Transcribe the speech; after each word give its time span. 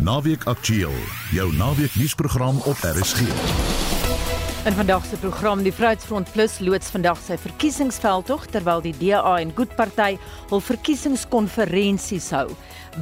Naweek 0.00 0.44
Aktueel, 0.44 0.94
jou 1.30 1.52
naweek 1.52 1.94
nuusprogram 1.94 2.56
op 2.64 2.76
RSG. 2.80 3.20
In 4.64 4.72
vandag 4.72 5.04
se 5.04 5.16
program 5.16 5.62
die 5.62 5.72
Vryheidsfront 5.72 6.32
Plus 6.32 6.58
loods 6.58 6.88
vandag 6.88 7.20
sy 7.20 7.36
verkiesingsveldtog 7.36 8.46
terwyl 8.54 8.80
die 8.80 8.94
DA 8.96 9.34
en 9.42 9.52
Good 9.56 9.74
Party 9.76 10.16
hul 10.48 10.64
verkiesingskonferensies 10.64 12.30
hou. 12.32 12.46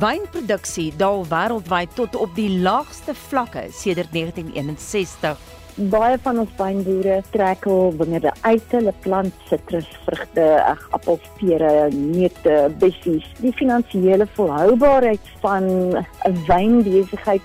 Wynproduksie 0.03 0.91
daal 0.99 1.23
wêreldwyd 1.31 1.95
tot 1.95 2.19
op 2.19 2.35
die 2.35 2.51
laagste 2.67 3.15
vlakke 3.29 3.69
sedert 3.71 4.11
1961. 4.11 5.58
Baie 5.79 6.17
van 6.19 6.41
ons 6.43 6.55
wynboere 6.59 7.21
trek 7.31 7.67
al 7.71 7.93
wingerde 8.01 8.33
uit 8.43 8.73
hulle 8.75 8.91
plant 9.05 9.45
sitrusvrugte, 9.47 10.47
ag 10.67 10.81
appels, 10.97 11.29
pere, 11.39 11.71
neute, 11.95 12.57
bessies. 12.83 13.29
Die 13.39 13.53
finansiële 13.55 14.27
volhoubaarheid 14.35 15.29
van 15.45 15.69
'n 15.95 16.35
wynbesigheid 16.49 17.43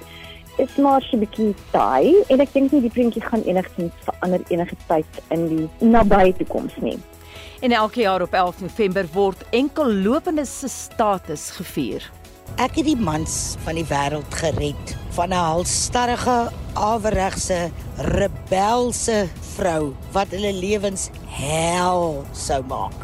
is 0.58 0.76
maar 0.82 1.02
so 1.02 1.16
'n 1.18 1.20
bietjie 1.20 1.54
taai 1.72 2.24
en 2.28 2.40
ek 2.40 2.54
dink 2.54 2.72
nie 2.72 2.82
die 2.82 2.90
prentjie 2.90 3.22
gaan 3.22 3.44
enigsins 3.46 3.94
verander 4.02 4.42
enige 4.50 4.76
tyd 4.88 5.22
in 5.30 5.48
die 5.48 5.70
nabye 5.86 6.34
toekoms 6.34 6.74
nie. 6.82 6.98
En 7.62 7.72
elke 7.72 8.02
jaar 8.02 8.22
op 8.22 8.34
11 8.34 8.62
November 8.62 9.06
word 9.14 9.46
enkellopendes 9.50 10.60
se 10.60 10.68
status 10.68 11.52
gevier. 11.52 12.12
Ek 12.58 12.76
het 12.76 12.86
die 12.86 12.98
mans 12.98 13.56
van 13.64 13.76
die 13.76 13.86
wêreld 13.86 14.34
gered 14.34 15.03
van 15.14 15.30
'n 15.30 15.32
halstarrige, 15.32 16.50
aweregse, 16.74 17.70
rebelse 17.98 19.28
vrou 19.56 19.94
wat 20.12 20.28
hulle 20.30 20.54
lewens 20.54 21.10
hel 21.28 22.26
sou 22.32 22.64
maak. 22.66 22.98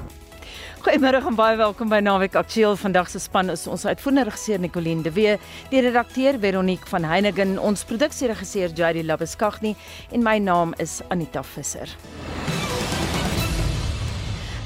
Goeiemôre 0.79 1.25
en 1.27 1.35
baie 1.35 1.57
welkom 1.57 1.89
by 1.89 1.99
Naweek 1.99 2.35
Aktueel. 2.35 2.75
Vandag 2.75 3.09
se 3.09 3.19
span 3.19 3.49
is 3.49 3.67
ons 3.67 3.85
uitvoerende 3.85 4.23
regisseur 4.23 4.59
Nicoline 4.59 5.01
de 5.01 5.11
Wee, 5.11 5.37
die 5.69 5.81
redakteur 5.81 6.39
Veronique 6.39 6.87
van 6.87 7.03
Heiningen, 7.03 7.59
ons 7.59 7.83
produksieregisseur 7.83 8.69
Jady 8.73 9.03
Labuskaghni 9.03 9.75
en 10.11 10.23
my 10.23 10.37
naam 10.37 10.73
is 10.77 11.01
Anita 11.09 11.43
Visser. 11.43 11.97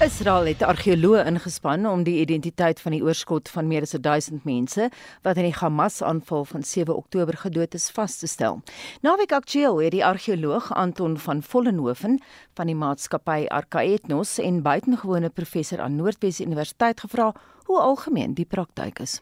Israel 0.03 0.49
het 0.49 0.63
argeoloë 0.67 1.21
ingespan 1.29 1.85
om 1.87 2.01
die 2.03 2.17
identiteit 2.19 2.81
van 2.83 2.91
die 2.91 3.03
oorskot 3.05 3.47
van 3.53 3.69
meer 3.71 3.85
as 3.85 3.93
1000 3.95 4.43
mense 4.43 4.89
wat 5.23 5.39
in 5.39 5.47
die 5.47 5.55
Hamas-aanval 5.55 6.43
van 6.49 6.65
7 6.67 6.95
Oktober 6.95 7.37
gedood 7.39 7.77
is 7.77 7.85
vas 7.95 8.17
te 8.19 8.27
stel. 8.27 8.59
Naweek 9.01 9.31
aktueel 9.31 9.79
het 9.85 9.95
die 9.95 10.03
argeoloog 10.03 10.73
Anton 10.75 11.15
van 11.17 11.39
Vollenhoven 11.41 12.19
van 12.59 12.67
die 12.67 12.75
maatskappy 12.75 13.45
Arcaetnos 13.47 14.39
en 14.43 14.59
buitengewone 14.65 15.29
professor 15.29 15.79
aan 15.79 15.95
Noordwes 15.95 16.41
Universiteit 16.41 16.99
gevra 16.99 17.31
hoe 17.63 17.79
algemeen 17.79 18.35
die 18.35 18.49
praktyk 18.49 18.99
is. 18.99 19.21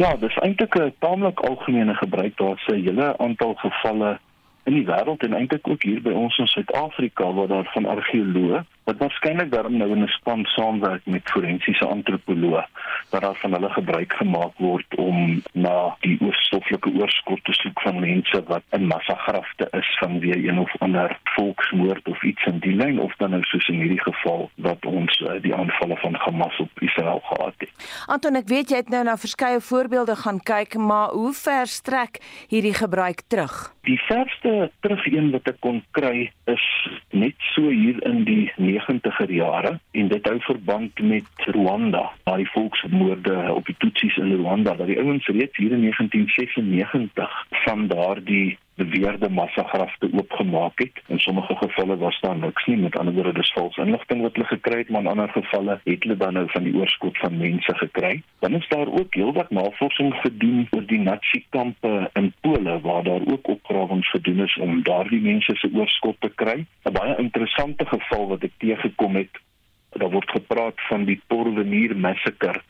Ja, 0.00 0.16
dis 0.16 0.36
eintlik 0.40 0.74
'n 0.80 0.94
taamlik 0.98 1.40
algemene 1.40 1.94
gebruik. 1.94 2.36
Daar's 2.36 2.66
'n 2.68 2.80
hele 2.80 3.18
aantal 3.18 3.54
gevalle 3.54 4.18
in 4.64 4.76
die 4.78 4.86
wêreld 4.86 5.22
en 5.26 5.34
eintlik 5.34 5.68
ook 5.68 5.82
hier 5.82 6.02
by 6.02 6.14
ons 6.14 6.38
in 6.38 6.46
Suid-Afrika 6.46 7.32
waar 7.32 7.50
daar 7.50 7.70
van 7.74 7.88
argeoloë 7.96 8.62
wat 8.84 8.98
waarskynlik 8.98 9.50
daarom 9.50 9.76
nou 9.76 9.90
in 9.90 10.02
'n 10.02 10.08
span 10.08 10.44
saamwerk 10.44 11.06
met 11.06 11.30
forensiese 11.30 11.86
antropoloë 11.86 12.64
dat 13.10 13.20
daar 13.20 13.34
van 13.34 13.52
hulle 13.52 13.70
gebruik 13.70 14.12
gemaak 14.12 14.54
word 14.56 14.94
om 14.96 15.42
na 15.52 15.96
die 16.00 16.18
oorstoffelike 16.20 16.90
oorskot 17.00 17.44
te 17.44 17.52
soek 17.52 17.80
van 17.80 18.00
mense 18.00 18.42
wat 18.46 18.62
in 18.70 18.86
massagrafte 18.86 19.68
is 19.70 19.98
vanweë 20.00 20.48
een 20.48 20.58
of 20.58 20.72
ander 20.78 21.18
volksmoord 21.34 22.08
of 22.08 22.22
iets 22.22 22.44
in 22.44 22.58
die 22.58 22.74
lyn 22.74 23.00
of 23.00 23.14
dan 23.16 23.30
nou 23.30 23.42
soos 23.42 23.68
in 23.68 23.80
hierdie 23.80 24.02
geval 24.02 24.50
wat 24.54 24.86
ons 24.86 25.20
uh, 25.20 25.42
die 25.42 25.54
aanvalle 25.54 25.96
van 25.96 26.14
Hamas 26.14 26.58
op 26.58 26.70
Israel 26.80 27.20
gehad 27.24 27.54
het. 27.58 27.70
Anton, 28.06 28.36
ek 28.36 28.48
weet 28.48 28.70
jy 28.70 28.76
het 28.76 28.88
nou 28.88 29.04
na 29.04 29.16
verskeie 29.16 29.60
voorbeelde 29.60 30.16
gaan 30.16 30.40
kyk, 30.40 30.74
maar 30.74 31.08
hoe 31.08 31.32
ver 31.32 31.66
strek 31.66 32.20
hierdie 32.48 32.74
gebruik 32.74 33.22
terug? 33.28 33.72
Die 33.82 33.98
verste 33.98 34.70
terugeen 34.80 35.32
wat 35.34 35.48
ek 35.50 35.56
kon 35.64 35.80
kry 35.96 36.28
is 36.50 36.66
net 37.10 37.34
so 37.50 37.66
hier 37.66 37.96
in 38.06 38.20
die 38.28 38.44
90er 38.54 39.32
jare 39.34 39.72
en 39.98 40.10
dit 40.12 40.28
hou 40.30 40.36
verband 40.46 41.02
met 41.02 41.46
Rwanda, 41.56 42.04
daai 42.22 42.46
volksmoorde 42.52 43.34
op 43.50 43.66
die 43.66 43.74
Tutsis 43.82 44.20
in 44.22 44.30
Rwanda, 44.36 44.76
dat 44.78 44.86
die 44.86 45.00
ouens 45.02 45.26
reeds 45.26 45.58
hier 45.58 45.74
in 45.74 45.82
1996 45.88 47.34
van 47.64 47.88
daardie 47.90 48.54
beweerde 48.74 49.28
massagrafte 49.28 50.08
oopgemaak 50.12 50.78
het. 50.78 51.02
In 51.06 51.18
sommige 51.18 51.56
gevalle 51.56 51.96
was 51.96 52.20
daar 52.20 52.36
niks 52.36 52.66
nie, 52.66 52.76
met 52.76 52.96
ander 52.96 53.14
woorde 53.14 53.32
dis 53.32 53.52
vals 53.52 53.76
inligting 53.76 54.22
wat 54.22 54.32
hulle 54.32 54.46
gekry 54.46 54.78
het, 54.78 54.88
maar 54.88 55.00
in 55.00 55.12
ander 55.12 55.28
gevalle 55.28 55.80
het 55.84 56.02
hulle 56.02 56.16
dan 56.16 56.32
nou 56.32 56.46
van 56.50 56.62
die 56.62 56.74
oorskot 56.74 57.18
van 57.18 57.36
mense 57.36 57.74
gekry. 57.76 58.22
Dan 58.38 58.54
is 58.54 58.68
daar 58.68 58.86
ook 58.86 59.14
heelwat 59.14 59.50
navorsing 59.50 60.14
gedoen 60.14 60.66
oor 60.70 60.86
die 60.86 60.98
Nazi-kampe 60.98 62.10
in 62.12 62.32
Pole 62.40 62.80
waar 62.80 63.02
daar 63.02 63.26
ook 63.26 63.48
opgrawings 63.48 64.10
gedoen 64.10 64.40
is 64.40 64.56
om 64.56 64.82
daardie 64.82 65.20
mense 65.20 65.56
se 65.56 65.70
oorskot 65.74 66.20
te 66.20 66.32
kry. 66.34 66.66
'n 66.84 66.92
Baie 66.92 67.16
interessante 67.18 67.86
geval 67.86 68.28
wat 68.28 68.42
ek 68.42 68.52
teëgekom 68.58 69.16
het, 69.16 69.40
daar 69.92 70.10
word 70.10 70.30
gepraat 70.30 70.80
van 70.88 71.04
die 71.04 71.20
Porvenir 71.26 71.96
massacre 71.96 72.60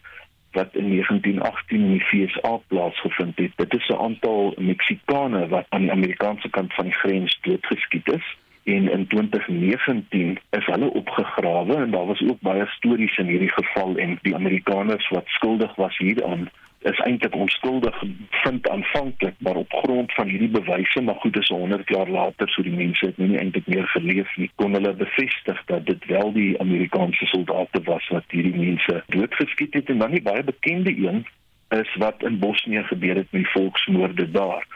wat 0.52 0.74
in 0.74 0.88
1918 0.88 1.80
in 1.80 1.92
die 1.92 2.04
FSA 2.04 2.56
plaasgevind 2.66 3.38
het. 3.38 3.52
Dit 3.56 3.74
is 3.74 3.88
'n 3.88 4.02
aantal 4.06 4.54
Meksikane 4.56 5.48
wat 5.48 5.66
aan 5.68 5.80
die 5.80 5.90
Amerikaanse 5.90 6.50
kant 6.50 6.74
van 6.74 6.84
die 6.84 6.94
grens 6.94 7.38
doodgeskiet 7.40 8.12
is 8.12 8.36
en 8.64 8.91
in 8.91 9.06
2019 9.06 10.38
is 10.50 10.66
hulle 10.66 10.91
opgegrawe 10.91 11.74
en 11.74 11.91
daar 11.91 12.06
was 12.06 12.22
ook 12.28 12.41
baie 12.41 12.66
stories 12.66 13.18
in 13.18 13.26
hierdie 13.26 13.52
geval 13.52 13.96
en 13.96 14.18
die 14.22 14.34
Amerikaners 14.34 15.08
wat 15.08 15.26
skuldig 15.26 15.74
was 15.74 15.98
hieraan 15.98 16.50
is 16.82 16.98
eintlik 17.06 17.34
onskuldig 17.34 18.03
vind 18.31 18.69
aanvanklik 18.69 19.34
maar 19.38 19.56
op 19.56 19.72
grond 19.82 20.15
van 20.15 20.28
hierdie 20.28 20.50
bewyse 20.50 21.03
maar 21.03 21.20
goed 21.25 21.32
dis 21.32 21.48
100 21.48 21.88
jaar 21.88 22.09
later 22.09 22.48
so 22.48 22.62
die 22.62 22.75
mense 22.76 23.06
het 23.06 23.20
nou 23.20 23.28
nie 23.31 23.38
eintlik 23.38 23.66
meer 23.66 23.87
geleef 23.94 24.37
nie 24.37 24.50
kon 24.54 24.75
hulle 24.78 24.94
bevestig 25.04 25.62
dat 25.66 25.87
dit 25.87 26.06
wel 26.15 26.32
die 26.32 26.50
Amerikaanse 26.60 27.26
soldate 27.26 27.82
was 27.91 28.09
wat 28.09 28.34
hierdie 28.37 28.56
mense 28.56 29.03
doodgeskiet 29.06 29.78
het 29.78 29.94
en 29.94 30.03
dan 30.04 30.19
die 30.19 30.26
baie 30.31 30.42
bekende 30.42 30.97
een 31.06 31.25
is 31.72 31.94
wat 31.94 32.22
in 32.22 32.38
Bosnië 32.38 32.82
gebeur 32.82 33.16
het 33.16 33.31
met 33.31 33.42
die 33.42 33.53
volksmoorde 33.53 34.31
daar 34.31 34.66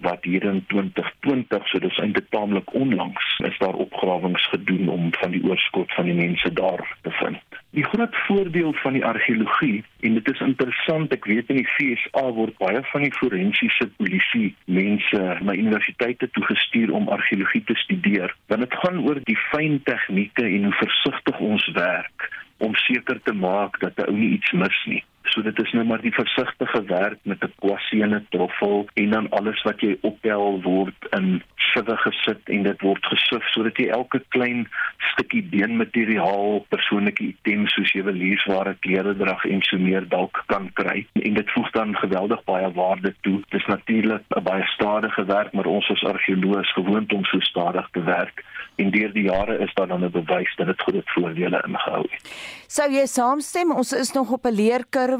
wat 0.00 0.24
hier 0.24 0.44
in 0.44 0.64
2020 0.66 1.68
so 1.68 1.78
dis 1.78 1.98
eintlik 1.98 2.28
taamlik 2.30 2.74
onlangs 2.74 3.26
is 3.44 3.58
daar 3.58 3.74
opgrawings 3.84 4.48
gedoen 4.48 4.88
om 4.88 5.08
van 5.20 5.30
die 5.30 5.44
oorskot 5.44 5.94
van 5.94 6.04
die 6.04 6.14
mense 6.14 6.52
daar 6.52 6.96
te 7.02 7.10
vind. 7.10 7.49
Die 7.72 7.84
groot 7.84 8.16
voordeel 8.26 8.72
van 8.72 8.92
die 8.92 9.04
argeologie 9.04 9.84
en 10.00 10.14
dit 10.14 10.28
is 10.32 10.40
interessant 10.42 11.12
ek 11.14 11.28
weet 11.30 11.52
in 11.54 11.60
die 11.60 11.68
FSA 11.76 12.24
word 12.34 12.56
baie 12.58 12.80
van 12.90 13.04
die 13.06 13.12
forensiese 13.14 13.86
polisie 14.00 14.48
mense 14.66 15.20
na 15.46 15.54
universiteite 15.54 16.26
toe 16.34 16.42
gestuur 16.48 16.90
om 16.98 17.06
argeologie 17.14 17.62
te 17.68 17.76
studeer 17.84 18.34
want 18.50 18.66
dit 18.66 18.74
gaan 18.82 18.98
oor 19.06 19.22
die 19.30 19.38
fyn 19.52 19.78
tegnieke 19.86 20.48
en 20.48 20.66
hoe 20.66 20.74
versigtig 20.80 21.38
ons 21.52 21.68
werk 21.78 22.26
om 22.58 22.74
seker 22.88 23.22
te 23.22 23.36
maak 23.46 23.78
dat 23.86 24.02
'n 24.02 24.10
ou 24.10 24.18
nie 24.18 24.34
iets 24.40 24.52
mis 24.52 24.82
nie. 24.86 25.04
So 25.30 25.42
dit 25.42 25.58
is 25.62 25.72
nou 25.72 25.84
maar 25.86 26.02
die 26.02 26.14
versigtige 26.14 26.82
werk 26.90 27.18
met 27.22 27.44
'n 27.44 27.52
kwassie 27.62 28.02
en 28.02 28.14
'n 28.14 28.26
troffel 28.30 28.88
en 28.94 29.10
dan 29.10 29.30
alles 29.30 29.62
wat 29.62 29.80
jy 29.80 29.96
optel 30.00 30.62
word 30.62 31.06
in 31.18 31.42
siwe 31.56 31.96
gesit 31.96 32.42
en 32.44 32.62
dit 32.62 32.80
word 32.80 33.04
gesif 33.12 33.44
sodat 33.52 33.76
jy 33.76 33.86
elke 33.88 34.20
klein 34.28 34.66
stukkie 35.12 35.42
beenmateriaal, 35.42 36.64
persoonlike 36.68 37.22
items 37.22 37.74
soos 37.74 37.92
juweliersware, 37.92 38.76
klere 38.80 39.14
drag 39.16 39.44
en 39.44 39.62
so 39.62 39.78
meer 39.78 40.08
dalk 40.08 40.42
kan 40.46 40.70
kry. 40.72 41.06
En 41.14 41.34
dit 41.34 41.50
voeg 41.50 41.70
dan 41.70 41.96
geweldig 41.96 42.44
baie 42.44 42.72
waarde 42.72 43.14
toe. 43.20 43.42
Dis 43.50 43.66
natuurlik 43.66 44.22
'n 44.36 44.42
baie 44.42 44.66
stadige 44.66 45.24
werk, 45.24 45.52
maar 45.52 45.66
ons 45.66 45.90
as 45.90 46.04
argeoloë 46.04 46.60
is 46.60 46.72
gewoond 46.72 47.12
om 47.12 47.24
so 47.24 47.40
stadig 47.40 47.88
te 47.92 48.02
werk 48.02 48.44
en 48.80 48.90
deur 48.90 49.12
die 49.12 49.26
jare 49.28 49.58
is 49.64 49.72
daar 49.74 49.88
dan 49.88 50.04
'n 50.04 50.10
bewys 50.10 50.56
dat 50.56 50.66
dit 50.66 50.80
groot 50.80 51.10
voordele 51.14 51.62
ingehou 51.66 52.02
het. 52.10 52.22
Sou 52.66 52.90
jy 52.92 53.06
saamstem 53.06 53.72
ons 53.72 53.92
is 53.92 54.12
nog 54.12 54.30
op 54.30 54.44
'n 54.44 54.54
leerkurwe? 54.54 55.19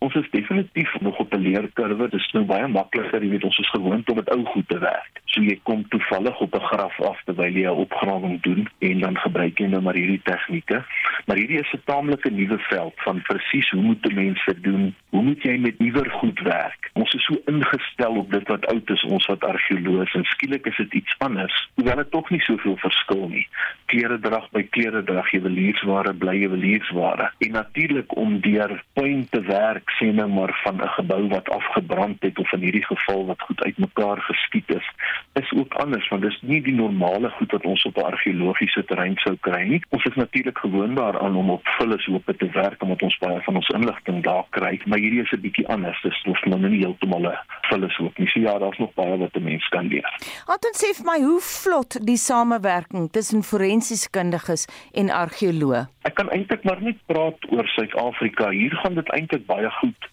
Ons 0.00 0.14
is 0.14 0.30
definitief 0.30 1.00
nog 1.00 1.18
op 1.18 1.34
'n 1.34 1.40
leerkurwe. 1.40 2.08
Dit 2.08 2.20
is 2.20 2.30
nou 2.32 2.44
baie 2.44 2.68
makliker, 2.68 3.22
jy 3.22 3.30
weet, 3.30 3.44
ons 3.44 3.58
is 3.58 3.70
gewoond 3.70 4.10
om 4.10 4.16
met 4.16 4.30
ou 4.30 4.44
goed 4.44 4.68
te 4.68 4.78
werk. 4.78 5.20
So 5.24 5.42
jy 5.42 5.60
kom 5.62 5.88
toevallig 5.88 6.40
op 6.40 6.54
'n 6.54 6.68
graf 6.70 7.00
af 7.00 7.22
terwyl 7.24 7.52
jy 7.52 7.66
'n 7.68 7.82
opgrawing 7.84 8.40
doen 8.40 8.68
en 8.78 9.00
dan 9.00 9.18
gebruik 9.18 9.58
jy 9.58 9.66
nou 9.66 9.82
maar 9.82 9.94
hierdie 9.94 10.22
tegnieke. 10.24 10.84
Maar 11.26 11.36
hierdie 11.36 11.60
is 11.60 11.72
'n 11.72 11.82
taamlike 11.84 12.30
nuwe 12.30 12.58
veld 12.58 12.94
van 12.96 13.22
presies 13.22 13.70
hoe 13.70 13.82
moet 13.82 14.06
'n 14.06 14.14
mens 14.14 14.44
dit 14.44 14.62
doen? 14.62 14.94
Hoe 15.10 15.22
moet 15.22 15.42
jy 15.42 15.56
met 15.58 15.78
nuwer 15.78 16.10
goed 16.10 16.40
werk? 16.46 16.90
Ons 16.94 17.14
is 17.18 17.24
so 17.26 17.34
ingestel 17.50 18.18
op 18.20 18.30
dit 18.30 18.48
wat 18.48 18.66
oud 18.70 18.90
is, 18.94 19.02
ons 19.10 19.24
wat 19.26 19.44
argeoloë 19.46 20.04
is 20.04 20.12
en 20.14 20.26
skielik 20.30 20.68
is 20.70 20.76
dit 20.78 20.92
iets 21.00 21.16
anders. 21.26 21.56
Hoewel 21.74 21.98
dit 22.02 22.10
tog 22.14 22.30
nie 22.30 22.40
soveel 22.46 22.76
verskil 22.78 23.24
nie. 23.32 23.42
Klere 23.90 24.20
drag 24.22 24.46
by 24.54 24.62
klere 24.76 25.02
drag, 25.08 25.32
juweliersware 25.34 26.12
bly 26.14 26.36
juweliersware. 26.44 27.26
En 27.42 27.56
natuurlik 27.58 28.14
om 28.16 28.36
deur 28.44 28.76
puin 28.94 29.24
te 29.34 29.40
werk 29.48 29.90
sê 29.98 30.12
nou 30.14 30.28
maar 30.30 30.54
van 30.62 30.78
'n 30.78 30.92
gebou 30.98 31.28
wat 31.34 31.50
afgebrand 31.50 32.22
het 32.22 32.38
of 32.38 32.52
in 32.52 32.62
hierdie 32.66 32.86
geval 32.86 33.26
wat 33.26 33.42
goed 33.42 33.64
uitmekaar 33.64 34.22
geskiet 34.30 34.70
is, 34.70 34.86
is 35.34 35.52
ook 35.52 35.74
anders 35.74 36.08
want 36.08 36.22
dis 36.22 36.38
nie 36.42 36.62
die 36.62 36.74
normale 36.74 37.30
goed 37.30 37.50
wat 37.50 37.66
ons 37.66 37.82
op 37.84 37.96
'n 37.96 38.10
argeologiese 38.12 38.84
terrein 38.84 39.16
sou 39.16 39.36
kry 39.40 39.62
nie. 39.62 39.82
Ons 39.88 40.04
is 40.04 40.14
natuurlik 40.14 40.58
gewoond 40.58 40.96
daaraan 40.96 41.36
om 41.36 41.50
op 41.50 41.66
vullishope 41.78 42.36
te 42.36 42.48
werk 42.52 42.82
omdat 42.82 43.02
ons 43.02 43.18
baie 43.18 43.40
van 43.40 43.56
ons 43.56 43.68
inligting 43.68 44.22
daar 44.22 44.46
kry, 44.50 44.80
maar 44.84 44.99
hierdie 45.00 45.22
is 45.22 45.32
'n 45.32 45.40
bietjie 45.40 45.66
anders. 45.68 46.02
Dis 46.02 46.22
nog 46.24 46.44
nou 46.44 46.68
nie 46.68 46.84
heeltemal 46.84 47.26
'n 47.26 47.84
is 47.84 47.98
ook 47.98 48.18
nie. 48.18 48.28
So 48.28 48.40
ja, 48.40 48.58
daar's 48.58 48.78
nog 48.78 48.94
baie 48.94 49.16
wat 49.18 49.34
'n 49.34 49.42
mens 49.42 49.68
kan 49.68 49.86
leer. 49.86 50.08
Anton 50.46 50.74
sê 50.74 50.94
vir 50.96 51.04
my 51.04 51.18
hoe 51.22 51.40
vlot 51.40 52.06
die 52.06 52.16
samewerking 52.16 53.10
tussen 53.12 53.42
forensiese 53.42 54.10
kundiges 54.10 54.66
en 54.92 55.10
argeoloë. 55.10 55.88
Ek 56.02 56.14
kan 56.14 56.30
eintlik 56.30 56.64
maar 56.64 56.82
net 56.82 56.96
praat 57.06 57.38
oor 57.50 57.66
Suid-Afrika. 57.66 58.50
Hier 58.50 58.74
gaan 58.74 58.94
dit 58.94 59.08
eintlik 59.08 59.46
baie 59.46 59.70
goed 59.70 60.08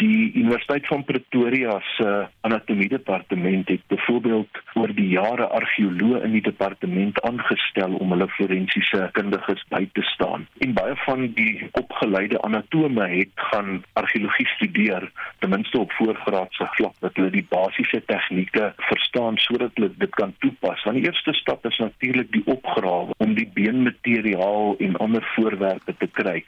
die 0.00 0.32
Universiteit 0.34 0.86
van 0.86 1.04
Pretoria 1.04 1.76
se 1.96 2.26
anatomie 2.40 2.88
departement 2.88 3.68
het 3.68 3.82
byvoorbeeld 3.92 4.60
oor 4.74 4.92
die 4.96 5.08
jare 5.12 5.48
argeoloë 5.58 6.22
in 6.24 6.36
die 6.38 6.44
departement 6.46 7.20
aangestel 7.28 7.96
om 8.00 8.14
hulle 8.14 8.28
forensiese 8.36 9.08
kundiges 9.16 9.62
by 9.72 9.82
te 9.96 10.04
staan. 10.14 10.46
En 10.64 10.72
baie 10.78 10.96
van 11.04 11.26
die 11.36 11.68
opgeleide 11.80 12.40
anatome 12.46 13.08
het 13.12 13.44
gaan 13.50 13.82
argeologie 14.00 14.46
studeer, 14.54 15.10
ten 15.38 15.52
minste 15.52 15.80
op 15.80 15.92
voorgraadse 15.98 16.68
vlak, 16.78 16.96
dat 17.04 17.20
hulle 17.20 17.32
die 17.34 17.46
basiese 17.52 18.00
tegnieke 18.08 18.72
verstaan 18.88 19.36
sodat 19.44 19.76
hulle 19.76 19.92
dit 20.00 20.14
kan 20.16 20.32
toepas. 20.38 20.84
Want 20.84 20.96
die 20.96 21.06
eerste 21.10 21.36
stap 21.42 21.66
is 21.68 21.78
natuurlik 21.82 22.32
die 22.32 22.44
opgrawe 22.46 23.12
om 23.18 23.36
die 23.36 23.48
beenmateriaal 23.54 24.74
en 24.78 24.96
ander 24.96 25.28
voorwerpe 25.34 25.96
te 25.98 26.08
kry. 26.16 26.38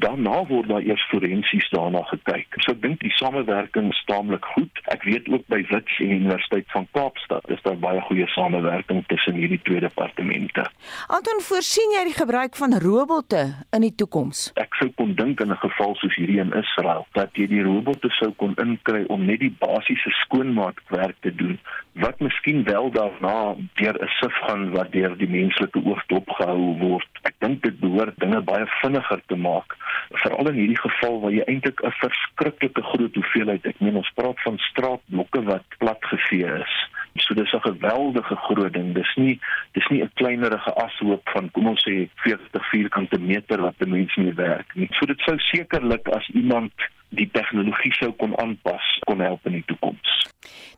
Daarna 0.00 0.40
word 0.48 0.72
daar 0.72 0.88
eers 0.88 1.04
forensies 1.12 1.68
daarna 1.76 2.06
gekyk. 2.14 2.60
So 2.64 2.72
ek 2.72 2.80
dink 2.82 3.01
die 3.02 3.12
samewerking 3.18 3.90
staamlik 3.94 4.44
goed. 4.54 4.80
Ek 4.94 5.04
weet 5.08 5.28
ook 5.28 5.44
by 5.52 5.60
Wits 5.70 5.98
en 6.00 6.14
Universiteit 6.16 6.66
van 6.74 6.86
Kaapstad 6.96 7.50
is 7.50 7.62
daar 7.66 7.78
baie 7.82 8.00
goeie 8.08 8.26
samewerking 8.34 9.04
tussen 9.10 9.38
hierdie 9.38 9.60
twee 9.66 9.82
departemente. 9.84 10.66
Anton, 11.06 11.42
voorsien 11.48 11.96
jy 11.96 12.04
die 12.10 12.16
gebruik 12.16 12.56
van 12.58 12.78
robotte 12.82 13.44
in 13.74 13.86
die 13.86 13.94
toekoms? 13.94 14.50
Ek 14.62 14.74
sou 14.80 14.90
kon 14.98 15.14
dink 15.18 15.40
in 15.40 15.52
'n 15.52 15.62
geval 15.64 15.94
soos 16.00 16.16
hierdie 16.16 16.40
in 16.40 16.52
Israel 16.52 17.06
dat 17.12 17.30
jy 17.34 17.46
die 17.46 17.62
robotte 17.62 18.10
sou 18.18 18.32
kon 18.36 18.54
inkry 18.56 19.04
om 19.08 19.26
net 19.26 19.40
die 19.40 19.54
basiese 19.58 20.10
skoonmaakwerk 20.24 21.16
te 21.20 21.34
doen 21.34 21.58
wat 21.92 22.20
miskien 22.20 22.64
wel 22.64 22.90
daarna 22.90 23.54
deur 23.74 23.96
'n 24.02 24.08
sif 24.20 24.32
gaan 24.32 24.70
wat 24.70 24.92
deur 24.92 25.16
die 25.16 25.28
menslike 25.28 25.80
oog 25.84 26.02
dopgehou 26.06 26.78
word. 26.78 27.08
Ek 27.22 27.34
dink 27.38 27.62
dit 27.62 27.80
behoort 27.80 28.18
dinge 28.18 28.40
baie 28.40 28.66
vinniger 28.80 29.20
te 29.26 29.36
maak, 29.36 29.76
veral 30.10 30.48
in 30.48 30.54
hierdie 30.54 30.80
geval 30.80 31.20
waar 31.20 31.32
jy 31.32 31.44
eintlik 31.46 31.82
'n 31.84 31.90
verskriklike 31.90 32.81
groot 32.82 33.14
hoeveelheid, 33.14 33.66
ek 33.66 33.80
meen 33.80 33.96
ons 33.96 34.12
praat 34.14 34.40
van 34.44 34.58
straatblokke 34.70 35.42
wat 35.48 35.78
platgevee 35.78 36.48
is. 36.62 36.74
So 37.20 37.34
dis 37.34 37.52
'n 37.52 37.60
geweldige 37.60 38.36
groot 38.36 38.72
ding. 38.72 38.94
Dis 38.94 39.12
nie 39.16 39.40
dis 39.72 39.86
nie 39.88 40.02
'n 40.02 40.10
kleinerige 40.14 40.72
ashoop 40.74 41.28
van 41.34 41.50
kom 41.50 41.66
ons 41.66 41.84
sê 41.88 42.08
40 42.24 42.68
vierkante 42.70 43.18
meter 43.20 43.60
wat 43.60 43.74
'n 43.78 43.90
mens 43.90 44.16
mee 44.16 44.34
werk 44.34 44.74
nie. 44.74 44.88
So 44.92 45.06
dit 45.06 45.20
sou 45.20 45.38
sekerlik 45.38 46.08
as 46.08 46.28
iemand 46.28 46.72
die 47.08 47.30
tegnologie 47.30 47.92
sou 47.94 48.12
kon 48.12 48.38
aanpas 48.38 48.98
kon 49.06 49.20
help 49.20 49.46
in 49.46 49.52
die 49.52 49.64
toekoms. 49.66 50.30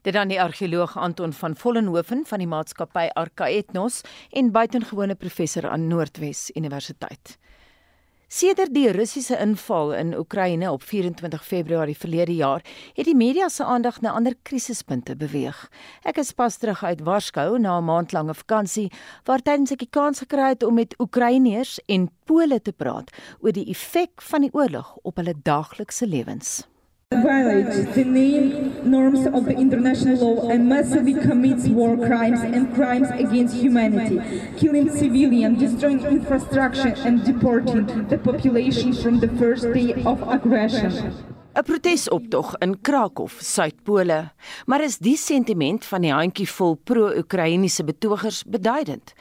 Dit 0.02 0.12
dan 0.12 0.28
die 0.28 0.40
argeoloog 0.40 0.96
Anton 0.96 1.32
van 1.32 1.56
Vollenhoven 1.56 2.26
van 2.26 2.38
die 2.38 2.50
maatskappy 2.50 3.06
Arca 3.14 3.46
Ethnos 3.48 4.02
en 4.30 4.52
buitengewone 4.52 5.14
professor 5.14 5.70
aan 5.70 5.86
Noordwes 5.88 6.50
Universiteit. 6.54 7.38
Sedert 8.34 8.72
die 8.74 8.88
Russiese 8.90 9.36
inval 9.38 9.92
in 9.94 10.08
Oekraïne 10.18 10.66
op 10.72 10.82
24 10.82 11.44
Februarie 11.46 11.94
verlede 11.94 12.34
jaar, 12.34 12.64
het 12.96 13.06
die 13.06 13.14
media 13.14 13.46
se 13.48 13.62
aandag 13.62 14.00
na 14.02 14.10
ander 14.18 14.34
krisispunte 14.42 15.14
beweeg. 15.14 15.60
Ek 16.02 16.18
is 16.18 16.34
pas 16.34 16.58
terug 16.58 16.82
uit 16.82 17.06
Warskou 17.06 17.60
na 17.62 17.78
'n 17.78 17.86
maandlange 17.86 18.34
vakansie 18.34 18.90
waar 19.24 19.38
tydens 19.38 19.70
ek 19.70 19.86
die 19.86 19.90
kans 19.90 20.18
gekry 20.18 20.50
het 20.50 20.66
om 20.66 20.74
met 20.74 20.98
Oekraïners 20.98 21.78
en 21.86 22.10
Pole 22.26 22.58
te 22.60 22.72
praat 22.72 23.14
oor 23.38 23.52
die 23.52 23.70
effek 23.70 24.22
van 24.22 24.40
die 24.40 24.52
oorlog 24.52 24.96
op 25.02 25.16
hulle 25.16 25.34
daaglikse 25.42 26.06
lewens 26.06 26.73
violates 27.22 27.94
the 27.94 28.04
main 28.04 28.88
norms 28.88 29.26
of 29.26 29.44
the 29.46 29.56
international 29.56 30.16
law 30.16 30.48
and 30.50 30.68
massively 30.68 31.14
commits 31.14 31.66
war 31.68 31.96
crimes 31.96 32.40
and 32.40 32.74
crimes 32.74 33.10
against 33.10 33.54
humanity, 33.54 34.20
killing 34.58 34.90
civilians, 34.90 35.58
destroying 35.58 36.04
infrastructure 36.04 36.94
and 36.98 37.24
deporting 37.24 38.08
the 38.08 38.18
population 38.18 38.92
from 38.92 39.20
the 39.20 39.28
first 39.28 39.72
day 39.72 39.94
of 40.04 40.22
aggression. 40.28 41.14
'n 41.54 41.62
protesoptog 41.62 42.56
in 42.58 42.80
Krakow, 42.80 43.28
Suid-Pole. 43.38 44.30
Maar 44.66 44.82
is 44.82 44.98
die 44.98 45.16
sentiment 45.16 45.84
van 45.84 46.02
die 46.02 46.12
handjievol 46.12 46.74
pro-Oekraïense 46.84 47.84
betogers 47.84 48.42
beduidend? 48.46 49.12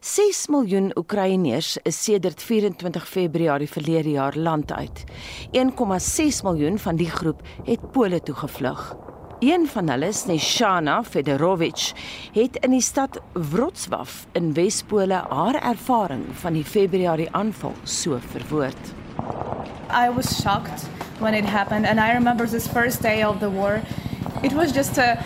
6 0.00 0.46
miljoen 0.48 0.90
Oekraïners 0.96 1.76
is 1.82 2.02
sedert 2.04 2.42
24 2.42 3.08
Februarie 3.08 3.68
verlede 3.68 4.10
jaar 4.10 4.36
land 4.36 4.72
uit. 4.72 5.04
1,6 5.52 6.40
miljoen 6.42 6.78
van 6.78 6.96
die 6.96 7.10
groep 7.10 7.42
het 7.64 7.90
Pole 7.90 8.22
toe 8.22 8.34
gevlug. 8.34 8.96
Een 9.40 9.68
van 9.68 9.88
hulle, 9.88 10.12
Sneshana 10.12 11.02
Fedorovich, 11.04 11.92
het 12.32 12.56
in 12.64 12.70
die 12.70 12.80
stad 12.80 13.20
Wrocław 13.34 14.08
in 14.32 14.52
Wes-Pole 14.54 15.24
haar 15.28 15.60
ervaring 15.60 16.24
van 16.40 16.52
die 16.52 16.64
Februarie 16.64 17.28
aanval 17.30 17.74
so 17.84 18.18
verwoord. 18.32 18.94
I 19.88 20.08
was 20.10 20.40
shocked 20.40 20.84
when 21.18 21.34
it 21.34 21.44
happened, 21.44 21.86
and 21.86 22.00
I 22.00 22.14
remember 22.14 22.46
this 22.46 22.66
first 22.66 23.02
day 23.02 23.22
of 23.22 23.40
the 23.40 23.50
war. 23.50 23.82
It 24.42 24.52
was 24.52 24.72
just 24.72 24.98
a 24.98 25.22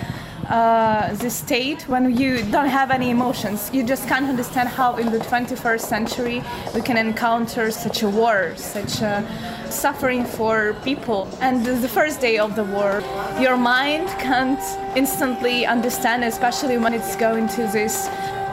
uh, 0.49 1.13
this 1.15 1.35
state 1.35 1.83
when 1.89 2.17
you 2.17 2.43
don't 2.53 2.69
have 2.69 2.91
any 2.91 3.11
emotions. 3.11 3.71
You 3.73 3.83
just 3.83 4.07
can't 4.07 4.27
understand 4.27 4.69
how 4.69 4.97
in 4.97 5.11
the 5.11 5.19
21st 5.19 5.81
century 5.81 6.43
we 6.75 6.83
can 6.83 6.97
encounter 6.97 7.71
such 7.71 8.03
a 8.03 8.09
war, 8.09 8.53
such 8.57 9.01
a 9.03 9.27
suffering 9.71 10.25
for 10.25 10.77
people. 10.85 11.29
And 11.41 11.65
the 11.65 11.89
first 11.89 12.21
day 12.21 12.39
of 12.39 12.55
the 12.55 12.65
war, 12.65 13.03
your 13.41 13.57
mind 13.57 14.09
can't 14.21 14.63
instantly 14.97 15.67
understand, 15.67 16.23
especially 16.23 16.79
when 16.79 16.95
it's 16.95 17.17
going 17.17 17.49
to 17.49 17.63
this 17.73 18.09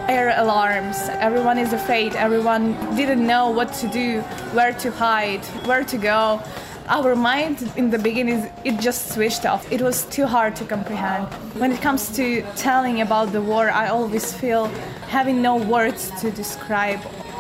air 0.08 0.34
alarms. 0.38 0.98
Everyone 1.20 1.58
is 1.58 1.74
afraid. 1.74 2.16
Everyone 2.16 2.74
didn't 2.96 3.26
know 3.26 3.50
what 3.50 3.74
to 3.74 3.88
do, 3.88 4.22
where 4.54 4.74
to 4.74 4.92
hide, 4.92 5.46
where 5.66 5.84
to 5.84 5.98
go. 5.98 6.42
Our 6.88 7.16
mind 7.16 7.72
in 7.78 7.90
the 7.90 7.98
beginning, 7.98 8.52
it 8.66 8.80
just 8.80 9.14
switched 9.14 9.46
off. 9.46 9.72
It 9.72 9.82
was 9.82 10.06
too 10.06 10.26
hard 10.26 10.56
to 10.58 10.66
comprehend. 10.66 11.28
When 11.60 11.72
it 11.72 11.82
comes 11.82 12.14
to 12.18 12.42
telling 12.56 13.02
about 13.02 13.32
the 13.32 13.42
war, 13.42 13.70
I 13.70 13.88
always 13.88 14.34
feel 14.34 14.66
having 15.08 15.42
no 15.42 15.56
words 15.56 16.12
to 16.22 16.32
describe 16.32 17.00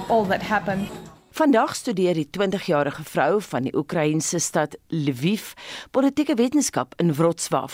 all 0.10 0.24
that 0.26 0.42
happened. 0.42 0.88
Vandag 1.34 1.76
studeer 1.76 2.14
die 2.14 2.28
20-jarige 2.38 3.04
vrou 3.04 3.42
van 3.42 3.66
die 3.66 3.72
Oekraïense 3.74 4.38
stad 4.40 4.76
Lviv 4.94 5.56
politieke 5.92 6.36
wetenskap 6.38 6.94
in 7.02 7.10
Wrocław. 7.18 7.74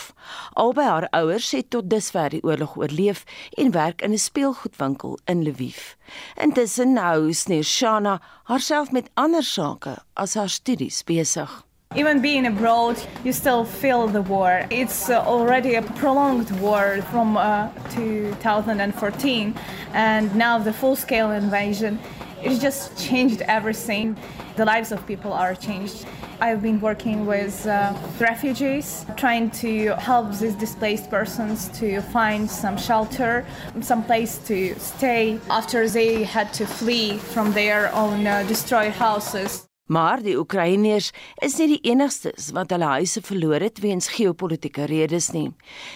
Albei 0.53 0.85
haar 0.87 1.07
ouers 1.09 1.51
het 1.51 1.67
tot 1.69 1.89
dusver 1.91 2.29
die 2.31 2.43
oorlog 2.43 2.77
oorleef 2.79 3.25
en 3.59 3.71
werk 3.75 4.01
in 4.01 4.15
'n 4.15 4.17
speelgoedwinkel 4.17 5.19
in 5.25 5.43
Lviv. 5.43 5.95
Intussen 6.35 6.97
hou 6.97 7.33
Sneshana 7.33 8.21
haarself 8.43 8.91
met 8.91 9.09
ander 9.13 9.43
sake 9.43 9.97
as 10.13 10.33
haar 10.33 10.49
studies 10.49 11.03
besig. 11.03 11.63
Even 11.95 12.21
being 12.21 12.47
abroad, 12.47 12.97
you 13.23 13.33
still 13.33 13.65
feel 13.65 14.11
the 14.11 14.21
war. 14.21 14.65
It's 14.69 15.09
uh, 15.09 15.27
already 15.27 15.75
a 15.75 15.81
prolonged 15.81 16.59
war 16.61 17.01
from 17.09 17.35
uh, 17.35 17.67
2014, 17.95 19.55
and 19.93 20.35
now 20.35 20.63
the 20.63 20.73
full 20.73 20.95
scale 20.95 21.31
invasion. 21.31 21.99
It 22.41 22.59
just 22.59 22.97
changed 22.97 23.41
everything. 23.43 24.17
The 24.55 24.65
lives 24.65 24.91
of 24.91 25.05
people 25.05 25.33
are 25.33 25.55
changed. 25.55 26.05
I've 26.41 26.61
been 26.61 26.79
working 26.79 27.25
with 27.25 27.67
uh, 27.67 27.93
refugees, 28.19 29.05
trying 29.17 29.51
to 29.63 29.95
help 29.95 30.31
these 30.37 30.55
displaced 30.55 31.09
persons 31.09 31.67
to 31.79 32.01
find 32.01 32.49
some 32.49 32.77
shelter, 32.77 33.45
some 33.81 34.03
place 34.03 34.37
to 34.47 34.73
stay 34.79 35.39
after 35.49 35.89
they 35.89 36.23
had 36.23 36.53
to 36.53 36.65
flee 36.65 37.17
from 37.17 37.51
their 37.51 37.93
own 37.93 38.25
uh, 38.25 38.43
destroyed 38.43 38.93
houses. 38.93 39.68
Maar 39.89 40.21
die 40.21 40.35
Oekraïners 40.37 41.09
is 41.41 41.55
nie 41.57 41.67
die 41.71 41.91
enigstes 41.91 42.51
wat 42.53 42.69
hulle 42.73 42.91
huise 42.93 43.23
verloor 43.25 43.63
het 43.65 43.81
weens 43.81 44.11
geopolitiese 44.13 44.85
redes 44.89 45.31
nie. 45.33 45.47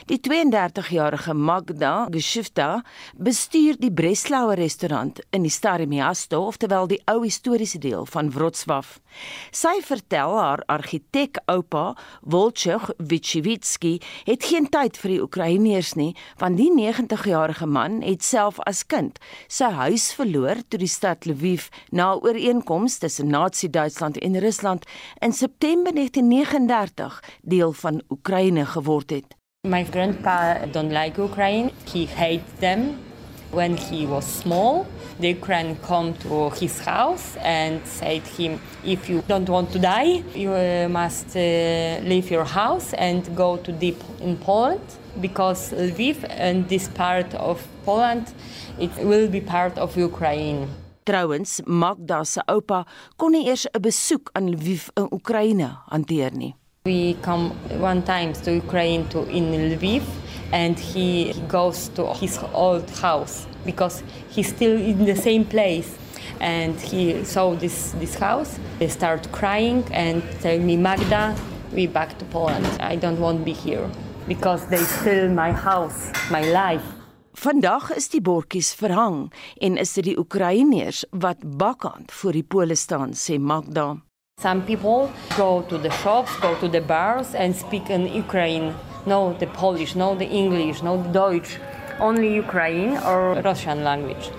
Die 0.10 0.18
32-jarige 0.18 1.36
Magda 1.38 2.08
Geshifta 2.10 2.82
bestuur 3.14 3.78
die 3.78 3.92
Breslauer 3.94 4.58
restaurant 4.58 5.22
in 5.30 5.46
die 5.46 5.54
Stare 5.54 5.86
Miasto, 5.86 6.42
oftewel 6.48 6.90
die 6.90 7.02
ou 7.06 7.22
historiese 7.22 7.78
deel 7.78 8.08
van 8.10 8.32
Wrocław. 8.34 8.98
Sy 9.54 9.76
vertel 9.86 10.38
haar 10.40 10.64
argitek 10.74 11.38
oupa, 11.52 11.94
Wolchuk 12.22 12.96
Wichiwitski, 12.98 14.00
het 14.26 14.50
geen 14.50 14.70
tyd 14.74 14.98
vir 14.98 15.14
die 15.14 15.22
Oekraïners 15.22 15.94
nie, 16.00 16.16
want 16.42 16.58
die 16.58 16.72
90-jarige 16.74 17.70
man 17.70 18.02
het 18.02 18.26
self 18.26 18.58
as 18.66 18.82
kind 18.90 19.22
sy 19.48 19.70
huis 19.78 20.10
verloor 20.18 20.62
toe 20.70 20.80
die 20.82 20.90
stad 20.90 21.28
Lviv 21.30 21.70
na 21.92 22.14
'n 22.14 22.24
ooreenkoms 22.26 22.98
tussen 22.98 23.30
Nazi 23.30 23.70
Duitsland 23.84 24.18
en 24.18 24.40
Rusland 24.40 24.86
in 25.20 25.34
September 25.34 25.94
1939 25.94 27.24
deel 27.42 27.72
van 27.72 28.02
Oekraïne 28.10 28.66
geword 28.66 29.10
het. 29.10 29.26
My 29.68 29.86
grandpa 29.86 30.66
don't 30.72 30.92
like 30.92 31.22
Ukraine. 31.22 31.72
He 31.92 32.08
hates 32.16 32.52
them. 32.60 32.80
When 33.50 33.78
he 33.78 34.08
was 34.08 34.38
small, 34.40 34.86
the 35.20 35.30
Ukraine 35.30 35.76
come 35.88 36.14
to 36.18 36.50
his 36.60 36.80
house 36.80 37.38
and 37.44 37.82
said 38.00 38.22
him, 38.38 38.60
if 38.84 39.08
you 39.08 39.22
don't 39.28 39.50
want 39.50 39.72
to 39.72 39.80
die, 39.80 40.24
you 40.34 40.52
uh, 40.52 40.90
must 40.90 41.36
uh, 41.36 41.40
leave 42.02 42.32
your 42.32 42.46
house 42.46 42.94
and 42.98 43.36
go 43.36 43.58
to 43.58 43.72
deep 43.72 44.02
in 44.22 44.38
Poland 44.38 44.82
because 45.22 45.72
Lviv 45.72 46.26
and 46.30 46.68
this 46.68 46.88
part 46.88 47.36
of 47.36 47.62
Poland 47.86 48.34
it 48.80 48.92
will 48.98 49.28
be 49.28 49.42
part 49.42 49.78
of 49.78 49.96
Ukraine. 49.98 50.68
Trouwens, 51.04 51.62
Magda 51.66 52.24
se 52.24 52.42
oupa 52.48 52.86
kon 53.18 53.32
nie 53.32 53.48
eers 53.48 53.66
'n 53.68 53.82
besoek 53.82 54.30
aan 54.34 54.50
Lviv 54.50 54.90
in 54.96 55.08
Oekraïne 55.12 55.70
hanteer 55.92 56.32
nie. 56.32 56.56
We 56.86 57.16
come 57.22 57.52
one 57.82 58.04
time 58.04 58.34
to 58.44 58.52
Ukraine 58.52 59.08
to 59.10 59.24
in 59.28 59.52
Lviv 59.52 60.04
and 60.52 60.80
he 60.80 61.34
goes 61.48 61.90
to 61.96 62.14
his 62.14 62.40
old 62.54 62.90
house 63.02 63.46
because 63.66 64.04
he's 64.30 64.48
still 64.48 64.78
in 64.78 65.06
the 65.06 65.16
same 65.16 65.46
place. 65.46 65.90
And 66.40 66.80
he 66.80 67.24
saw 67.26 67.56
this 67.56 67.94
this 68.00 68.16
house 68.16 68.60
they 68.80 68.90
start 68.90 69.32
crying 69.32 69.84
and 69.92 70.22
tell 70.42 70.60
me 70.60 70.78
Magda 70.78 71.36
we 71.74 71.88
back 71.88 72.18
to 72.20 72.26
Poland. 72.26 72.68
I 72.80 72.96
don't 72.96 73.20
want 73.20 73.40
to 73.40 73.46
be 73.46 73.54
here 73.54 73.90
because 74.28 74.68
they 74.68 74.84
steal 74.84 75.30
my 75.30 75.52
house 75.52 76.12
my 76.32 76.42
life 76.42 77.03
Vandag 77.34 77.90
is 77.96 78.12
die 78.14 78.22
bordjies 78.22 78.76
verhang 78.78 79.32
en 79.58 79.78
is 79.82 79.96
dit 79.98 80.06
die 80.06 80.18
Oekraïners 80.22 81.00
wat 81.10 81.42
bakkant 81.42 82.12
voor 82.14 82.38
die 82.38 82.44
pole 82.46 82.76
staan 82.78 83.16
sê 83.18 83.40
Magda 83.42 83.96
Some 84.42 84.62
people 84.62 85.10
go 85.38 85.64
to 85.70 85.80
the 85.82 85.90
shops, 85.90 86.30
go 86.46 86.54
to 86.60 86.70
the 86.70 86.82
bars 86.82 87.34
and 87.34 87.56
speak 87.56 87.90
in 87.90 88.06
Ukraine. 88.06 88.74
No 89.06 89.34
the 89.40 89.48
Polish, 89.48 89.96
no 89.96 90.16
the 90.16 90.30
English, 90.30 90.84
no 90.84 91.02
the 91.02 91.10
Deutsch, 91.10 91.58
only 92.00 92.38
Ukraine 92.38 92.98
or 93.02 93.42
Russian 93.42 93.84
language. 93.84 94.30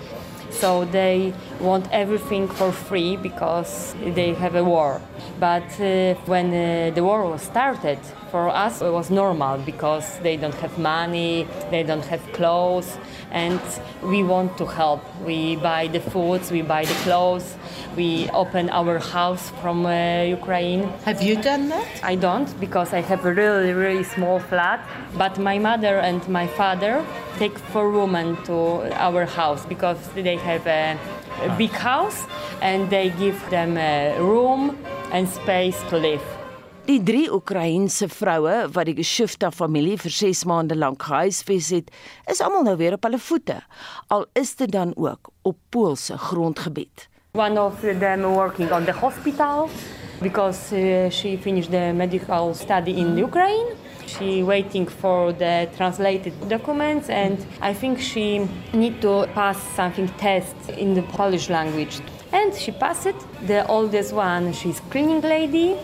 So 0.59 0.85
they 0.85 1.33
want 1.59 1.87
everything 1.91 2.47
for 2.47 2.71
free 2.71 3.17
because 3.17 3.93
they 4.15 4.33
have 4.33 4.55
a 4.55 4.63
war. 4.63 5.01
But 5.39 5.69
uh, 5.79 6.15
when 6.25 6.47
uh, 6.47 6.91
the 6.95 7.03
war 7.03 7.29
was 7.29 7.41
started, 7.41 7.99
for 8.31 8.49
us 8.49 8.81
it 8.81 8.91
was 8.91 9.09
normal 9.09 9.57
because 9.59 10.19
they 10.19 10.37
don't 10.37 10.55
have 10.55 10.77
money, 10.77 11.47
they 11.71 11.83
don't 11.83 12.05
have 12.05 12.21
clothes, 12.33 12.97
and 13.31 13.61
we 14.01 14.23
want 14.23 14.57
to 14.57 14.65
help. 14.65 15.01
We 15.25 15.57
buy 15.57 15.87
the 15.87 15.99
foods, 15.99 16.51
we 16.51 16.61
buy 16.61 16.85
the 16.85 16.97
clothes, 17.05 17.55
we 17.95 18.29
open 18.31 18.69
our 18.69 18.99
house 18.99 19.51
from 19.61 19.85
uh, 19.85 20.23
Ukraine. 20.23 20.83
Have 21.05 21.21
you 21.21 21.35
done 21.41 21.69
that? 21.69 21.87
I 22.03 22.15
don't 22.15 22.49
because 22.59 22.93
I 22.93 23.01
have 23.01 23.25
a 23.25 23.33
really, 23.33 23.73
really 23.73 24.03
small 24.03 24.39
flat. 24.39 24.79
But 25.17 25.37
my 25.39 25.57
mother 25.59 25.99
and 25.99 26.27
my 26.27 26.47
father 26.47 27.03
take 27.37 27.57
four 27.71 27.91
women 27.91 28.37
to 28.45 28.57
our 29.01 29.25
house 29.25 29.65
because 29.65 29.97
they 30.15 30.37
have 30.37 30.65
a, 30.67 30.97
a 31.43 31.49
big 31.57 31.71
house 31.71 32.25
and 32.61 32.89
they 32.89 33.09
give 33.11 33.39
them 33.49 33.77
a 33.77 34.17
room 34.19 34.77
and 35.11 35.27
space 35.27 35.81
to 35.89 35.97
live. 35.97 36.23
Die 36.85 37.01
drie 37.01 37.31
Oekraïense 37.33 38.05
vroue 38.13 38.67
wat 38.75 38.85
die 38.85 38.93
Geshufta 38.93 39.49
familie 39.49 39.95
vir 39.97 40.13
6 40.13 40.43
maande 40.45 40.75
lank 40.77 41.01
gehuisves 41.07 41.71
het, 41.73 41.89
is 42.29 42.43
almal 42.45 42.67
nou 42.67 42.75
weer 42.77 42.93
op 42.93 43.07
hulle 43.07 43.17
voete. 43.17 43.57
Al 44.13 44.27
is 44.37 44.53
dit 44.59 44.69
dan 44.69 44.93
ook 44.93 45.31
op 45.41 45.57
Poolse 45.73 46.17
grondgebied. 46.17 47.07
One 47.35 47.57
of 47.57 47.81
them 47.81 48.33
working 48.33 48.71
on 48.71 48.85
the 48.85 48.93
hospital 48.93 49.69
because 50.21 50.71
uh, 50.71 51.09
she 51.09 51.35
finished 51.35 51.69
the 51.69 51.91
medical 51.93 52.53
study 52.53 52.97
in 53.01 53.17
Ukraine. 53.17 53.67
She 54.07 54.41
waiting 54.41 54.85
for 54.87 55.33
the 55.33 55.67
translated 55.75 56.33
documents 56.47 57.09
and 57.09 57.45
I 57.61 57.73
think 57.73 57.99
she 57.99 58.47
need 58.71 59.01
to 59.01 59.27
pass 59.33 59.57
something 59.75 60.07
test 60.17 60.55
in 60.69 60.93
the 60.93 61.01
Polish 61.01 61.49
language. 61.49 61.99
And 62.31 62.55
she 62.55 62.71
passed 62.71 63.05
it. 63.05 63.15
The 63.45 63.67
oldest 63.67 64.13
one, 64.13 64.53
she's 64.53 64.79
cleaning 64.89 65.19
lady. 65.19 65.75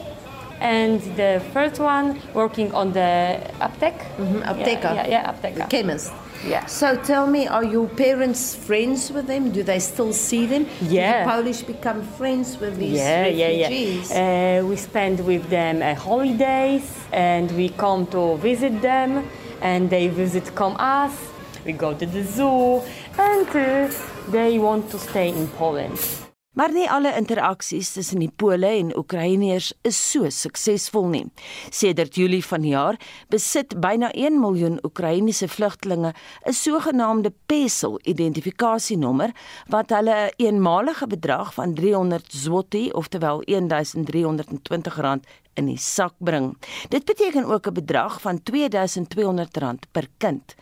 And 0.62 1.02
the 1.18 1.42
first 1.54 1.80
one 1.82 2.18
working 2.34 2.74
on 2.74 2.94
the 2.94 3.42
aptek. 3.60 3.96
Mhm, 4.18 4.42
apteker. 4.52 4.92
Yeah, 4.96 5.08
yeah, 5.08 5.08
yeah 5.16 5.32
apteker. 5.34 5.70
Chemist. 5.70 6.14
Yeah. 6.46 6.66
So 6.66 6.96
tell 6.96 7.28
me, 7.28 7.48
are 7.48 7.64
your 7.64 7.88
parents 7.88 8.56
friends 8.56 9.12
with 9.12 9.28
them? 9.28 9.52
Do 9.52 9.64
they 9.64 9.80
still 9.80 10.14
see 10.14 10.46
them? 10.46 10.66
Yeah. 10.82 11.24
Do 11.24 11.30
the 11.30 11.32
Polish 11.32 11.62
become 11.62 12.02
friends 12.02 12.60
with 12.60 12.78
these 12.78 12.98
yeah, 12.98 13.22
refugees? 13.22 14.10
Yeah, 14.10 14.18
yeah, 14.56 14.62
uh, 14.62 14.66
we 14.66 14.76
spend 14.76 15.20
with 15.26 15.50
them 15.50 15.82
uh, 15.82 15.96
holidays 15.96 16.84
and 17.12 17.52
we 17.52 17.70
come 17.70 18.08
to 18.08 18.38
visit 18.38 18.82
them 18.82 19.28
and 19.62 19.90
they 19.90 20.08
visit 20.08 20.56
come 20.56 20.76
us. 20.80 21.14
We 21.66 21.74
go 21.74 21.94
to 21.94 22.06
the 22.06 22.24
zoo 22.24 22.82
and 23.20 23.48
uh, 23.48 23.94
they 24.30 24.58
want 24.58 24.90
to 24.92 25.00
stay 25.00 25.30
in 25.30 25.48
Poland. 25.50 26.21
Maar 26.52 26.74
nie 26.76 26.90
alle 26.92 27.14
interaksies 27.16 27.94
tussen 27.96 28.20
die 28.20 28.32
Pole 28.36 28.68
en 28.68 28.90
Oekraïners 28.98 29.70
is 29.88 29.96
so 29.96 30.28
suksesvol 30.28 31.06
nie. 31.08 31.22
Sedert 31.72 32.18
Julie 32.20 32.44
vanjaar 32.44 32.98
besit 33.32 33.78
byna 33.80 34.10
1 34.12 34.36
miljoen 34.42 34.76
Oekraïense 34.84 35.48
vlugtelinge 35.48 36.12
'n 36.12 36.54
sogenaamde 36.54 37.32
PESEL 37.46 38.00
identifikasienommer 38.04 39.32
wat 39.70 39.90
hulle 39.96 40.18
'n 40.28 40.44
eenmalige 40.44 41.08
bedrag 41.08 41.54
van 41.54 41.74
300 41.74 42.26
zloty, 42.28 42.90
oftewel 42.92 43.42
1320 43.46 44.96
rand 44.96 45.26
in 45.54 45.68
die 45.68 45.80
sak 45.80 46.14
bring. 46.18 46.54
Dit 46.90 47.06
beteken 47.06 47.46
ook 47.46 47.68
'n 47.68 47.74
bedrag 47.74 48.22
van 48.22 48.40
R2200 48.40 49.92
per 49.92 50.08
kind. 50.18 50.56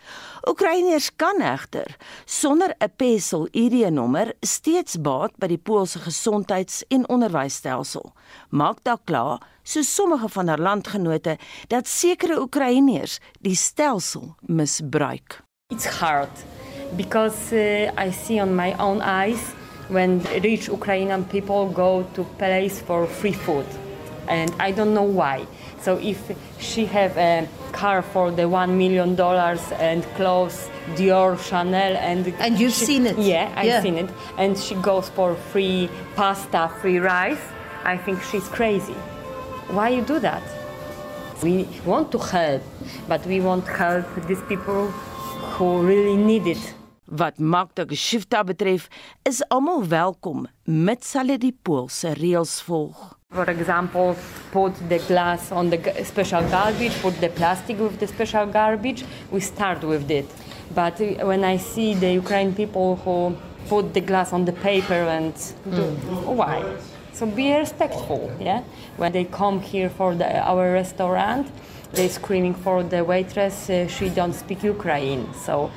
Oekraïners 0.47 1.15
kan 1.15 1.41
egter 1.41 1.95
sonder 2.25 2.75
'n 2.77 2.91
PESEL 2.95 3.47
ID-nommer 3.51 4.33
steeds 4.39 5.01
baat 5.01 5.31
by 5.37 5.47
die 5.47 5.57
Poolse 5.57 5.99
gesondheids- 5.99 6.83
en 6.87 7.09
onderwysstelsel. 7.09 8.13
Magda 8.49 8.97
kla, 9.03 9.41
so 9.63 9.81
sommige 9.81 10.29
van 10.29 10.47
haar 10.47 10.59
landgenote, 10.59 11.37
dat 11.67 11.87
sekere 11.87 12.41
Oekraïners 12.41 13.19
die 13.39 13.55
stelsel 13.55 14.35
misbruik. 14.39 15.41
It's 15.71 15.85
hard 15.85 16.43
because 16.95 17.55
uh, 17.55 18.07
I 18.07 18.11
see 18.11 18.41
on 18.41 18.55
my 18.55 18.73
own 18.79 19.01
eyes 19.01 19.39
when 19.87 20.21
rich 20.41 20.67
Ukrainian 20.67 21.25
people 21.25 21.71
go 21.73 22.05
to 22.13 22.23
place 22.37 22.81
for 22.85 23.07
free 23.07 23.33
food 23.33 23.88
and 24.29 24.53
I 24.59 24.71
don't 24.71 24.93
know 24.93 25.03
why. 25.21 25.45
So 25.81 25.97
if 25.97 26.19
she 26.59 26.85
have 26.85 27.17
a 27.17 27.47
car 27.71 28.01
for 28.01 28.31
the 28.31 28.47
one 28.47 28.77
million 28.77 29.15
dollars 29.15 29.61
and 29.79 30.03
clothes, 30.15 30.69
Dior, 30.95 31.37
Chanel, 31.39 31.95
and 31.97 32.27
And 32.39 32.59
you've 32.59 32.73
she- 32.73 32.85
seen 32.85 33.05
it? 33.05 33.17
Yeah, 33.17 33.49
I've 33.55 33.65
Yeah. 33.65 33.81
seen 33.81 33.97
it. 33.97 34.09
And 34.37 34.57
she 34.57 34.75
goes 34.75 35.09
for 35.09 35.35
free 35.51 35.89
pasta, 36.15 36.69
free 36.81 36.99
rice. 36.99 37.41
I 37.85 37.97
think 37.97 38.21
she's 38.23 38.47
crazy. 38.49 38.95
Why 39.71 39.89
you 39.89 40.01
do 40.01 40.19
that? 40.19 40.43
We 41.43 41.65
want 41.85 42.11
to 42.11 42.17
help, 42.19 42.61
but 43.07 43.25
we 43.25 43.39
want 43.39 43.65
help 43.67 44.05
these 44.27 44.41
people 44.47 44.87
who 45.55 45.81
really 45.87 46.15
need 46.17 46.47
it. 46.47 46.73
Wat 47.07 47.39
Magda 47.39 47.85
Geshifta 47.85 48.43
betref, 48.43 48.89
is 49.25 49.41
almal 49.49 49.87
welkom 49.87 50.47
mits 50.65 51.13
hulle 51.13 51.37
die 51.37 51.53
Poolse 51.63 52.13
reëls 52.13 52.61
volg. 52.67 53.17
For 53.31 53.51
example, 53.51 54.17
put 54.51 54.73
the 54.89 54.97
glass 55.07 55.51
on 55.51 55.69
the 55.69 55.77
special 56.03 56.41
garbage, 56.49 56.99
put 56.99 57.21
the 57.21 57.29
plastic 57.29 57.77
with 57.77 57.99
the 57.99 58.07
special 58.07 58.47
garbage. 58.47 59.05
We 59.29 59.39
start 59.39 59.83
with 59.83 60.09
it. 60.09 60.25
But 60.73 60.99
uh, 60.99 61.27
when 61.27 61.43
I 61.43 61.57
see 61.57 61.93
the 61.93 62.11
Ukrainian 62.11 62.55
people 62.55 62.95
who 62.95 63.37
put 63.67 63.93
the 63.93 64.01
glass 64.01 64.33
on 64.33 64.45
the 64.45 64.51
paper 64.51 65.01
and 65.17 65.35
do, 65.69 65.83
why? 66.39 66.65
So 67.13 67.27
be 67.27 67.53
respectful, 67.53 68.31
yeah? 68.39 68.63
When 68.97 69.11
they 69.11 69.25
come 69.25 69.59
here 69.61 69.91
for 69.91 70.15
the, 70.15 70.39
our 70.39 70.73
restaurant, 70.73 71.51
they're 71.93 72.09
screaming 72.09 72.55
for 72.55 72.81
the 72.81 73.03
waitress, 73.03 73.69
uh, 73.69 73.87
she 73.87 74.09
don't 74.09 74.33
speak 74.33 74.63
Ukraine. 74.63 75.31
So 75.35 75.69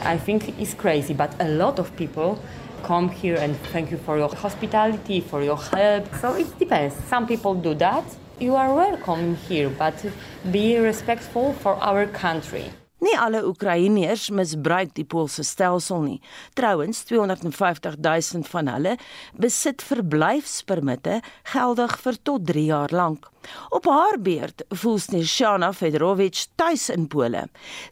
I 0.00 0.16
think 0.16 0.58
it's 0.58 0.72
crazy, 0.72 1.12
but 1.12 1.34
a 1.38 1.48
lot 1.48 1.78
of 1.78 1.94
people 1.96 2.40
come 2.82 3.08
here 3.08 3.36
and 3.36 3.56
thank 3.72 3.90
you 3.90 3.98
for 3.98 4.18
your 4.18 4.28
hospitality, 4.28 5.20
for 5.20 5.42
your 5.42 5.56
help. 5.56 6.14
So 6.16 6.34
it 6.34 6.58
depends. 6.58 6.94
Some 7.08 7.26
people 7.26 7.54
do 7.54 7.74
that. 7.74 8.04
You 8.40 8.54
are 8.54 8.74
welcome 8.74 9.36
here, 9.36 9.68
but 9.68 9.94
be 10.50 10.78
respectful 10.78 11.52
for 11.54 11.74
our 11.82 12.06
country. 12.06 12.70
Nie 12.98 13.14
alle 13.14 13.44
Oekraïners 13.46 14.24
misbruik 14.34 14.90
die 14.96 15.04
Poolse 15.06 15.44
stelsel 15.46 16.00
nie. 16.02 16.20
Trouwens, 16.58 17.04
250 17.06 17.94
000 18.02 18.46
van 18.50 18.70
hulle 18.72 18.94
besit 19.38 19.84
verblyfspermitte 19.86 21.20
geldig 21.52 21.94
vir 22.02 22.16
tot 22.26 22.46
3 22.48 22.64
jaar 22.66 22.94
lank. 22.94 23.28
Op 23.70 23.86
haar 23.86 24.18
beurt 24.18 24.64
voel 24.82 24.98
Snezhana 24.98 25.70
Fedorovich 25.72 26.48
tuis 26.58 26.88
in 26.90 27.06
Pole. 27.06 27.44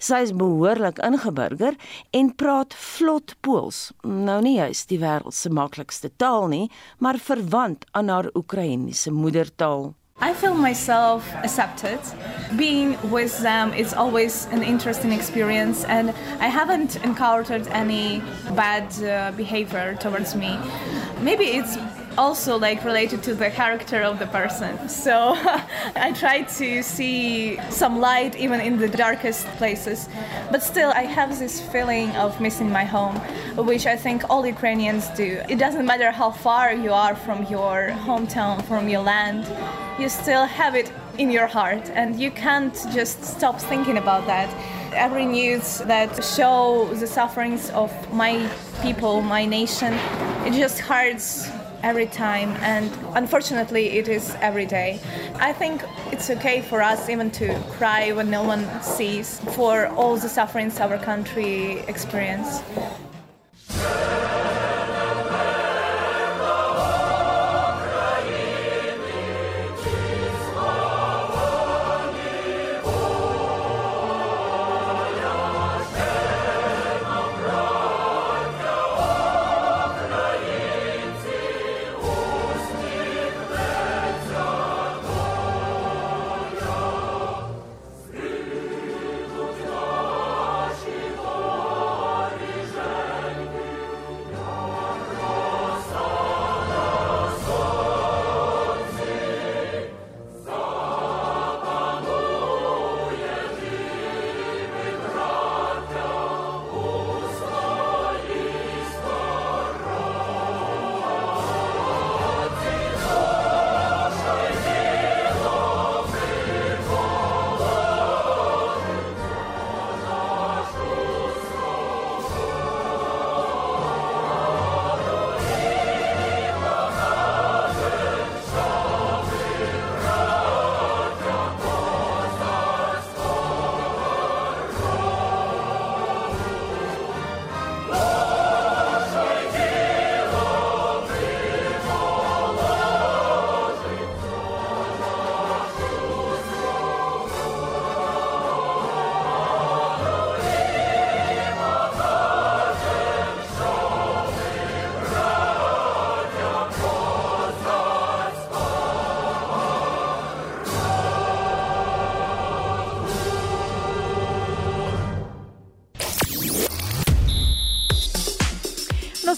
Sy 0.02 0.24
is 0.26 0.34
behoorlik 0.34 0.98
ingeburger 1.06 1.78
en 2.10 2.32
praat 2.34 2.74
vlot 2.74 3.36
Pools. 3.46 3.92
Nou 4.02 4.40
nie 4.42 4.56
juis 4.58 4.82
die 4.90 4.98
wêreld 5.04 5.38
se 5.38 5.54
maklikste 5.54 6.10
taal 6.18 6.50
nie, 6.50 6.66
maar 6.98 7.22
verwant 7.22 7.86
aan 7.92 8.10
haar 8.10 8.32
Oekraïense 8.34 9.14
moedertaal. 9.14 9.94
I 10.18 10.32
feel 10.32 10.54
myself 10.54 11.30
accepted. 11.34 12.00
Being 12.56 12.96
with 13.10 13.38
them 13.40 13.74
is 13.74 13.92
always 13.92 14.46
an 14.46 14.62
interesting 14.62 15.12
experience, 15.12 15.84
and 15.84 16.10
I 16.40 16.48
haven't 16.48 16.96
encountered 17.04 17.66
any 17.68 18.22
bad 18.54 18.86
uh, 19.02 19.36
behavior 19.36 19.94
towards 20.00 20.34
me. 20.34 20.58
Maybe 21.20 21.44
it's 21.44 21.76
also 22.16 22.58
like 22.58 22.82
related 22.82 23.22
to 23.24 23.34
the 23.34 23.50
character 23.50 24.00
of 24.00 24.18
the 24.18 24.26
person. 24.28 24.88
So 24.88 25.34
I 25.96 26.12
try 26.12 26.42
to 26.42 26.82
see 26.82 27.58
some 27.68 28.00
light 28.00 28.36
even 28.36 28.62
in 28.62 28.78
the 28.78 28.88
darkest 28.88 29.46
places. 29.58 30.08
But 30.50 30.62
still, 30.62 30.92
I 30.92 31.02
have 31.02 31.38
this 31.38 31.60
feeling 31.60 32.08
of 32.16 32.40
missing 32.40 32.70
my 32.70 32.84
home, 32.84 33.16
which 33.66 33.86
I 33.86 33.96
think 33.96 34.30
all 34.30 34.46
Ukrainians 34.46 35.08
do. 35.10 35.42
It 35.46 35.58
doesn't 35.58 35.84
matter 35.84 36.10
how 36.10 36.30
far 36.30 36.72
you 36.72 36.92
are 36.94 37.14
from 37.14 37.44
your 37.46 37.90
hometown, 38.06 38.64
from 38.64 38.88
your 38.88 39.02
land, 39.02 39.44
you 39.98 40.08
still 40.08 40.44
have 40.44 40.74
it 40.74 40.92
in 41.18 41.30
your 41.30 41.46
heart, 41.46 41.90
and 41.94 42.20
you 42.20 42.30
can't 42.30 42.74
just 42.92 43.24
stop 43.24 43.60
thinking 43.60 43.96
about 43.96 44.26
that. 44.26 44.48
Every 44.92 45.24
news 45.24 45.78
that 45.78 46.22
show 46.24 46.88
the 46.94 47.06
sufferings 47.06 47.70
of 47.70 47.90
my 48.12 48.48
people, 48.82 49.22
my 49.22 49.46
nation, 49.46 49.94
it 50.46 50.52
just 50.52 50.78
hurts 50.78 51.48
every 51.82 52.06
time 52.06 52.50
and 52.62 52.90
unfortunately 53.14 53.98
it 53.98 54.08
is 54.08 54.34
every 54.40 54.64
day 54.66 54.98
i 55.36 55.52
think 55.52 55.84
it's 56.10 56.30
okay 56.30 56.62
for 56.62 56.82
us 56.82 57.08
even 57.08 57.30
to 57.30 57.54
cry 57.78 58.10
when 58.12 58.30
no 58.30 58.42
one 58.42 58.66
sees 58.82 59.38
for 59.54 59.86
all 59.88 60.16
the 60.16 60.28
sufferings 60.28 60.80
our 60.80 60.98
country 60.98 61.78
experience 61.86 62.62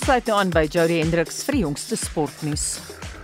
sluit 0.09 0.29
nou 0.31 0.39
aan 0.41 0.49
by 0.49 0.63
Jody 0.73 1.03
Hendriks 1.03 1.43
vir 1.45 1.59
die 1.59 1.67
jongste 1.67 1.97
sportnuus. 2.01 2.79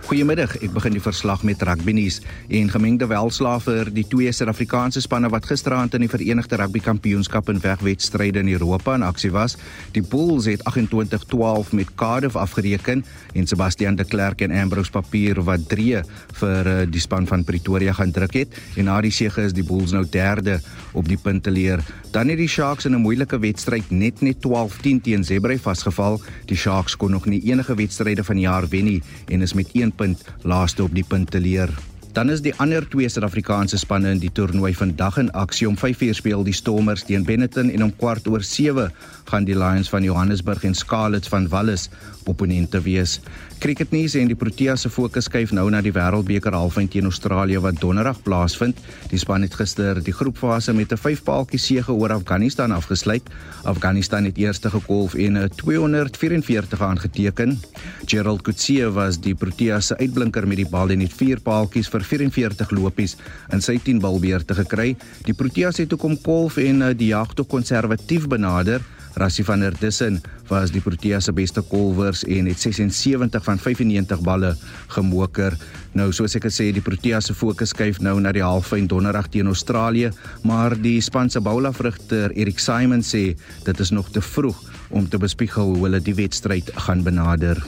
Goeiemiddag, 0.05 0.51
ek 0.61 0.69
begin 0.69 0.93
die 0.93 1.01
verslag 1.01 1.41
met 1.41 1.63
rugbynuus 1.65 2.19
en 2.53 2.67
gemengde 2.69 3.07
welslae 3.09 3.57
vir 3.65 3.89
die 3.89 4.03
twee 4.05 4.29
Suid-Afrikaanse 4.29 5.01
spanne 5.01 5.31
wat 5.33 5.47
gisteraand 5.49 5.97
in 5.97 6.03
die 6.05 6.09
Verenigde 6.11 6.59
Rugby 6.61 6.83
Kampioenskap 6.85 7.49
in 7.49 7.57
wegwedstryde 7.63 8.43
in 8.45 8.51
Europa 8.53 8.93
in 8.99 9.05
aksie 9.07 9.31
was. 9.33 9.57
Die 9.97 10.03
Bulls 10.05 10.45
het 10.45 10.61
28-12 10.69 11.73
met 11.73 11.95
Cardiff 11.97 12.37
afgereken 12.37 13.01
en 13.33 13.49
Sebastian 13.49 13.97
de 13.97 14.05
Klerk 14.05 14.45
en 14.45 14.53
Ambrose 14.53 14.93
Papier 14.93 15.41
wat 15.49 15.65
3 15.73 16.03
vir 16.43 16.69
eh, 16.69 16.85
die 16.85 17.01
span 17.01 17.25
van 17.25 17.47
Pretoria 17.49 17.97
gaan 17.97 18.13
druk 18.13 18.43
het 18.43 18.61
en 18.77 18.91
na 18.91 18.99
die 19.01 19.15
sege 19.15 19.49
is 19.49 19.57
die 19.57 19.65
Bulls 19.65 19.97
nou 19.97 20.05
derde 20.05 20.59
op 20.95 21.07
die 21.07 21.19
punteleer. 21.21 21.83
Dan 22.11 22.31
het 22.31 22.39
die 22.41 22.49
Sharks 22.49 22.85
in 22.85 22.95
'n 22.95 23.01
moeilike 23.01 23.39
wedstryd 23.39 23.89
net 23.91 24.21
net 24.21 24.41
12-10 24.41 25.01
teen 25.01 25.23
Zebra 25.23 25.57
vasgeval. 25.57 26.21
Die 26.45 26.57
Sharks 26.57 26.97
kon 26.97 27.11
nog 27.11 27.25
nie 27.25 27.43
enige 27.43 27.75
wedstryde 27.75 28.23
van 28.23 28.35
die 28.35 28.45
jaar 28.45 28.67
wen 28.69 28.83
nie 28.83 29.01
en 29.27 29.41
is 29.41 29.53
met 29.53 29.69
1 29.73 29.91
punt 29.91 30.23
laaste 30.41 30.83
op 30.83 30.95
die 30.95 31.05
punteleer. 31.07 31.69
Dan 32.15 32.29
is 32.29 32.39
die 32.39 32.53
ander 32.63 32.85
twee 32.87 33.09
Suid-Afrikaanse 33.11 33.75
spanne 33.77 34.13
in 34.15 34.21
die 34.21 34.31
toernooi 34.31 34.69
vandag 34.73 35.17
in 35.19 35.31
aksie 35.35 35.67
om 35.67 35.75
5uur 35.75 36.15
speel 36.15 36.45
die 36.47 36.53
Stormers 36.55 37.03
teen 37.03 37.25
Benetton 37.27 37.69
en 37.69 37.83
om 37.83 37.91
kwart 37.95 38.27
oor 38.31 38.43
7 38.43 38.93
gaan 39.25 39.43
die 39.43 39.57
Lions 39.57 39.89
van 39.91 40.03
Johannesburg 40.03 40.63
en 40.63 40.77
Scarlets 40.79 41.27
van 41.27 41.49
Wallis 41.51 41.89
opponente 42.27 42.81
wees. 42.81 43.19
Cricketnuus 43.59 44.15
en 44.19 44.27
die 44.27 44.35
Proteas 44.35 44.81
se 44.81 44.89
fokus 44.89 45.25
skuif 45.29 45.51
nou 45.55 45.69
na 45.71 45.81
die 45.81 45.93
Wêreldbeker 45.95 46.53
halffinale 46.53 46.91
teen 46.91 47.07
Australië 47.09 47.61
wat 47.63 47.79
donderdag 47.81 48.21
plaasvind. 48.23 48.77
Die 49.09 49.19
span 49.19 49.45
het 49.45 49.55
gister 49.55 50.01
die 50.03 50.13
groepfase 50.13 50.73
met 50.73 50.91
'n 50.91 50.97
5-paaltjie 50.97 51.59
sege 51.59 51.91
oor 51.91 52.11
Afghanistan 52.11 52.71
afgesluit. 52.71 53.23
Afghanistan 53.63 54.25
het 54.25 54.37
eerste 54.37 54.69
gekolf 54.69 55.15
en 55.15 55.37
'n 55.37 55.49
244 55.55 56.81
aangeteken. 56.81 57.59
Gerald 58.05 58.41
Coetzee 58.41 58.89
was 58.89 59.19
die 59.19 59.35
Proteas 59.35 59.87
se 59.87 59.97
uitblinker 59.97 60.47
met 60.47 60.57
die 60.57 60.69
bal 60.69 60.89
en 60.89 60.99
het 60.99 61.13
4 61.13 61.39
paaltjies 61.39 61.89
vir 61.89 62.03
44 62.03 62.71
lopies 62.71 63.15
in 63.53 63.61
sy 63.61 63.77
10 63.83 63.99
balbeurte 63.99 64.53
gekry. 64.53 64.95
Die 65.23 65.33
Proteas 65.33 65.77
het 65.77 65.93
ook 65.93 66.03
om 66.03 66.21
kolf 66.21 66.57
en 66.57 66.81
eh, 66.81 66.97
die 66.97 67.07
jag 67.07 67.33
tot 67.33 67.47
konservatief 67.47 68.27
benader. 68.27 68.81
Rassie 69.15 69.45
van 69.47 69.63
der 69.63 69.75
Dussen 69.79 70.21
was 70.49 70.71
die 70.71 70.81
Protea 70.83 71.19
se 71.23 71.33
beste 71.33 71.61
kolwers 71.61 72.23
en 72.27 72.49
het 72.49 72.59
76 72.59 73.43
van 73.43 73.59
95 73.59 74.21
balle 74.21 74.51
gemoker. 74.91 75.55
Nou 75.95 76.11
soos 76.13 76.35
ek 76.35 76.49
gesê, 76.49 76.69
die 76.75 76.83
Protea 76.83 77.21
se 77.23 77.33
fokus 77.33 77.71
skuif 77.71 78.01
nou 78.03 78.17
na 78.19 78.33
die 78.35 78.43
halfyn 78.43 78.89
donderdag 78.91 79.31
teen 79.31 79.47
Australië, 79.47 80.11
maar 80.43 80.75
die 80.75 80.99
span 81.01 81.31
se 81.31 81.39
bowlervrugter 81.39 82.35
Erik 82.35 82.59
Simon 82.59 83.03
sê 83.03 83.25
dit 83.63 83.79
is 83.79 83.95
nog 83.95 84.11
te 84.11 84.21
vroeg 84.21 84.59
om 84.89 85.07
te 85.09 85.17
bespiegel 85.21 85.73
hoe 85.73 85.87
hulle 85.87 86.03
die 86.03 86.17
wedstryd 86.19 86.71
gaan 86.87 87.03
benader. 87.07 87.63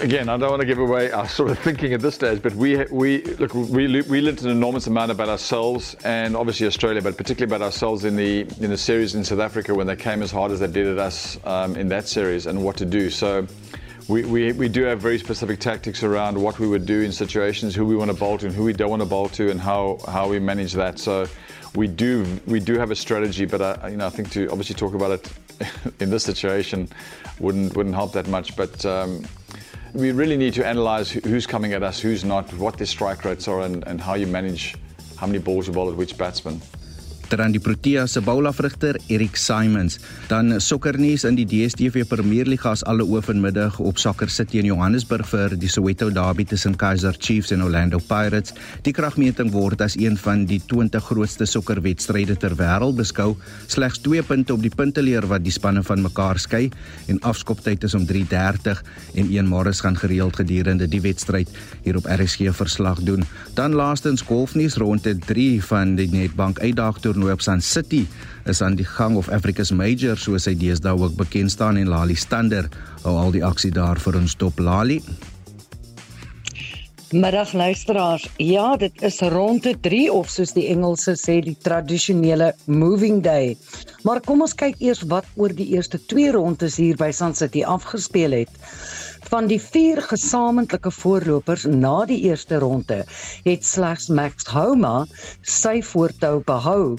Again, 0.00 0.28
I 0.28 0.36
don't 0.36 0.50
want 0.50 0.60
to 0.60 0.66
give 0.66 0.78
away 0.78 1.10
our 1.10 1.28
sort 1.28 1.50
of 1.50 1.58
thinking 1.58 1.92
at 1.92 2.00
this 2.00 2.14
stage, 2.14 2.42
but 2.42 2.54
we 2.54 2.84
we 2.90 3.22
look 3.22 3.54
we 3.54 3.86
we 4.02 4.20
learned 4.20 4.42
an 4.42 4.50
enormous 4.50 4.86
amount 4.86 5.10
about 5.10 5.28
ourselves 5.28 5.94
and 6.04 6.36
obviously 6.36 6.66
Australia, 6.66 7.02
but 7.02 7.16
particularly 7.16 7.54
about 7.54 7.64
ourselves 7.64 8.04
in 8.04 8.16
the 8.16 8.40
in 8.60 8.70
the 8.70 8.76
series 8.76 9.14
in 9.14 9.24
South 9.24 9.40
Africa 9.40 9.74
when 9.74 9.86
they 9.86 9.96
came 9.96 10.22
as 10.22 10.30
hard 10.30 10.52
as 10.52 10.60
they 10.60 10.66
did 10.66 10.86
at 10.86 10.98
us 10.98 11.38
um, 11.44 11.76
in 11.76 11.88
that 11.88 12.08
series 12.08 12.46
and 12.46 12.62
what 12.62 12.76
to 12.76 12.84
do. 12.84 13.10
So. 13.10 13.46
We, 14.06 14.22
we, 14.22 14.52
we 14.52 14.68
do 14.68 14.82
have 14.82 15.00
very 15.00 15.18
specific 15.18 15.60
tactics 15.60 16.02
around 16.02 16.36
what 16.36 16.58
we 16.58 16.68
would 16.68 16.84
do 16.84 17.00
in 17.00 17.10
situations, 17.10 17.74
who 17.74 17.86
we 17.86 17.96
want 17.96 18.10
to 18.10 18.14
bowl 18.14 18.36
to 18.36 18.44
and 18.44 18.54
who 18.54 18.64
we 18.64 18.74
don't 18.74 18.90
want 18.90 19.00
to 19.00 19.08
bowl 19.08 19.30
to, 19.30 19.50
and 19.50 19.58
how, 19.58 19.98
how 20.06 20.28
we 20.28 20.38
manage 20.38 20.74
that. 20.74 20.98
So 20.98 21.26
we 21.74 21.88
do 21.88 22.26
we 22.46 22.60
do 22.60 22.78
have 22.78 22.90
a 22.90 22.96
strategy, 22.96 23.46
but 23.46 23.62
I, 23.62 23.88
you 23.88 23.96
know 23.96 24.06
I 24.06 24.10
think 24.10 24.30
to 24.32 24.46
obviously 24.50 24.74
talk 24.74 24.92
about 24.92 25.12
it 25.12 25.32
in 26.00 26.10
this 26.10 26.22
situation 26.22 26.86
wouldn't 27.40 27.74
wouldn't 27.74 27.94
help 27.94 28.12
that 28.12 28.28
much. 28.28 28.56
But 28.56 28.84
um, 28.84 29.24
we 29.94 30.10
really 30.10 30.36
need 30.36 30.52
to 30.54 30.66
analyze 30.66 31.10
who's 31.10 31.46
coming 31.46 31.72
at 31.72 31.84
us, 31.84 32.00
who's 32.00 32.24
not, 32.24 32.52
what 32.54 32.76
their 32.76 32.86
strike 32.86 33.24
rates 33.24 33.46
are, 33.46 33.60
and, 33.60 33.86
and 33.86 34.00
how 34.00 34.14
you 34.14 34.26
manage 34.26 34.74
how 35.16 35.26
many 35.26 35.38
balls 35.38 35.68
you 35.68 35.72
bowl 35.72 35.88
at 35.88 35.96
which 35.96 36.18
batsman. 36.18 36.60
Dan 37.28 37.52
die 37.52 37.60
Protea 37.60 38.06
se 38.06 38.20
bowlafrigter 38.20 38.96
Erik 39.08 39.36
Simons. 39.36 39.98
Dan 40.28 40.60
sokkernuus 40.60 41.24
in 41.24 41.36
die 41.38 41.46
DStv 41.46 42.04
Premier 42.08 42.46
League 42.46 42.68
as 42.70 42.84
alle 42.84 43.04
oë 43.06 43.22
vanmiddag 43.24 43.78
op 43.80 43.98
Soccer 43.98 44.30
City 44.30 44.58
in 44.60 44.68
Johannesburg 44.68 45.26
vir 45.30 45.54
die 45.58 45.68
Soweto 45.70 46.10
Derby 46.10 46.44
tussen 46.44 46.76
Kaizer 46.76 47.16
Chiefs 47.18 47.52
en 47.54 47.64
Orlando 47.64 47.98
Pirates. 47.98 48.54
Die 48.86 48.92
kragmeting 48.92 49.52
word 49.54 49.82
as 49.84 49.96
een 49.96 50.16
van 50.20 50.44
die 50.50 50.60
20 50.70 51.04
grootste 51.04 51.46
sokkerwedstryde 51.48 52.36
ter 52.40 52.56
wêreld 52.58 52.98
beskou. 52.98 53.34
Slegs 53.66 54.02
2 54.04 54.22
punte 54.28 54.54
op 54.54 54.62
die 54.62 54.72
punteleer 54.74 55.26
wat 55.30 55.44
die 55.44 55.54
spanne 55.54 55.82
van 55.86 56.02
mekaar 56.04 56.38
skei 56.42 56.68
en 57.08 57.20
afskoptyd 57.22 57.84
is 57.84 57.94
om 57.94 58.06
3:30 58.06 58.82
en 59.14 59.32
een 59.32 59.48
Maris 59.48 59.80
gaan 59.80 59.96
gereeld 59.96 60.36
gedurende 60.36 60.88
die 60.88 61.00
wedstryd 61.00 61.48
hier 61.82 61.96
op 61.96 62.06
RSG 62.06 62.52
verslag 62.52 63.00
doen. 63.02 63.24
Dan 63.54 63.74
laastens 63.74 64.22
golfnuus 64.22 64.76
rondte 64.76 65.18
3 65.18 65.64
van 65.64 65.94
die 65.94 66.08
Nedbank 66.10 66.58
uitdaag 66.58 67.00
toernooi 67.14 67.32
op 67.32 67.42
Sun 67.42 67.60
City 67.62 68.06
is 68.50 68.60
aan 68.62 68.74
die 68.74 68.86
gang 68.86 69.16
of 69.16 69.28
Africa's 69.30 69.70
Major 69.70 70.18
soos 70.18 70.48
hy 70.50 70.54
deesdae 70.58 70.96
ook 70.98 71.14
bekend 71.16 71.52
staan 71.54 71.78
en 71.78 71.88
Lali 71.88 72.16
Stander 72.18 72.66
hou 73.04 73.14
al 73.20 73.30
die 73.34 73.44
aksie 73.46 73.70
daar 73.70 74.00
vir 74.02 74.18
ons 74.18 74.34
top 74.34 74.58
Lali. 74.58 74.98
Middag 77.14 77.52
luisteraars. 77.54 78.24
Ja, 78.42 78.74
dit 78.76 79.02
is 79.06 79.20
rondte 79.30 79.76
3 79.86 80.08
of 80.10 80.32
soos 80.32 80.56
die 80.56 80.66
Engelse 80.72 81.14
sê 81.20 81.38
die 81.44 81.54
tradisionele 81.62 82.50
moving 82.66 83.22
day. 83.22 83.54
Maar 84.02 84.18
kom 84.24 84.42
ons 84.42 84.56
kyk 84.58 84.80
eers 84.82 85.04
wat 85.12 85.28
oor 85.38 85.54
die 85.54 85.68
eerste 85.76 86.00
2 86.10 86.34
rondes 86.34 86.80
hier 86.82 86.98
by 86.98 87.12
Sun 87.14 87.36
City 87.38 87.62
afgespeel 87.62 88.34
het. 88.40 88.50
Van 89.34 89.48
die 89.50 89.58
vier 89.58 89.98
gesamentlike 89.98 90.92
voorlopers 90.94 91.64
na 91.66 92.04
die 92.06 92.20
eerste 92.28 92.60
ronde 92.62 93.00
het 93.42 93.64
slegs 93.66 94.04
Max 94.06 94.46
Homa 94.46 95.08
sy 95.42 95.80
voortou 95.82 96.36
behou. 96.46 96.94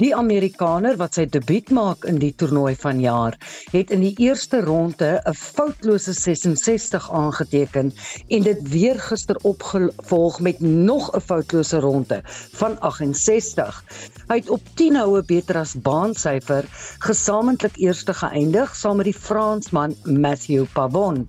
Die 0.00 0.10
Amerikaner 0.10 0.98
wat 0.98 1.14
sy 1.14 1.28
debuut 1.30 1.70
maak 1.70 2.02
in 2.10 2.18
die 2.18 2.32
toernooi 2.34 2.72
vanjaar, 2.80 3.36
het 3.70 3.92
in 3.94 4.02
die 4.02 4.10
eerste 4.26 4.64
ronde 4.66 5.20
'n 5.22 5.36
foutlose 5.38 6.16
66 6.18 7.06
aangeteken 7.20 7.92
en 8.26 8.42
dit 8.42 8.66
weer 8.74 8.98
gister 8.98 9.38
opgevolg 9.46 10.40
met 10.40 10.58
nog 10.60 11.14
'n 11.14 11.20
foutlose 11.20 11.78
ronde 11.78 12.20
van 12.58 12.74
68. 12.80 13.84
Hy 14.26 14.36
het 14.42 14.50
op 14.50 14.62
10 14.74 14.96
houe 14.96 15.22
beter 15.22 15.56
as 15.62 15.78
baansyfer 15.78 16.64
gesamentlik 16.98 17.76
eerste 17.76 18.14
geëindig 18.14 18.76
saam 18.76 18.96
met 18.96 19.06
die 19.06 19.20
Fransman 19.28 19.94
Mathieu 20.04 20.66
Pavon. 20.74 21.28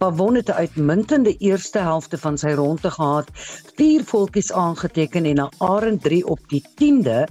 Pavon 0.00 0.34
het 0.34 0.48
'n 0.48 0.60
uitmuntende 0.64 1.36
eerste 1.36 1.78
helfte 1.78 2.18
van 2.18 2.38
sy 2.38 2.52
ronde 2.56 2.90
gehad, 2.90 3.28
vier 3.76 4.04
voetjies 4.04 4.52
aangeteken 4.52 5.24
en 5.24 5.40
'n 5.42 5.52
arend 5.58 6.02
3 6.02 6.26
op 6.26 6.40
die 6.48 6.64
10de 6.74 7.28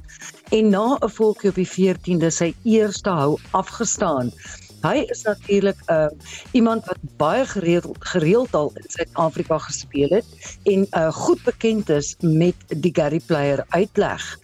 en 0.49 0.69
na 0.69 0.97
'n 0.99 1.09
voetjie 1.09 1.49
op 1.49 1.55
die 1.55 1.71
14de 1.71 2.29
sy 2.29 2.53
eerste 2.63 3.09
hou 3.09 3.39
afgestaan. 3.51 4.29
Hy 4.81 4.97
is 5.15 5.21
natuurlik 5.21 5.79
'n 5.85 5.93
uh, 5.93 6.07
iemand 6.51 6.85
wat 6.85 7.01
baie 7.17 7.45
gereeld 7.45 7.97
gereeld 7.99 8.53
al 8.53 8.71
in 8.75 8.85
Suid-Afrika 8.87 9.57
gespeel 9.57 10.09
het 10.09 10.59
en 10.63 10.87
uh, 10.91 11.11
goed 11.11 11.43
bekend 11.43 11.89
is 11.89 12.15
met 12.19 12.55
die 12.67 12.93
Gary 12.93 13.21
Player 13.25 13.65
uitleg. 13.69 14.39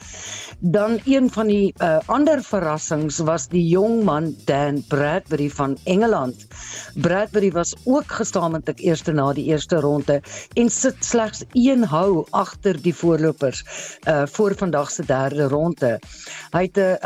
Dan 0.60 1.00
een 1.06 1.32
van 1.32 1.48
die 1.48 1.74
uh, 1.78 1.98
ander 2.06 2.44
verrassings 2.44 3.18
was 3.18 3.48
die 3.48 3.68
jong 3.68 4.04
man 4.04 4.36
Dan 4.46 4.84
Bradbury 4.88 5.50
van 5.50 5.78
Engeland. 5.84 6.48
Bradbury 6.94 7.52
was 7.52 7.76
ook 7.84 8.12
gestaamenlik 8.12 8.80
eerste 8.80 9.12
na 9.12 9.34
die 9.34 9.46
eerste 9.46 9.80
ronde 9.80 10.22
en 10.54 10.70
sit 10.70 10.96
slegs 11.06 11.44
een 11.52 11.84
hou 11.84 12.26
agter 12.30 12.82
die 12.82 12.96
voorlopers 12.96 13.64
uh 14.08 14.24
voor 14.26 14.56
vandag 14.56 14.92
se 14.92 15.06
derde 15.06 15.48
ronde. 15.48 16.00
Hy 16.52 16.62
het 16.72 16.78
'n 16.78 16.98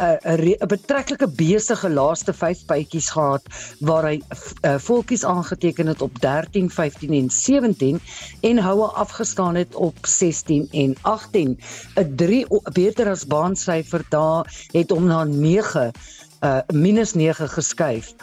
'n 0.61 0.67
betreklike 0.67 1.27
besige 1.27 1.89
laaste 1.89 2.33
5 2.33 2.65
bytjies 2.65 3.09
gehad 3.09 3.43
waar 3.79 4.03
hy 4.03 4.21
uh, 4.65 4.75
volkies 4.77 5.25
aangeteken 5.25 5.87
het 5.87 6.01
op 6.01 6.21
13, 6.21 6.69
15 6.69 7.13
en 7.13 7.29
17 7.29 7.99
en 8.41 8.57
houe 8.57 8.87
afgestaan 8.87 9.55
het 9.55 9.75
op 9.75 9.97
16 10.01 10.67
en 10.71 10.95
18. 11.01 11.59
'n 11.95 12.15
3 12.15 12.45
beter 12.73 13.09
as 13.09 13.25
baansyfer 13.39 14.03
daar 14.09 14.67
het 14.71 14.89
hom 14.91 15.07
na 15.07 15.23
9 15.23 15.91
uh 16.39 16.59
minus 16.73 17.13
9 17.13 17.49
geskuif. 17.49 18.13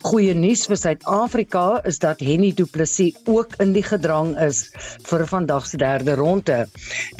Goeie 0.00 0.32
nuus 0.32 0.62
vir 0.64 0.78
Suid-Afrika 0.80 1.62
is 1.84 1.98
dat 2.00 2.22
Henny 2.24 2.54
Du 2.56 2.64
Plessis 2.64 3.18
ook 3.28 3.52
in 3.60 3.74
die 3.74 3.82
gedrang 3.84 4.30
is 4.40 4.62
vir 5.04 5.26
vandag 5.28 5.66
se 5.68 5.76
derde 5.76 6.14
ronde. 6.16 6.62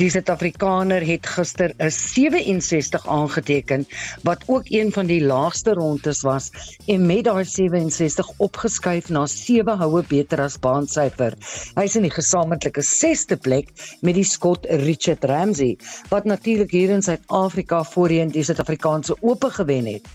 Die 0.00 0.08
Suid-Afrikaner 0.08 1.04
het 1.04 1.28
gister 1.28 1.74
'n 1.76 1.90
67 1.92 3.04
aangeteken 3.06 3.84
wat 4.24 4.44
ook 4.46 4.70
een 4.72 4.92
van 4.92 5.06
die 5.06 5.20
laagste 5.20 5.74
rondes 5.76 6.22
was 6.22 6.50
en 6.86 7.06
met 7.06 7.24
daai 7.24 7.44
67 7.44 8.32
opgeskuif 8.38 9.10
na 9.10 9.26
7 9.26 9.76
houe 9.76 10.02
beter 10.08 10.40
as 10.40 10.56
baansyfer. 10.58 11.36
Hy's 11.76 11.96
in 11.96 12.08
die 12.08 12.16
gesamentlike 12.16 12.80
6ste 12.80 13.36
plek 13.36 13.68
met 14.00 14.14
die 14.14 14.24
skot 14.24 14.64
Richard 14.64 15.24
Ramsey 15.24 15.76
wat 16.08 16.24
natuurlik 16.24 16.70
hier 16.70 16.90
in 16.90 17.02
Suid-Afrika 17.02 17.84
voorheen 17.84 18.32
die 18.32 18.42
Suid-Afrikaanse 18.42 19.16
Ope 19.20 19.50
gewen 19.50 19.86
het. 19.86 20.08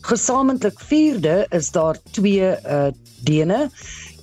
Gesamentlik 0.00 0.80
4de 0.80 1.44
is 1.50 1.70
daar 1.70 1.97
twee 2.10 2.40
uh 2.66 2.90
dene 3.22 3.70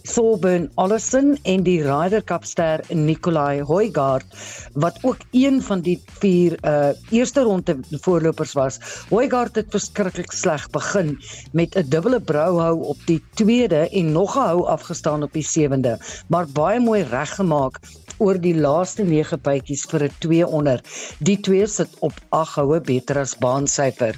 Thorburn 0.06 0.70
Allison 0.76 1.34
en 1.44 1.64
die 1.66 1.80
Ryder 1.84 2.24
Cup 2.24 2.46
ster 2.46 2.84
Nikolai 2.94 3.62
Hoygaard 3.66 4.26
wat 4.74 5.00
ook 5.02 5.26
een 5.32 5.62
van 5.66 5.82
die 5.86 5.98
vier 6.20 6.58
uh 6.62 6.94
eerste 7.10 7.42
ronde 7.48 7.78
voorlopers 8.06 8.54
was. 8.54 8.80
Hoygaard 9.10 9.56
het 9.56 9.72
verskriklik 9.74 10.32
sleg 10.32 10.70
begin 10.70 11.18
met 11.52 11.76
'n 11.76 11.90
dubbele 11.90 12.22
brouhou 12.22 12.84
op 12.84 12.98
die 13.06 13.24
tweede 13.34 13.90
en 13.90 14.12
nog 14.12 14.36
'n 14.36 14.40
hou 14.40 14.66
afgestaan 14.66 15.24
op 15.24 15.34
die 15.34 15.44
sewende, 15.44 16.00
maar 16.28 16.46
baie 16.54 16.80
mooi 16.80 17.04
reggemaak 17.04 17.80
oor 18.18 18.38
die 18.40 18.56
laaste 18.56 19.04
9 19.04 19.40
bytjies 19.44 19.86
vir 19.92 20.06
'n 20.08 20.16
2 20.20 20.48
onder. 20.48 20.82
Die 21.20 21.38
twee 21.40 21.68
sit 21.68 21.90
op 22.00 22.14
8 22.30 22.56
houe 22.56 22.80
beter 22.82 23.20
as 23.20 23.36
baansyfer. 23.38 24.16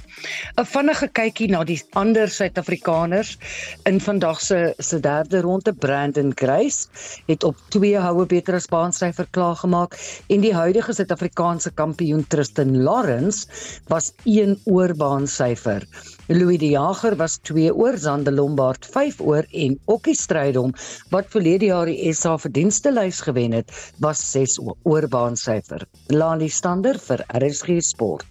'n 0.56 0.64
Vinnige 0.64 1.08
kykie 1.08 1.48
na 1.50 1.64
die 1.64 1.82
ander 1.92 2.28
Suid-Afrikaners 2.28 3.38
in 3.84 4.00
vandag 4.00 4.40
se 4.40 4.74
se 4.78 5.00
derde 5.00 5.40
ronde 5.40 5.72
Brandon 5.78 6.32
Grace 6.34 6.88
het 7.26 7.44
op 7.44 7.56
2 7.74 7.98
houe 8.02 8.26
beter 8.26 8.58
as 8.58 8.68
baansyfer 8.70 9.28
klaargemaak 9.36 9.96
en 10.28 10.44
die 10.44 10.54
huidige 10.54 10.94
Suid-Afrikaanse 10.96 11.72
kampioen 11.78 12.24
Tristan 12.28 12.76
Lawrence 12.82 13.46
was 13.92 14.12
1 14.24 14.56
oor 14.64 14.94
baansyfer. 14.98 15.86
Louis 16.28 16.60
die 16.60 16.74
Jager 16.74 17.16
was 17.16 17.38
2 17.50 17.74
oor 17.74 17.98
Zande 17.98 18.32
Lombard 18.32 18.86
5 18.86 19.20
oor 19.20 19.46
en 19.52 19.78
Okkie 19.86 20.16
Strydom 20.18 20.74
wat 21.12 21.30
verlede 21.34 21.72
jaar 21.72 21.88
die 21.88 22.12
SA 22.12 22.36
verdienste 22.38 22.92
lys 22.92 23.22
gewen 23.26 23.56
het 23.56 23.72
was 24.04 24.24
6 24.32 24.58
oor 24.82 25.08
baansyfer. 25.08 25.86
Lani 26.12 26.48
Stander 26.48 26.98
vir 27.08 27.24
RSG 27.40 27.80
Sport. 27.92 28.26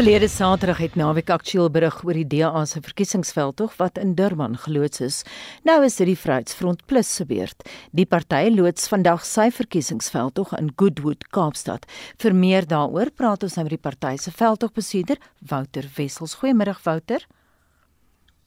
Verlede 0.00 0.28
Saterdag 0.32 0.78
het 0.80 0.94
naweek 0.96 1.28
aktueel 1.28 1.66
berig 1.68 1.98
oor 2.06 2.16
die 2.16 2.24
DA 2.24 2.62
se 2.64 2.80
verkiesingsveldtog 2.80 3.74
wat 3.76 3.98
in 4.00 4.14
Durban 4.16 4.54
geloods 4.56 5.00
is. 5.04 5.16
Nou 5.68 5.74
is 5.84 5.98
dit 5.98 6.06
die 6.08 6.16
Vryheidsfront 6.16 6.86
Plus 6.88 7.08
se 7.18 7.26
beurt. 7.28 7.66
Die 7.92 8.06
party 8.08 8.46
loods 8.48 8.88
vandag 8.88 9.26
sy 9.28 9.50
verkiesingsveldtog 9.52 10.54
in 10.56 10.70
Goodwood, 10.80 11.26
Kaapstad. 11.36 11.84
Vir 12.16 12.32
meer 12.32 12.64
daaroor 12.64 13.10
praat 13.12 13.44
ons 13.44 13.58
nou 13.58 13.66
met 13.66 13.74
die 13.74 13.82
party 13.90 14.14
se 14.16 14.32
veldtogbestuurder, 14.32 15.20
Wouter 15.50 15.90
Wessels. 15.98 16.38
Goeiemôre 16.40 16.78
Wouter. 16.86 17.26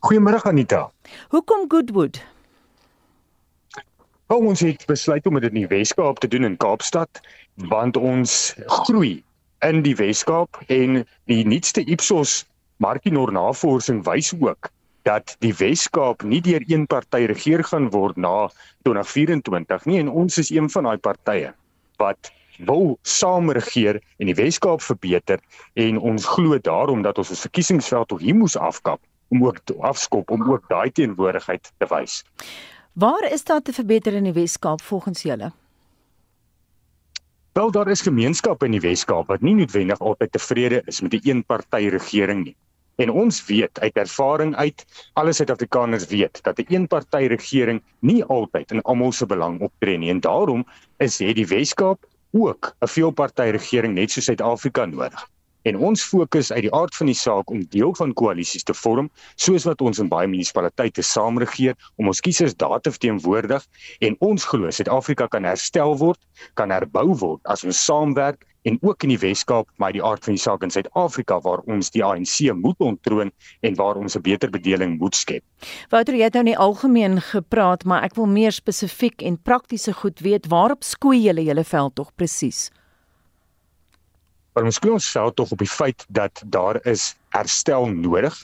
Goeiemôre 0.09 0.41
Anita. 0.49 0.87
Hoekom 1.35 1.67
Goodwood? 1.69 2.17
Ons 4.33 4.65
het 4.65 4.87
besluit 4.89 5.29
om 5.29 5.37
dit 5.37 5.53
in 5.53 5.61
die 5.61 5.69
Weskaap 5.69 6.17
te 6.17 6.31
doen 6.33 6.49
in 6.49 6.57
Kaapstad 6.57 7.21
want 7.69 8.01
ons 8.01 8.55
groei 8.81 9.19
in 9.63 9.81
die 9.83 9.95
Weskaap 9.95 10.59
en 10.67 11.03
die 11.31 11.43
nuutste 11.47 11.83
Ipsos 11.87 12.43
Markinor 12.83 13.31
navorsing 13.31 14.03
wys 14.05 14.33
ook 14.39 14.69
dat 15.07 15.35
die 15.43 15.53
Weskaap 15.55 16.23
nie 16.23 16.41
deur 16.43 16.63
een 16.67 16.85
party 16.87 17.25
regeer 17.31 17.63
gaan 17.63 17.89
word 17.91 18.17
na 18.17 18.49
2024 18.87 19.85
nie 19.85 19.99
en 20.03 20.11
ons 20.11 20.37
is 20.37 20.51
een 20.51 20.69
van 20.71 20.89
daai 20.89 20.97
partye 20.97 21.53
wat 22.01 22.31
wil 22.57 22.97
saam 23.01 23.51
regeer 23.51 24.01
en 24.19 24.29
die 24.31 24.37
Weskaap 24.37 24.83
verbeter 24.83 25.39
en 25.79 25.97
ons 25.97 26.27
glo 26.35 26.59
daarom 26.59 27.01
dat 27.01 27.17
ons 27.17 27.31
ons 27.33 27.47
verkiesingsveld 27.47 28.11
tog 28.11 28.21
hier 28.23 28.35
moes 28.35 28.57
afkap 28.57 29.01
om 29.33 29.45
ook 29.47 29.63
afskop 29.79 30.31
om 30.31 30.43
ook 30.51 30.69
daai 30.69 30.91
teenwoordigheid 30.91 31.71
te 31.77 31.87
wys. 31.89 32.21
Waar 32.93 33.25
is 33.31 33.43
daar 33.43 33.61
te 33.61 33.73
verbeter 33.73 34.13
in 34.13 34.29
die 34.29 34.35
Weskaap 34.35 34.81
volgens 34.81 35.23
julle? 35.25 35.51
Wel 37.53 37.71
daar 37.71 37.87
is 37.87 38.01
gemeenskappe 38.01 38.65
in 38.65 38.73
die 38.73 38.81
Wes-Kaap 38.81 39.27
wat 39.29 39.43
nie 39.45 39.51
noodwendig 39.53 39.99
altyd 40.01 40.31
tevrede 40.33 40.79
is 40.89 41.03
met 41.05 41.11
die 41.13 41.19
eenpartytjie 41.29 41.91
regering 41.93 42.39
nie. 42.47 42.55
En 42.97 43.11
ons 43.13 43.41
weet 43.45 43.79
uit 43.83 43.99
ervaring 44.01 44.55
uit, 44.55 44.81
alle 45.21 45.35
Suid-Afrikaners 45.37 46.07
weet 46.09 46.41
dat 46.47 46.57
'n 46.63 46.73
eenpartytjie 46.73 47.29
regering 47.35 47.83
nie 47.99 48.23
altyd 48.23 48.73
in 48.73 48.81
almal 48.81 49.13
se 49.13 49.25
belang 49.29 49.61
optree 49.61 49.97
nie. 49.97 50.09
En 50.09 50.19
daarom 50.19 50.65
is 50.97 51.19
het 51.19 51.35
die 51.35 51.45
Wes-Kaap 51.45 52.09
ook 52.31 52.73
'n 52.81 52.87
veelparty 52.87 53.49
regering 53.53 53.93
net 53.93 54.11
so 54.11 54.21
Suid-Afrika 54.21 54.85
nodig. 54.85 55.29
En 55.63 55.77
ons 55.77 56.03
fokus 56.03 56.51
uit 56.51 56.65
die 56.65 56.73
aard 56.75 56.95
van 56.95 57.07
die 57.07 57.17
saak 57.17 57.51
om 57.51 57.63
deel 57.71 57.93
van 57.95 58.13
koalisies 58.19 58.65
te 58.67 58.75
vorm, 58.75 59.09
soos 59.35 59.63
wat 59.69 59.81
ons 59.81 60.01
in 60.03 60.09
baie 60.11 60.27
munisipaliteite 60.27 61.05
saamregeer 61.07 61.77
om 61.95 62.11
ons 62.11 62.19
kiesers 62.23 62.55
daar 62.59 62.81
te 62.83 62.91
verteenwoordig 62.91 63.63
en 64.03 64.17
ons 64.19 64.47
glo 64.51 64.71
Suid-Afrika 64.71 65.29
kan 65.31 65.47
herstel 65.47 65.95
word, 66.01 66.19
kan 66.59 66.73
herbou 66.73 67.13
word 67.15 67.39
as 67.47 67.63
ons 67.63 67.79
saamwerk 67.85 68.43
en 68.67 68.77
ook 68.81 69.03
in 69.03 69.11
die 69.13 69.19
Wes-Kaap, 69.19 69.67
maar 69.79 69.91
die 69.95 70.03
aard 70.03 70.23
van 70.23 70.37
die 70.37 70.41
saak 70.41 70.63
in 70.63 70.71
Suid-Afrika 70.71 71.39
waar 71.43 71.63
ons 71.71 71.91
die 71.95 72.03
ANC 72.03 72.51
moet 72.55 72.79
ontroon 72.83 73.31
en 73.61 73.75
waar 73.79 73.99
ons 73.99 74.15
'n 74.15 74.21
beter 74.21 74.49
bedeling 74.49 74.99
moet 74.99 75.15
skep. 75.15 75.43
Wouter, 75.89 76.15
jy 76.15 76.23
het 76.23 76.33
nou 76.33 76.43
nie 76.43 76.57
algemeen 76.57 77.21
gepraat, 77.21 77.83
maar 77.85 78.03
ek 78.03 78.15
wil 78.15 78.25
meer 78.27 78.51
spesifiek 78.51 79.21
en 79.21 79.37
praktiese 79.37 79.93
goed 79.93 80.19
weet 80.19 80.47
waarop 80.47 80.83
skoei 80.83 81.19
julle 81.23 81.43
julle 81.43 81.63
veld 81.63 81.95
tog 81.95 82.11
presies? 82.15 82.71
Maar 84.53 84.67
ons 84.69 84.77
skoei 84.77 84.93
ons 84.93 85.11
veld 85.15 85.35
tog 85.35 85.51
op 85.51 85.61
die 85.63 85.69
feit 85.69 86.05
dat 86.13 86.41
daar 86.45 86.77
is 86.89 87.13
herstel 87.33 87.87
nodig. 87.89 88.35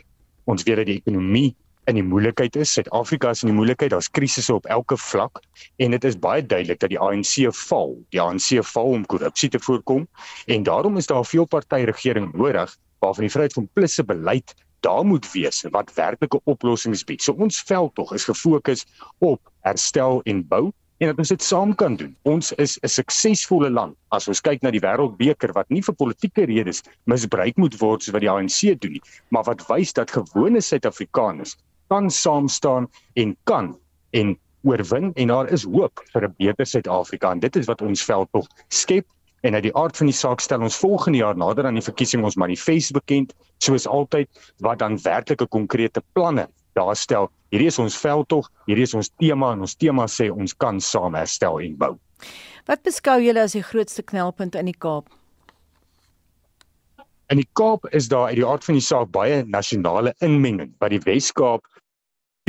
Ons 0.49 0.63
weet 0.65 0.79
dat 0.81 0.87
die 0.89 1.01
ekonomie 1.03 1.51
in 1.89 1.99
die 1.99 2.05
moeilikheid 2.05 2.55
is. 2.57 2.71
Suid-Afrika 2.73 3.29
is 3.35 3.43
in 3.43 3.51
die 3.51 3.57
moeilikheid. 3.57 3.91
Daar's 3.93 4.09
krisisse 4.09 4.53
op 4.55 4.65
elke 4.73 4.97
vlak 4.97 5.41
en 5.77 5.93
dit 5.93 6.07
is 6.09 6.17
baie 6.17 6.41
duidelik 6.45 6.81
dat 6.81 6.89
die 6.93 6.99
ANC 6.99 7.35
val. 7.67 7.93
Die 8.15 8.21
ANC 8.21 8.57
val 8.71 8.95
om 8.97 9.05
korrupsie 9.05 9.51
te 9.53 9.61
voorkom 9.61 10.07
en 10.47 10.65
daarom 10.65 10.97
is 10.97 11.09
daar 11.11 11.21
'n 11.21 11.31
veelparty 11.33 11.83
regering 11.91 12.33
nodig 12.33 12.77
waarvan 12.99 13.23
die 13.23 13.31
vryheid 13.31 13.53
van 13.53 13.69
plusse 13.73 14.03
beleid 14.03 14.55
daar 14.79 15.05
moet 15.05 15.31
wees 15.31 15.61
wat 15.71 15.93
werklike 15.93 16.41
oplossings 16.43 17.03
bied. 17.03 17.21
So 17.21 17.33
ons 17.33 17.61
veld 17.61 17.95
tog 17.95 18.13
is 18.13 18.23
gefokus 18.23 18.85
op 19.17 19.41
herstel 19.61 20.21
en 20.23 20.47
bou 20.47 20.71
en 20.99 21.07
dat 21.07 21.19
ons 21.21 21.31
dit 21.31 21.43
saam 21.43 21.71
kan 21.79 21.95
doen. 21.95 22.11
Ons 22.27 22.51
is 22.59 22.77
'n 22.83 22.87
suksesvolle 22.87 23.69
land. 23.69 23.95
As 24.11 24.27
ons 24.27 24.41
kyk 24.41 24.61
na 24.61 24.71
die 24.71 24.83
wêreldbeker 24.83 25.53
wat 25.55 25.69
nie 25.69 25.81
vir 25.81 25.95
politieke 25.95 26.45
redes 26.45 26.83
misbruik 27.05 27.57
moet 27.57 27.77
word 27.79 28.03
soos 28.03 28.13
wat 28.13 28.21
die 28.21 28.29
ANC 28.29 28.79
doen 28.81 28.91
nie, 28.91 29.01
maar 29.29 29.43
wat 29.43 29.63
wys 29.69 29.93
dat 29.93 30.11
gewone 30.11 30.61
Suid-Afrikaners 30.61 31.55
kan 31.89 32.09
saam 32.09 32.47
staan 32.47 32.87
en 33.15 33.37
kan 33.45 33.77
en 34.11 34.37
oorwin 34.63 35.13
en 35.15 35.27
daar 35.27 35.47
is 35.47 35.63
hoop 35.63 36.03
vir 36.13 36.27
'n 36.27 36.35
beter 36.37 36.65
Suid-Afrika. 36.65 37.31
En 37.31 37.39
dit 37.39 37.55
is 37.55 37.65
wat 37.65 37.81
ons 37.81 38.03
veld 38.03 38.27
tog 38.31 38.47
skep. 38.67 39.05
En 39.41 39.53
uit 39.53 39.63
die 39.63 39.75
aard 39.75 39.97
van 39.97 40.07
die 40.07 40.15
saak 40.15 40.39
stel 40.39 40.61
ons 40.61 40.75
volgende 40.75 41.17
jaar 41.17 41.37
nader 41.37 41.65
aan 41.65 41.79
die 41.79 41.89
verkiesing 41.91 42.23
ons 42.23 42.35
manifest 42.35 42.91
bekend 42.91 43.33
soos 43.57 43.87
altyd 43.87 44.27
wat 44.57 44.79
dan 44.79 44.99
werklike 45.01 45.47
konkrete 45.47 46.03
planne 46.13 46.49
daar 46.79 46.95
stel 46.95 47.29
hierdie 47.53 47.69
is 47.71 47.79
ons 47.83 47.99
veld 47.99 48.29
tog 48.33 48.49
hierdie 48.65 48.87
is 48.87 48.95
ons 48.97 49.11
tema 49.21 49.53
en 49.53 49.67
ons 49.67 49.77
tema 49.85 50.07
sê 50.07 50.31
ons 50.33 50.57
kan 50.65 50.81
saam 50.91 51.19
herstel 51.19 51.61
en 51.65 51.77
bou 51.85 51.95
Wat 52.69 52.83
beskou 52.85 53.17
julle 53.23 53.41
as 53.41 53.55
die 53.55 53.65
grootste 53.65 54.03
knelpunt 54.03 54.55
in 54.59 54.67
die 54.69 54.77
Kaap 54.77 55.07
In 57.29 57.37
die 57.37 57.49
Kaap 57.53 57.85
is 57.93 58.07
daar 58.09 58.31
uit 58.31 58.39
die 58.39 58.45
aard 58.47 58.63
van 58.65 58.77
die 58.79 58.85
saak 58.85 59.11
baie 59.13 59.43
nasionale 59.45 60.15
inmenging 60.25 60.71
wat 60.81 60.95
die 60.95 61.01
Wes-Kaap 61.03 61.61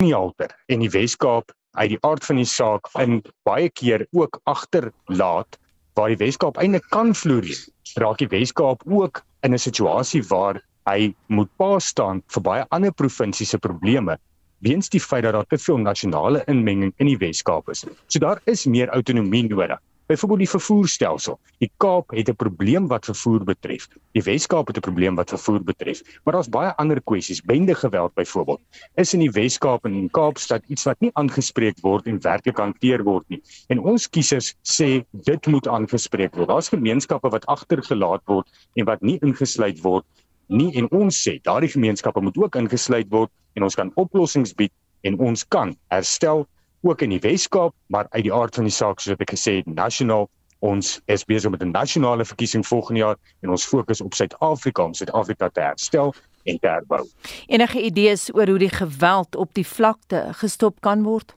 nie 0.00 0.14
alter 0.16 0.54
en 0.72 0.80
die 0.80 0.88
Wes-Kaap 0.94 1.52
uit 1.76 1.92
die 1.92 1.98
aard 2.08 2.24
van 2.24 2.40
die 2.40 2.48
saak 2.48 2.88
in 3.02 3.20
baie 3.44 3.68
keer 3.76 4.06
ook 4.16 4.40
agterlaat 4.48 5.58
waar 5.98 6.14
die 6.14 6.16
Wes-Kaap 6.22 6.56
eintlik 6.62 6.88
kan 6.94 7.12
floreer. 7.12 7.60
Raak 8.00 8.22
die 8.22 8.30
Wes-Kaap 8.32 8.86
ook 8.88 9.20
in 9.44 9.52
'n 9.52 9.60
situasie 9.60 10.22
waar 10.32 10.62
hy 10.90 11.12
moet 11.29 11.50
pa 11.57 11.79
staan 11.79 12.22
vir 12.35 12.42
baie 12.42 12.66
ander 12.70 12.92
provinsies 12.92 13.55
se 13.55 13.59
probleme 13.59 14.18
weens 14.61 14.90
die 14.92 15.00
feit 15.00 15.24
dat 15.24 15.33
daar 15.33 15.46
te 15.48 15.59
veel 15.59 15.79
nasionale 15.79 16.42
inmenging 16.46 16.92
in 16.98 17.09
die 17.09 17.18
Wes-Kaap 17.20 17.70
is. 17.72 17.85
So 18.09 18.20
daar 18.20 18.40
is 18.44 18.66
meer 18.66 18.92
autonomie 18.92 19.46
nodig. 19.48 19.81
Byvoorbeeld 20.11 20.42
die 20.42 20.50
vervoerstelsel. 20.50 21.37
Die 21.62 21.70
Kaap 21.79 22.11
het 22.11 22.29
'n 22.29 22.35
probleem 22.35 22.88
wat 22.88 23.05
vervoer 23.05 23.44
betref. 23.44 23.87
Die 24.12 24.22
Wes-Kaap 24.22 24.66
het 24.66 24.76
'n 24.76 24.81
probleem 24.81 25.14
wat 25.14 25.29
vervoer 25.31 25.62
betref. 25.64 26.03
Maar 26.24 26.35
daar's 26.35 26.48
baie 26.48 26.76
ander 26.76 27.00
kwessies, 27.03 27.42
bende 27.42 27.74
geweld 27.74 28.14
byvoorbeeld. 28.14 28.61
Is 28.96 29.14
in 29.14 29.20
die 29.20 29.31
Wes-Kaap 29.31 29.85
en 29.85 29.94
in 29.94 30.11
Kaapstad 30.11 30.62
iets 30.66 30.83
wat 30.83 31.00
nie 31.00 31.11
aangespreek 31.12 31.76
word 31.81 32.07
en 32.07 32.20
werklik 32.20 32.59
hanteer 32.59 33.03
word 33.03 33.24
nie. 33.29 33.42
En 33.68 33.79
ons 33.79 34.09
kiesers 34.09 34.55
sê 34.62 35.05
dit 35.12 35.46
moet 35.46 35.68
aangespreek 35.68 36.35
word. 36.35 36.48
Daar's 36.48 36.68
gemeenskappe 36.68 37.29
wat 37.29 37.46
agtergelaat 37.46 38.22
word 38.24 38.48
en 38.74 38.85
wat 38.85 39.00
nie 39.00 39.18
ingesluit 39.22 39.81
word 39.81 40.05
nie 40.50 40.70
en 40.78 40.88
ons 40.90 41.14
sê 41.14 41.38
daardie 41.46 41.70
gemeenskappe 41.70 42.20
moet 42.20 42.36
ook 42.36 42.58
ingesluit 42.58 43.08
word 43.10 43.30
en 43.54 43.66
ons 43.66 43.74
kan 43.78 43.92
oplossings 43.94 44.54
bied 44.54 44.72
en 45.06 45.18
ons 45.18 45.44
kan 45.48 45.74
herstel 45.94 46.46
ook 46.82 47.02
in 47.02 47.12
die 47.12 47.20
Wes-Kaap, 47.20 47.74
maar 47.86 48.06
uit 48.10 48.24
die 48.24 48.32
aard 48.34 48.54
van 48.54 48.68
die 48.68 48.74
saak 48.74 49.00
soos 49.00 49.16
ek 49.18 49.34
gesê 49.34 49.60
het, 49.60 49.66
nasionaal 49.68 50.28
ons 50.60 50.98
is 51.08 51.24
besig 51.24 51.50
met 51.50 51.62
'n 51.62 51.72
nasionale 51.72 52.24
verkiesing 52.24 52.66
volgende 52.66 53.00
jaar 53.00 53.16
en 53.40 53.50
ons 53.50 53.64
fokus 53.64 54.00
op 54.00 54.14
Suid-Afrika 54.14 54.82
om 54.84 54.94
Suid-Afrika 54.94 55.48
te 55.48 55.60
herstel 55.60 56.14
en 56.44 56.58
te 56.58 56.68
herbou. 56.68 57.06
Enige 57.46 57.80
idees 57.82 58.34
oor 58.34 58.48
hoe 58.48 58.58
die 58.58 58.72
geweld 58.72 59.36
op 59.36 59.54
die 59.54 59.66
vlakte 59.66 60.28
gestop 60.32 60.80
kan 60.80 61.02
word? 61.02 61.34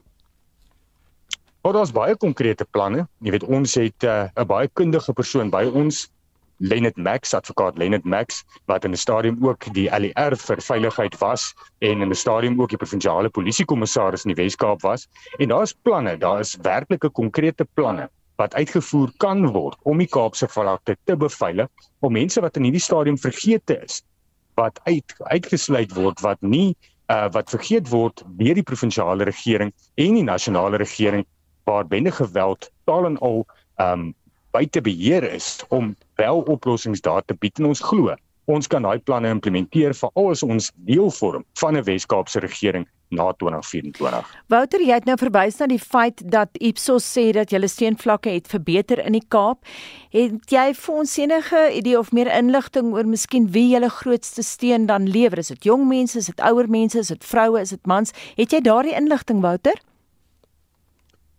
Maar 1.62 1.72
daar's 1.72 1.92
baie 1.92 2.16
konkrete 2.16 2.66
planne. 2.70 3.06
Jy 3.24 3.30
weet 3.30 3.44
ons 3.44 3.74
het 3.74 4.04
eh, 4.04 4.28
'n 4.36 4.40
uh, 4.40 4.44
baie 4.44 4.68
kundige 4.72 5.12
persoon 5.12 5.50
by 5.50 5.64
ons 5.64 6.10
Lenet 6.58 6.96
Max 6.96 7.34
advokaat 7.34 7.78
Lenet 7.78 8.04
Max 8.04 8.44
wat 8.66 8.84
in 8.84 8.92
'n 8.92 8.96
stadium 8.96 9.38
ook 9.46 9.72
die 9.74 9.88
LER 9.90 10.36
vir 10.36 10.60
veiligheid 10.62 11.18
was 11.18 11.54
en 11.78 12.00
in 12.00 12.10
'n 12.10 12.14
stadium 12.14 12.60
ook 12.60 12.68
die 12.68 12.78
provinsiale 12.78 13.28
polisiekommissaris 13.28 14.24
in 14.24 14.34
die 14.34 14.42
Wes-Kaap 14.42 14.82
was. 14.82 15.08
En 15.38 15.48
daar's 15.48 15.74
planne 15.82 16.18
daar 16.18 16.40
is 16.40 16.56
werklike 16.62 17.10
konkrete 17.10 17.66
planne 17.74 18.08
wat 18.36 18.54
uitgevoer 18.54 19.12
kan 19.16 19.46
word 19.52 19.78
om 19.82 19.98
die 19.98 20.10
Kaapse 20.10 20.48
vlakte 20.48 20.96
te 21.04 21.16
beveilig 21.16 21.68
om 22.00 22.12
mense 22.12 22.40
wat 22.40 22.56
in 22.56 22.66
hierdie 22.68 22.82
stadium 22.82 23.18
vergeete 23.18 23.78
is 23.84 24.02
wat 24.58 24.80
uit 24.84 25.14
uitgesluit 25.18 25.94
word 25.94 26.20
wat 26.20 26.40
nie 26.42 26.74
uh, 27.12 27.28
wat 27.34 27.50
vergeet 27.50 27.90
word 27.92 28.24
deur 28.38 28.58
die 28.58 28.66
provinsiale 28.66 29.26
regering 29.28 29.72
en 29.94 30.18
die 30.18 30.26
nasionale 30.26 30.80
regering 30.82 31.26
waar 31.68 31.86
bende 31.86 32.12
geweld 32.12 32.70
taal 32.84 33.06
en 33.06 33.18
al 33.18 33.44
um, 33.82 34.12
buite 34.54 34.82
beheer 34.84 35.26
is 35.30 35.62
om 35.68 35.94
wel 36.16 36.40
oplossings 36.40 37.00
daar 37.00 37.22
te 37.24 37.34
bied 37.34 37.58
en 37.58 37.72
ons 37.72 37.80
glo 37.80 38.14
ons 38.50 38.68
kan 38.68 38.84
daai 38.84 38.98
planne 39.00 39.30
implementeer 39.32 39.94
vir 39.96 40.10
al 40.20 40.34
ons 40.34 40.70
deel 40.88 41.10
vorm 41.10 41.44
van 41.60 41.76
'n 41.76 41.84
Wes-Kaapse 41.84 42.40
regering 42.40 42.86
na 43.08 43.32
2024. 43.32 44.26
Wouter, 44.48 44.80
jy 44.80 44.92
het 44.92 45.04
nou 45.04 45.16
verwys 45.16 45.58
na 45.58 45.66
die 45.66 45.78
feit 45.78 46.22
dat 46.30 46.48
Ipsos 46.58 47.04
sê 47.04 47.32
dat 47.32 47.50
julle 47.50 47.68
steenvlakke 47.68 48.30
het 48.30 48.46
verbeter 48.48 48.98
in 48.98 49.12
die 49.12 49.24
Kaap. 49.28 49.64
Het 50.10 50.50
jy 50.50 50.74
vir 50.74 50.94
ons 50.94 51.16
enige 51.18 51.70
idee 51.72 51.98
of 51.98 52.12
meer 52.12 52.32
inligting 52.38 52.92
oor 52.92 53.06
miskien 53.06 53.50
wie 53.52 53.68
julle 53.68 53.88
grootste 53.88 54.42
steen 54.42 54.86
dan 54.86 55.08
lewer? 55.08 55.38
Is 55.38 55.48
dit 55.48 55.64
jong 55.64 55.88
mense, 55.88 56.18
is 56.18 56.26
dit 56.26 56.40
ouer 56.40 56.68
mense, 56.68 56.98
is 56.98 57.08
dit 57.08 57.24
vroue, 57.24 57.60
is 57.60 57.70
dit 57.70 57.86
mans? 57.86 58.12
Het 58.36 58.50
jy 58.50 58.60
daardie 58.60 58.94
inligting, 58.94 59.40
Wouter? 59.40 59.80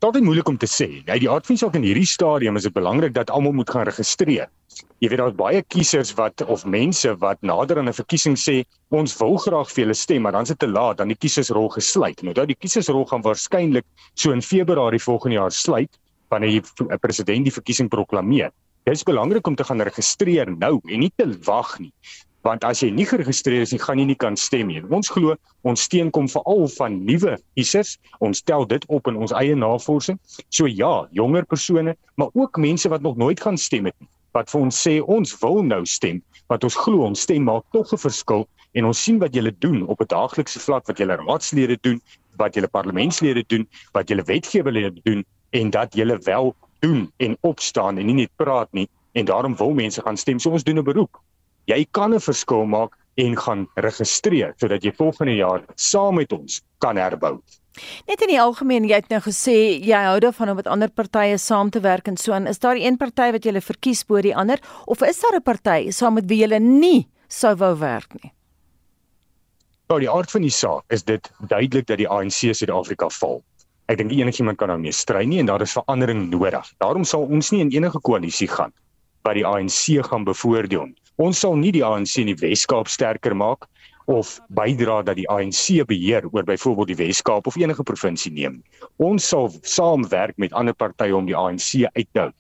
Altyd 0.06 0.26
moeilik 0.26 0.48
om 0.48 0.58
te 0.62 0.68
sê. 0.70 0.88
Uit 1.08 1.22
die 1.24 1.30
aard 1.32 1.48
van 1.50 1.58
saak 1.58 1.76
in 1.80 1.86
hierdie 1.86 2.08
stadium 2.08 2.60
is 2.60 2.68
dit 2.68 2.74
belangrik 2.74 3.14
dat 3.16 3.32
almal 3.34 3.56
moet 3.58 3.70
gaan 3.74 3.88
registreer. 3.88 4.50
Jy 5.02 5.10
weet 5.10 5.22
daar's 5.22 5.38
baie 5.40 5.62
kiesers 5.74 6.12
wat 6.18 6.44
of 6.52 6.66
mense 6.70 7.14
wat 7.22 7.42
nader 7.42 7.80
aan 7.80 7.90
'n 7.90 7.98
verkiesing 8.00 8.36
sê 8.38 8.64
ons 8.92 9.18
wil 9.20 9.38
graag 9.38 9.72
vir 9.72 9.84
julle 9.84 9.94
stem, 9.94 10.22
maar 10.22 10.32
dan 10.32 10.42
is 10.42 10.54
dit 10.54 10.60
te 10.60 10.68
laat, 10.68 10.98
dan 10.98 11.08
die 11.08 11.18
kiesersrol 11.18 11.70
gesluit. 11.70 12.22
Nou 12.24 12.34
daai 12.34 12.56
kiesersrol 12.56 13.06
gaan 13.06 13.22
waarskynlik 13.22 13.86
so 14.14 14.32
in 14.32 14.42
Februarie 14.42 15.02
volgende 15.02 15.36
jaar 15.36 15.52
sluit 15.52 16.00
wanneer 16.30 16.62
die 16.62 16.98
president 17.00 17.44
die 17.46 17.54
verkiesing 17.54 17.90
proklameer. 17.90 18.52
Dit 18.84 18.94
is 18.94 19.04
belangrik 19.04 19.48
om 19.48 19.56
te 19.56 19.64
gaan 19.64 19.82
registreer 19.82 20.52
nou 20.58 20.80
en 20.86 21.00
nie 21.00 21.12
te 21.16 21.26
wag 21.46 21.80
nie 21.80 21.94
want 22.46 22.66
as 22.68 22.84
jy 22.84 22.92
nie 22.94 23.08
geregistreer 23.10 23.64
is 23.66 23.72
nie, 23.74 23.82
gaan 23.82 23.98
jy 23.98 24.06
nie 24.12 24.18
kan 24.22 24.36
stem 24.38 24.70
nie. 24.70 24.82
Ons 24.94 25.10
glo 25.10 25.34
ons 25.66 25.86
steun 25.88 26.12
kom 26.14 26.28
veral 26.30 26.68
van 26.76 27.00
nuwe 27.08 27.40
kiesers. 27.58 27.96
Ons 28.26 28.44
tel 28.46 28.68
dit 28.70 28.86
op 28.94 29.10
in 29.10 29.18
ons 29.18 29.34
eie 29.34 29.56
navorsing. 29.58 30.20
So 30.54 30.70
ja, 30.70 31.08
jonger 31.18 31.48
persone, 31.50 31.96
maar 32.22 32.30
ook 32.38 32.60
mense 32.62 32.92
wat 32.94 33.02
nog 33.02 33.18
nooit 33.18 33.42
gaan 33.42 33.58
stem 33.58 33.90
het 33.90 33.98
nie, 33.98 34.10
wat 34.38 34.52
vir 34.54 34.68
ons 34.68 34.84
sê 34.88 35.00
ons 35.02 35.34
wil 35.42 35.64
nou 35.66 35.82
stem, 35.90 36.22
want 36.52 36.68
ons 36.68 36.78
glo 36.86 37.08
ons 37.08 37.26
stem 37.26 37.50
maak 37.50 37.66
tog 37.74 37.94
'n 37.94 37.98
verskil 37.98 38.46
en 38.78 38.86
ons 38.86 39.04
sien 39.04 39.18
wat 39.20 39.34
julle 39.34 39.54
doen 39.66 39.82
op 39.88 40.02
'n 40.02 40.12
daaglikse 40.14 40.60
vlak 40.60 40.86
wat 40.88 41.00
julle 41.00 41.18
raadslede 41.18 41.78
doen, 41.82 42.02
wat 42.38 42.54
julle 42.54 42.68
parlementslede 42.68 43.44
doen, 43.48 43.68
wat 43.94 44.10
julle 44.10 44.24
wetgewerlede 44.24 45.02
doen 45.04 45.26
en 45.52 45.70
dat 45.70 45.96
julle 45.96 46.20
wel 46.26 46.54
doen 46.80 47.10
en 47.18 47.38
opstaan 47.42 47.98
en 47.98 48.06
nie 48.06 48.22
net 48.22 48.32
praat 48.36 48.70
nie 48.74 48.90
en 49.14 49.26
daarom 49.26 49.56
wil 49.56 49.74
mense 49.74 50.02
gaan 50.02 50.18
stem. 50.18 50.40
So 50.40 50.52
ons 50.52 50.64
doen 50.64 50.78
'n 50.78 50.84
beroep 50.84 51.18
jy 51.68 51.86
kan 51.92 52.14
'n 52.14 52.20
verskil 52.20 52.66
maak 52.66 52.98
en 53.16 53.38
gaan 53.38 53.68
registreer 53.76 54.54
sodat 54.60 54.84
jy 54.84 54.92
volgende 54.92 55.36
jaar 55.36 55.64
saam 55.76 56.16
met 56.16 56.32
ons 56.32 56.62
kan 56.80 56.98
herbou. 56.98 57.40
Net 58.08 58.22
in 58.24 58.32
die 58.32 58.40
algemeen, 58.40 58.88
jy 58.88 58.96
het 59.02 59.10
nou 59.12 59.20
gesê 59.24 59.56
jy 59.84 60.02
hou 60.08 60.20
daarvan 60.24 60.54
om 60.54 60.56
met 60.56 60.68
ander 60.72 60.90
partye 60.90 61.38
saam 61.38 61.70
te 61.70 61.82
werk 61.84 62.08
en 62.08 62.18
so 62.18 62.32
aan. 62.34 62.48
Is 62.48 62.60
daar 62.60 62.80
een 62.80 62.98
party 62.98 63.32
wat 63.36 63.46
jy 63.46 63.62
verkies 63.62 64.06
bo 64.08 64.22
die 64.22 64.36
ander 64.36 64.60
of 64.86 65.02
is 65.02 65.20
daar 65.20 65.36
'n 65.40 65.44
party 65.44 65.92
saam 65.92 66.14
met 66.14 66.30
wie 66.30 66.46
jy 66.46 66.60
nie 66.60 67.08
sou 67.28 67.56
wou 67.56 67.76
werk 67.76 68.14
nie? 68.24 68.32
Nou 69.90 70.00
die 70.00 70.10
aard 70.10 70.32
van 70.32 70.42
die 70.42 70.50
saak 70.50 70.84
is 70.90 71.04
dit 71.04 71.32
duidelik 71.48 71.86
dat 71.86 71.98
die 71.98 72.08
ANC 72.10 72.56
Suid-Afrika 72.56 73.10
val. 73.10 73.44
Ek 73.88 73.98
dink 73.98 74.12
enigiemand 74.12 74.58
kan 74.58 74.70
daarmee 74.70 74.92
stry 74.92 75.26
nie 75.26 75.40
en 75.40 75.46
daar 75.46 75.62
is 75.62 75.74
verandering 75.74 76.30
nodig. 76.32 76.72
Daarom 76.82 77.04
sal 77.04 77.22
ons 77.22 77.52
nie 77.52 77.62
in 77.62 77.70
enige 77.70 78.00
koalisie 78.00 78.48
gaan 78.48 78.74
wat 79.22 79.34
die 79.34 79.46
ANC 79.46 80.02
gaan 80.06 80.24
bevoordeel. 80.24 80.90
Ons 81.16 81.40
sal 81.40 81.56
nie 81.56 81.72
die 81.72 81.84
ANC 81.88 82.18
in 82.20 82.28
die 82.28 82.40
Wes-Kaap 82.42 82.90
sterker 82.92 83.36
maak 83.40 83.70
of 84.12 84.34
bydra 84.58 84.98
dat 85.08 85.16
die 85.16 85.28
ANC 85.32 85.86
beheer 85.88 86.26
oor 86.32 86.44
byvoorbeeld 86.44 86.92
die 86.92 86.98
Wes-Kaap 87.00 87.48
of 87.48 87.56
enige 87.56 87.86
provinsie 87.88 88.34
neem. 88.36 88.58
Ons 89.00 89.30
sal 89.32 89.48
saamwerk 89.64 90.36
met 90.38 90.54
ander 90.54 90.76
partye 90.76 91.16
om 91.16 91.30
die 91.30 91.38
ANC 91.38 91.86
uit 91.96 92.10
te 92.12 92.26
hou. 92.26 92.32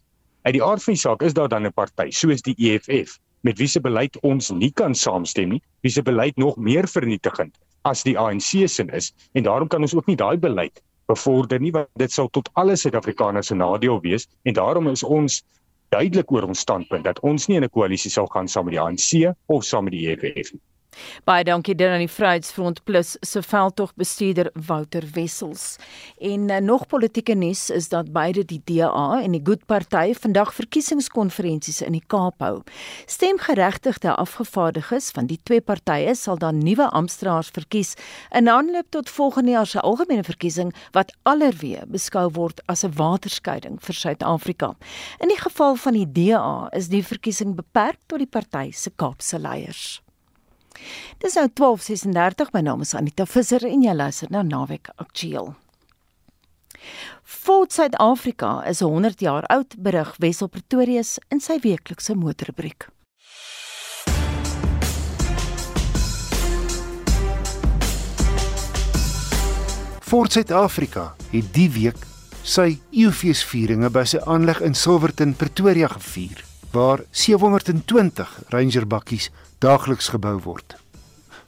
Uit 0.45 0.57
die 0.57 0.63
aard 0.63 0.83
van 0.83 0.93
die 0.97 1.01
saak 1.01 1.23
is 1.23 1.33
daar 1.33 1.49
dan 1.49 1.65
'n 1.65 1.73
party 1.73 2.11
soos 2.11 2.43
die 2.43 2.55
EFF 2.59 3.17
met 3.47 3.57
wie 3.57 3.67
se 3.67 3.79
beleid 3.79 4.19
ons 4.23 4.51
nie 4.51 4.71
kan 4.71 4.93
saamstem 4.93 5.49
nie, 5.49 5.61
wie 5.81 5.91
se 5.91 6.01
beleid 6.01 6.37
nog 6.37 6.57
meer 6.57 6.87
vernietigend 6.87 7.55
as 7.85 8.03
die 8.03 8.17
ANC 8.17 8.67
se 8.67 8.85
is 8.91 9.13
en 9.33 9.43
daarom 9.43 9.67
kan 9.67 9.81
ons 9.81 9.95
ook 9.95 10.07
nie 10.07 10.17
daai 10.17 10.37
beleid 10.37 10.81
bevorder 11.07 11.59
nie 11.59 11.71
want 11.71 11.89
dit 12.01 12.11
sal 12.11 12.29
tot 12.33 12.49
alle 12.53 12.75
Suid-Afrikaners 12.75 13.47
se 13.47 13.55
nadeel 13.55 14.01
wees 14.01 14.27
en 14.43 14.53
daarom 14.53 14.87
is 14.87 15.03
ons 15.03 15.43
duidelik 15.89 16.31
oor 16.31 16.47
ons 16.47 16.59
standpunt 16.59 17.03
dat 17.03 17.19
ons 17.19 17.47
nie 17.47 17.57
in 17.57 17.63
'n 17.63 17.69
koalisie 17.69 18.11
sal 18.11 18.27
gaan 18.27 18.47
saam 18.47 18.65
met 18.65 18.73
die 18.73 18.81
ANC 18.81 19.35
of 19.45 19.63
saam 19.63 19.83
met 19.83 19.93
die 19.93 20.07
EFF 20.09 20.53
nie. 20.53 20.61
Baie 21.23 21.43
dankie 21.43 21.75
dit 21.75 21.89
aan 21.89 22.03
die 22.03 22.11
Vryheidsfront 22.11 22.83
Plus 22.83 23.15
se 23.21 23.41
veldtogbestuurder 23.41 24.51
Wouter 24.67 25.03
Wessels. 25.13 25.75
En 26.19 26.49
uh, 26.49 26.57
nog 26.57 26.87
politieke 26.87 27.33
nuus 27.33 27.69
is 27.69 27.89
dat 27.89 28.11
beide 28.11 28.45
die 28.45 28.61
DA 28.65 29.21
en 29.21 29.31
die 29.31 29.41
Good 29.43 29.65
Party 29.65 30.13
vandag 30.13 30.53
verkiesingskonferensies 30.53 31.81
in 31.81 31.97
die 31.97 32.03
Kaap 32.07 32.39
hou. 32.39 32.61
Stemgeregtigde 33.05 34.15
afgevaardiges 34.15 35.11
van 35.15 35.25
die 35.31 35.39
twee 35.43 35.61
partye 35.61 36.15
sal 36.15 36.37
dan 36.37 36.61
nuwe 36.63 36.89
amptenare 36.89 37.51
verkies 37.55 37.95
in 38.31 38.49
aanloop 38.49 38.89
tot 38.89 39.09
volgende 39.09 39.51
jaar 39.51 39.67
se 39.67 39.81
algemene 39.81 40.23
verkiesing 40.23 40.73
wat 40.91 41.13
allerweë 41.23 41.85
beskou 41.91 42.29
word 42.37 42.61
as 42.71 42.83
'n 42.83 42.93
waterskeiding 42.95 43.77
vir 43.81 43.95
Suid-Afrika. 43.95 44.75
In 45.19 45.27
die 45.27 45.41
geval 45.41 45.75
van 45.75 45.93
die 45.93 46.11
DA 46.11 46.69
is 46.71 46.87
die 46.87 47.03
verkiesing 47.03 47.55
beperk 47.55 47.99
tot 48.07 48.19
die 48.19 48.27
party 48.27 48.71
se 48.71 48.91
Kaapse 48.95 49.39
leiers. 49.39 50.04
Dis 51.23 51.35
nou 51.35 51.47
12:36 51.47 52.51
my 52.53 52.61
naam 52.61 52.81
is 52.81 52.93
Anita 52.93 53.25
Visser 53.25 53.65
en 53.65 53.83
jy 53.83 53.93
luister 53.93 54.31
na 54.31 54.41
Naweek 54.43 54.89
Aktueel. 54.95 55.53
Ford 57.23 57.71
Suid-Afrika 57.73 58.61
is 58.69 58.79
100 58.79 59.19
jaar 59.19 59.45
oud, 59.49 59.75
berig 59.77 60.15
Wessel 60.17 60.47
Pretorius 60.47 61.17
in 61.29 61.39
sy 61.41 61.57
weeklikse 61.63 62.15
motorrubriek. 62.15 62.87
Ford 70.05 70.31
Suid-Afrika 70.31 71.15
het 71.31 71.47
die 71.55 71.69
week 71.73 71.97
sy 72.45 72.75
eeufeesvieringe 72.93 73.89
by 73.89 74.03
sy 74.05 74.21
aanleg 74.29 74.61
in 74.61 74.77
Silverton, 74.77 75.33
Pretoria 75.33 75.89
gevier, 75.89 76.43
waar 76.75 76.99
720 77.11 78.43
Ranger 78.47 78.87
bakkies 78.87 79.29
daagliks 79.63 80.09
gebou 80.11 80.35
word. 80.43 80.75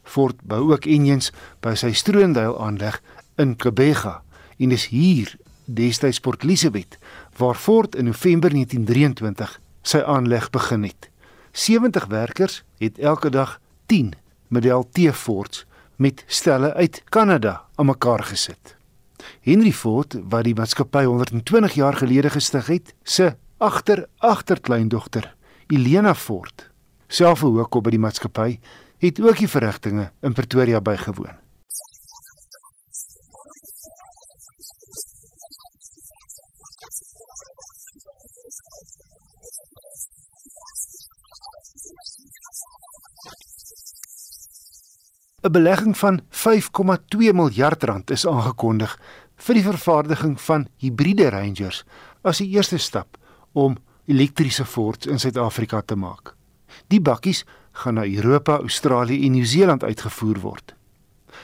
Ford 0.04 0.38
bou 0.48 0.62
ook 0.72 0.86
enjins 0.88 1.34
by 1.60 1.74
sy 1.76 1.92
Stroondale 1.92 2.56
aanleg 2.64 3.02
in 3.36 3.58
Kebega 3.60 4.22
en 4.58 4.72
dis 4.72 4.86
hier 4.94 5.34
destyds 5.66 6.22
Port 6.24 6.46
Elizabeth 6.48 6.96
waar 7.42 7.60
Ford 7.60 7.98
in 8.00 8.08
November 8.08 8.56
1923 8.56 9.58
sy 9.84 10.00
aanleg 10.00 10.48
begin 10.56 10.86
het. 10.88 11.10
70 11.52 12.08
werkers 12.14 12.62
het 12.80 13.00
elke 13.00 13.30
dag 13.30 13.58
10 13.92 14.14
model 14.48 14.88
T 14.96 15.12
Fords 15.12 15.66
met 15.98 16.24
stelle 16.28 16.72
uit 16.74 17.02
Kanada 17.10 17.66
aan 17.76 17.92
mekaar 17.92 18.24
gesit. 18.24 18.78
Henry 19.44 19.74
Ford, 19.74 20.16
wat 20.30 20.48
die 20.48 20.56
maatskappy 20.56 21.04
120 21.04 21.76
jaar 21.76 22.00
gelede 22.00 22.32
gestig 22.32 22.72
het, 22.72 22.94
se 23.04 23.34
agter 23.58 24.08
agterkleindogter, 24.18 25.36
Elena 25.68 26.14
Ford, 26.14 26.70
self 27.08 27.44
ook 27.44 27.76
op 27.76 27.88
by 27.88 27.96
die 27.96 28.02
maatskappy, 28.02 28.60
het 29.02 29.22
ook 29.22 29.42
die 29.42 29.50
verrigtinge 29.50 30.12
in 30.22 30.38
Pretoria 30.38 30.82
bygewoon. 30.82 31.42
‘n 45.48 45.52
Belegging 45.52 45.98
van 45.98 46.22
5,2 46.30 47.32
miljard 47.34 47.84
rand 47.84 48.12
is 48.12 48.26
aangekondig 48.28 48.98
vir 49.46 49.56
die 49.56 49.64
vervaardiging 49.64 50.42
van 50.42 50.68
hibriede 50.82 51.30
Rangers 51.30 51.86
as 52.22 52.42
die 52.42 52.50
eerste 52.58 52.78
stap 52.78 53.18
om 53.58 53.78
elektriese 54.06 54.66
Fords 54.66 55.10
in 55.10 55.20
Suid-Afrika 55.20 55.82
te 55.82 55.96
maak. 55.96 56.34
Die 56.92 57.02
bakkies 57.02 57.44
gaan 57.82 57.98
na 57.98 58.06
Europa, 58.06 58.60
Australië 58.62 59.26
en 59.26 59.36
Nieu-Seeland 59.36 59.84
uitgevoer 59.84 60.40
word. 60.42 60.74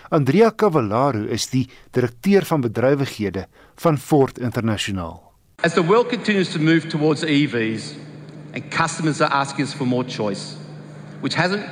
Andrea 0.09 0.51
Cavallaro 0.55 1.25
is 1.29 1.47
die 1.49 1.67
direkteur 1.91 2.45
van 2.45 2.61
bedrywighede 2.61 3.47
van 3.75 3.97
Ford 3.97 4.37
International. 4.37 5.21
As 5.63 5.73
the 5.73 5.85
world 5.85 6.09
continues 6.09 6.51
to 6.51 6.59
move 6.59 6.87
towards 6.87 7.23
EVs 7.23 7.93
and 8.53 8.63
customers 8.69 9.21
are 9.21 9.33
asking 9.33 9.65
us 9.65 9.73
for 9.73 9.87
more 9.87 10.05
choice, 10.05 10.55
which 11.21 11.35
hasn't 11.35 11.65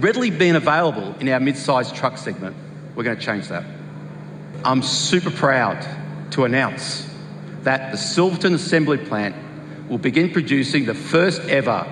readily 0.00 0.30
been 0.30 0.56
available 0.56 1.14
in 1.18 1.28
our 1.28 1.40
mid-sized 1.40 1.94
truck 1.94 2.18
segment, 2.18 2.56
we're 2.94 3.04
going 3.04 3.18
to 3.18 3.24
change 3.24 3.48
that. 3.48 3.64
I'm 4.64 4.82
super 4.82 5.30
proud 5.30 5.76
to 6.30 6.44
announce 6.44 7.06
that 7.64 7.90
the 7.90 7.98
Silverton 7.98 8.54
Assembly 8.54 8.98
Plant 8.98 9.34
will 9.88 9.98
begin 9.98 10.30
producing 10.30 10.86
the 10.86 10.94
first 10.94 11.40
ever 11.48 11.86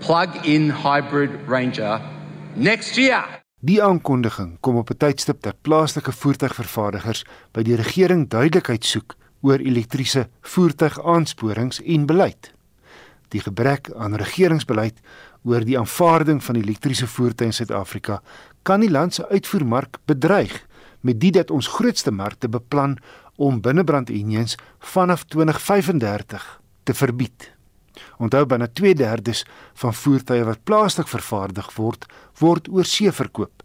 plug-in 0.00 0.70
hybrid 0.70 1.30
Ranger 1.46 2.00
next 2.54 2.96
year. 2.96 3.24
Die 3.60 3.82
aankondiging 3.82 4.56
kom 4.60 4.76
op 4.76 4.90
'n 4.90 4.96
tydstip 4.96 5.42
dat 5.42 5.62
plaaslike 5.62 6.12
voertuigvervaardigers 6.12 7.24
by 7.52 7.62
die 7.62 7.76
regering 7.76 8.28
duidelikheid 8.28 8.84
soek 8.84 9.14
oor 9.40 9.58
elektriese 9.58 10.28
voertuigaansporings 10.40 11.82
en 11.82 12.06
beleid. 12.06 12.54
Die 13.28 13.40
gebrek 13.40 13.90
aan 13.96 14.14
regeringsbeleid 14.14 14.98
oor 15.44 15.64
die 15.64 15.78
aanvaarding 15.78 16.44
van 16.44 16.56
elektriese 16.56 17.06
voertuie 17.06 17.46
in 17.46 17.52
Suid-Afrika 17.52 18.22
kan 18.62 18.80
die 18.80 18.90
land 18.90 19.14
se 19.14 19.28
uitvoermark 19.28 19.98
bedreig 20.04 20.66
met 21.00 21.20
dit 21.20 21.32
dat 21.32 21.50
ons 21.50 21.66
grootste 21.66 22.10
markte 22.10 22.48
beplan 22.48 22.98
om 23.36 23.60
binnebrand-enjins 23.60 24.56
vanaf 24.78 25.24
2035 25.24 26.61
te 26.82 26.94
verbied. 26.94 27.50
Onthou 28.18 28.46
binne 28.46 28.68
2/3 28.72 29.44
van 29.74 29.94
voertuie 29.94 30.44
wat 30.44 30.64
plaaslik 30.64 31.08
vervaardig 31.08 31.74
word, 31.76 32.06
word 32.38 32.68
oorsee 32.68 33.12
verkoop. 33.12 33.62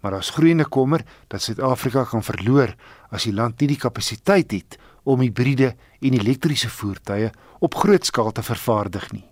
Maar 0.00 0.10
daar's 0.10 0.30
groeiende 0.30 0.68
kommer 0.68 1.04
dat 1.26 1.42
Suid-Afrika 1.42 2.04
kan 2.04 2.22
verloor 2.22 2.74
as 3.10 3.24
die 3.24 3.34
land 3.34 3.60
nie 3.60 3.68
die 3.68 3.80
kapasiteit 3.80 4.50
het 4.50 4.78
om 5.02 5.20
hibriede 5.20 5.74
en 6.00 6.12
elektriese 6.12 6.70
voertuie 6.70 7.30
op 7.58 7.74
groot 7.74 8.04
skaal 8.04 8.32
te 8.32 8.42
vervaardig 8.42 9.12
nie. 9.12 9.24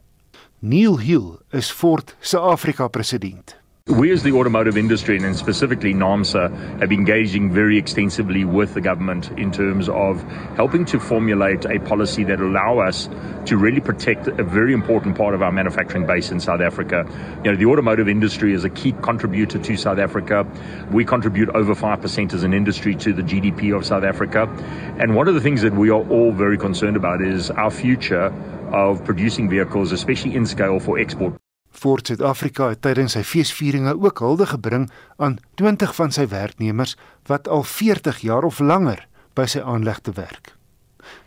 Neil 0.59 0.99
Hill 0.99 1.39
is 1.51 1.71
Ford 1.71 2.17
se 2.21 2.39
Afrika 2.39 2.89
president. 2.89 3.57
We, 3.87 4.13
as 4.13 4.23
the 4.23 4.33
automotive 4.33 4.79
industry 4.79 5.19
and 5.19 5.37
specifically 5.37 5.93
NAMSA, 5.93 6.81
have 6.81 6.89
been 6.89 7.01
engaging 7.01 7.53
very 7.53 7.77
extensively 7.77 8.43
with 8.43 8.73
the 8.73 8.81
government 8.81 9.31
in 9.33 9.53
terms 9.53 9.91
of 9.91 10.23
helping 10.57 10.87
to 10.87 10.99
formulate 10.99 11.67
a 11.67 11.79
policy 11.81 12.25
that 12.25 12.41
allow 12.41 12.79
us 12.79 13.11
to 13.45 13.59
really 13.59 13.83
protect 13.83 14.27
a 14.27 14.43
very 14.43 14.73
important 14.73 15.19
part 15.19 15.35
of 15.35 15.43
our 15.43 15.53
manufacturing 15.53 16.07
base 16.07 16.31
in 16.31 16.41
South 16.41 16.63
Africa. 16.63 17.05
You 17.45 17.51
know, 17.51 17.57
the 17.59 17.67
automotive 17.67 18.09
industry 18.09 18.55
is 18.55 18.65
a 18.65 18.71
key 18.71 18.93
contributor 19.03 19.59
to 19.59 19.77
South 19.77 19.99
Africa. 19.99 20.47
We 20.91 21.05
contribute 21.05 21.51
over 21.51 21.75
5% 21.75 22.33
as 22.33 22.43
an 22.43 22.55
industry 22.55 22.97
to 22.97 23.13
the 23.13 23.23
GDP 23.23 23.77
of 23.77 23.85
South 23.85 24.05
Africa. 24.05 24.45
And 24.99 25.15
one 25.15 25.29
of 25.29 25.35
the 25.35 25.43
things 25.43 25.61
that 25.61 25.75
we 25.75 25.91
are 25.91 26.09
all 26.09 26.33
very 26.33 26.57
concerned 26.57 26.97
about 26.97 27.21
is 27.21 27.51
our 27.51 27.71
future 27.71 28.33
of 28.73 29.05
producing 29.05 29.51
vehicles, 29.51 29.93
especially 29.93 30.35
in 30.37 30.47
scale 30.47 30.81
for 30.81 30.99
export. 30.99 31.35
Ford 31.75 32.07
Suid-Afrika 32.07 32.69
het 32.71 32.83
tydens 32.87 33.17
sy 33.17 33.25
feesvieringe 33.27 33.97
ook 33.99 34.23
hulde 34.23 34.47
gebring 34.47 34.87
aan 35.17 35.39
20 35.61 35.95
van 35.95 36.15
sy 36.15 36.27
werknemers 36.31 36.95
wat 37.27 37.49
al 37.49 37.67
40 37.67 38.23
jaar 38.23 38.47
of 38.47 38.63
langer 38.63 39.03
by 39.35 39.47
sy 39.51 39.61
aanleg 39.61 39.99
te 40.07 40.15
werk. 40.15 40.55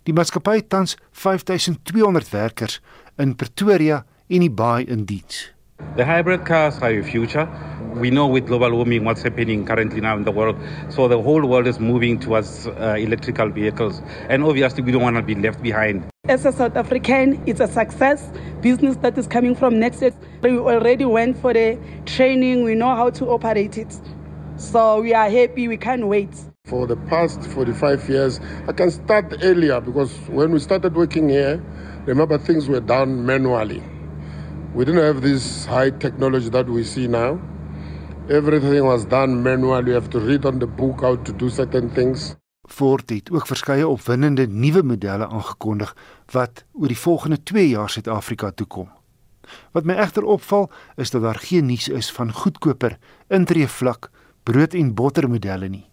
Die 0.07 0.15
maatskappy 0.15 0.61
het 0.61 0.69
tans 0.73 0.95
5200 1.11 2.31
werkers 2.31 2.79
in 3.17 3.35
Pretoria 3.35 4.05
en 4.27 4.45
die 4.45 4.51
Baai 4.51 4.87
in 4.87 5.05
diens. 5.05 5.56
The 5.97 6.05
hybrid 6.05 6.45
cars 6.45 6.77
are 6.83 6.91
your 6.91 7.03
future. 7.03 7.49
We 7.95 8.11
know 8.11 8.27
with 8.27 8.45
global 8.45 8.71
warming 8.71 9.03
what's 9.03 9.23
happening 9.23 9.65
currently 9.65 9.99
now 9.99 10.15
in 10.15 10.25
the 10.25 10.31
world. 10.31 10.55
So 10.89 11.07
the 11.07 11.19
whole 11.19 11.43
world 11.43 11.65
is 11.65 11.79
moving 11.79 12.19
towards 12.19 12.67
uh, 12.67 12.95
electrical 12.99 13.49
vehicles. 13.49 14.03
And 14.29 14.43
obviously, 14.43 14.83
we 14.83 14.91
don't 14.91 15.01
want 15.01 15.15
to 15.15 15.23
be 15.23 15.33
left 15.33 15.59
behind. 15.63 16.03
As 16.25 16.45
a 16.45 16.51
South 16.51 16.75
African, 16.75 17.41
it's 17.47 17.59
a 17.59 17.67
success 17.67 18.29
business 18.61 18.95
that 18.97 19.17
is 19.17 19.25
coming 19.25 19.55
from 19.55 19.79
next 19.79 20.03
year. 20.03 20.13
We 20.43 20.59
already 20.59 21.05
went 21.05 21.35
for 21.35 21.51
the 21.51 21.79
training, 22.05 22.63
we 22.63 22.75
know 22.75 22.95
how 22.95 23.09
to 23.09 23.29
operate 23.29 23.79
it. 23.79 23.99
So 24.57 25.01
we 25.01 25.15
are 25.15 25.31
happy, 25.31 25.67
we 25.67 25.77
can't 25.77 26.05
wait. 26.05 26.29
For 26.65 26.85
the 26.85 26.97
past 27.07 27.41
45 27.41 28.07
years, 28.07 28.39
I 28.67 28.73
can 28.73 28.91
start 28.91 29.33
earlier 29.41 29.81
because 29.81 30.15
when 30.27 30.51
we 30.51 30.59
started 30.59 30.95
working 30.95 31.27
here, 31.27 31.63
remember 32.05 32.37
things 32.37 32.67
were 32.67 32.81
done 32.81 33.25
manually. 33.25 33.81
We 34.77 34.85
didn't 34.85 35.01
have 35.01 35.21
this 35.21 35.65
high 35.65 35.89
technology 35.97 36.49
that 36.49 36.69
we 36.69 36.83
see 36.83 37.07
now. 37.07 37.39
Everything 38.29 38.85
was 38.85 39.07
done 39.07 39.41
manually. 39.41 39.89
You 39.89 39.93
have 39.93 40.09
to 40.09 40.19
read 40.19 40.45
on 40.45 40.59
the 40.59 40.67
book 40.67 41.01
how 41.01 41.15
to 41.15 41.35
do 41.35 41.49
certain 41.49 41.89
things. 41.93 42.35
Ford 42.69 43.09
het 43.09 43.31
ook 43.31 43.47
verskeie 43.47 43.87
opwindende 43.87 44.45
nuwe 44.47 44.83
modelle 44.83 45.27
aangekondig 45.27 45.95
wat 46.31 46.63
oor 46.73 46.93
die 46.93 46.99
volgende 46.99 47.43
2 47.43 47.67
jaar 47.69 47.89
Suid-Afrika 47.89 48.51
toe 48.51 48.67
kom. 48.67 48.91
Wat 49.73 49.83
my 49.89 49.97
egter 49.97 50.23
opval, 50.23 50.69
is 50.95 51.09
dat 51.09 51.25
daar 51.25 51.41
geen 51.41 51.65
nuus 51.65 51.89
is 51.89 52.11
van 52.11 52.31
goedkoper 52.31 52.99
intree 53.33 53.67
vlak 53.67 54.11
brood 54.43 54.77
en 54.77 54.93
botter 54.93 55.29
modelle 55.29 55.69
nie. 55.73 55.87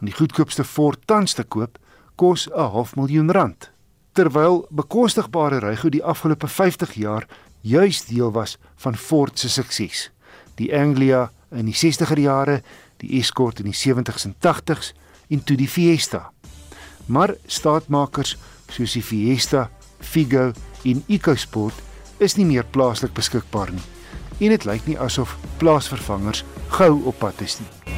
En 0.00 0.10
die 0.10 0.18
goedkoopste 0.18 0.64
Ford 0.64 1.06
tans 1.06 1.38
te 1.38 1.44
koop 1.44 1.78
kos 2.16 2.50
'n 2.50 2.70
half 2.74 2.96
miljoen 2.96 3.30
rand, 3.30 3.70
terwyl 4.12 4.66
bekostigbare 4.70 5.58
rygoed 5.58 5.92
die 5.92 6.04
afgelope 6.04 6.48
50 6.48 6.92
jaar 6.98 7.28
juis 7.60 8.04
deel 8.04 8.32
was 8.32 8.56
van 8.76 8.96
Ford 8.96 9.38
se 9.38 9.48
sukses. 9.48 10.10
Die 10.54 10.74
Anglia 10.74 11.30
in 11.50 11.68
die 11.70 11.76
60er 11.76 12.20
jare, 12.20 12.62
die 12.96 13.18
Escort 13.20 13.60
in 13.60 13.70
die 13.70 13.76
70s 13.76 14.24
en 14.24 14.34
80s 14.34 14.92
en 15.28 15.44
toe 15.44 15.56
die 15.56 15.68
Fiesta. 15.68 16.30
Maar 17.06 17.34
staatmakers 17.46 18.36
soos 18.68 18.92
die 18.92 19.02
Fiesta, 19.02 19.68
Figo 20.00 20.52
en 20.84 21.04
EcoSport 21.08 21.74
is 22.18 22.36
nie 22.36 22.46
meer 22.46 22.64
plaaslik 22.64 23.14
beskikbaar 23.16 23.72
nie. 23.72 23.86
En 24.38 24.54
dit 24.54 24.68
lyk 24.68 24.86
nie 24.86 24.98
asof 24.98 25.36
plaasvervangers 25.58 26.44
gou 26.78 26.92
op 27.10 27.18
pad 27.18 27.40
is 27.46 27.58
nie. 27.62 27.96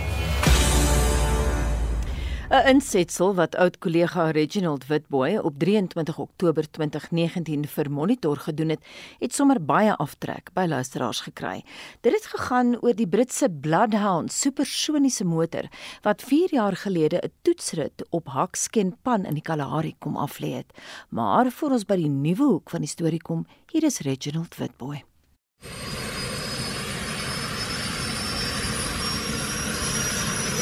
'n 2.51 2.67
Insetsel 2.67 3.35
wat 3.35 3.55
oud 3.55 3.77
kollega 3.79 4.31
Reginald 4.31 4.87
Witboy 4.87 5.37
op 5.37 5.59
23 5.59 6.19
Oktober 6.19 6.71
2019 6.71 7.67
vir 7.67 7.91
Monitor 7.91 8.37
gedoen 8.37 8.69
het, 8.75 8.81
het 9.21 9.35
sommer 9.35 9.61
baie 9.63 9.95
aftrek 9.97 10.51
by 10.53 10.65
luisteraars 10.67 11.21
gekry. 11.21 11.63
Dit 12.01 12.13
het 12.13 12.27
gegaan 12.27 12.75
oor 12.81 12.95
die 12.95 13.07
Britse 13.07 13.51
Bloodhound 13.51 14.33
supersoniese 14.33 15.25
motor 15.25 15.71
wat 16.03 16.23
4 16.23 16.49
jaar 16.51 16.77
gelede 16.77 17.23
'n 17.23 17.31
toetsrit 17.43 18.03
op 18.11 18.27
Haksken 18.27 18.97
Pan 19.03 19.25
in 19.25 19.35
die 19.35 19.47
Kalahari 19.47 19.95
kom 19.99 20.17
aflê 20.17 20.51
het. 20.55 20.75
Maar 21.09 21.51
voor 21.51 21.71
ons 21.71 21.85
by 21.85 21.97
die 21.97 22.11
nuwe 22.11 22.45
hoek 22.45 22.71
van 22.71 22.81
die 22.81 22.91
storie 22.91 23.23
kom, 23.23 23.47
hier 23.73 23.85
is 23.85 24.01
Reginald 24.01 24.57
Witboy. 24.57 25.05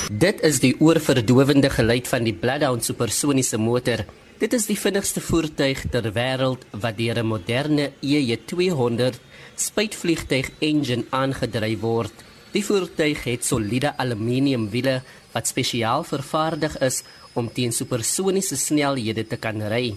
Dit 0.09 0.41
is 0.41 0.57
die 0.65 0.73
oorverdowende 0.81 1.69
geluid 1.69 2.07
van 2.09 2.25
die 2.25 2.33
Bloodhound 2.33 2.81
supersoniese 2.81 3.59
motor. 3.61 4.07
Dit 4.41 4.55
is 4.57 4.65
die 4.65 4.77
vinnigste 4.81 5.21
voertuig 5.21 5.83
ter 5.93 6.07
wêreld 6.17 6.65
wat 6.73 6.97
deur 6.97 7.21
'n 7.21 7.29
moderne 7.29 7.93
EJ200 8.01 9.21
spuitvliegtuig 9.57 10.49
engine 10.61 11.05
aangedryf 11.11 11.81
word. 11.81 12.15
Die 12.53 12.65
voertuig 12.65 13.25
het 13.25 13.45
soliede 13.45 13.93
aluminium 13.99 14.71
wiele 14.71 15.03
wat 15.33 15.47
spesiaal 15.47 16.05
vervaardig 16.05 16.79
is 16.81 17.03
om 17.35 17.53
teen 17.53 17.73
supersoniese 17.73 18.57
snelhede 18.57 19.27
te 19.27 19.37
kan 19.37 19.61
ry. 19.61 19.95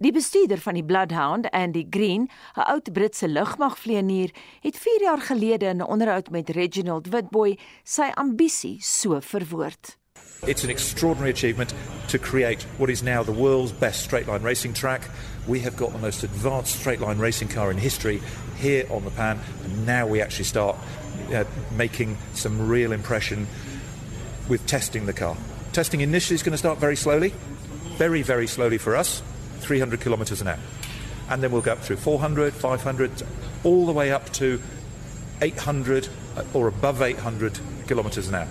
Die 0.00 0.12
bestuurder 0.16 0.56
van 0.64 0.78
die 0.78 0.84
Bloodhound, 0.84 1.50
Andy 1.52 1.86
Green, 1.90 2.30
'n 2.56 2.60
oud 2.72 2.92
Britse 2.92 3.28
lugmagvlieënier, 3.28 4.30
het 4.60 4.76
4 4.76 5.00
jaar 5.00 5.20
gelede 5.20 5.66
in 5.66 5.76
'n 5.76 5.82
onderhoud 5.82 6.30
met 6.30 6.48
Reginald 6.48 7.08
Witboy 7.08 7.58
sy 7.84 8.10
ambisie 8.14 8.76
so 8.80 9.20
verwoord. 9.20 9.98
It's 10.46 10.64
an 10.64 10.70
extraordinary 10.70 11.30
achievement 11.30 11.74
to 12.06 12.18
create 12.18 12.66
what 12.76 12.88
is 12.88 13.02
now 13.02 13.24
the 13.24 13.34
world's 13.34 13.78
best 13.78 14.00
straight 14.00 14.26
line 14.26 14.42
racing 14.42 14.74
track. 14.74 15.02
We 15.46 15.60
have 15.60 15.76
got 15.76 15.92
the 15.92 15.98
most 15.98 16.22
advanced 16.22 16.78
straight 16.78 17.00
line 17.00 17.20
racing 17.20 17.52
car 17.52 17.70
in 17.70 17.78
history 17.78 18.20
here 18.56 18.86
on 18.88 19.04
the 19.04 19.10
pan, 19.10 19.38
and 19.64 19.86
now 19.86 20.06
we 20.06 20.22
actually 20.22 20.48
start 20.48 20.76
uh, 21.30 21.44
making 21.76 22.16
some 22.32 22.72
real 22.72 22.92
impression 22.92 23.46
with 24.48 24.64
testing 24.66 25.06
the 25.06 25.12
car. 25.12 25.36
Testing 25.72 26.00
initially 26.00 26.34
is 26.34 26.42
going 26.42 26.54
to 26.54 26.58
start 26.58 26.80
very 26.80 26.96
slowly, 26.96 27.34
very, 27.98 28.22
very 28.22 28.46
slowly 28.46 28.78
for 28.78 28.96
us. 28.96 29.22
300 29.60 30.00
kilometers 30.00 30.40
an 30.40 30.48
hour. 30.48 30.58
And 31.28 31.42
then 31.42 31.52
we'll 31.52 31.62
go 31.62 31.72
up 31.72 31.78
through 31.78 31.96
400, 31.96 32.52
500, 32.52 33.22
all 33.64 33.86
the 33.86 33.92
way 33.92 34.10
up 34.10 34.32
to 34.32 34.60
800 35.40 36.08
or 36.54 36.68
above 36.68 37.02
800 37.02 37.60
kilometers 37.86 38.28
an 38.28 38.34
hour. 38.34 38.48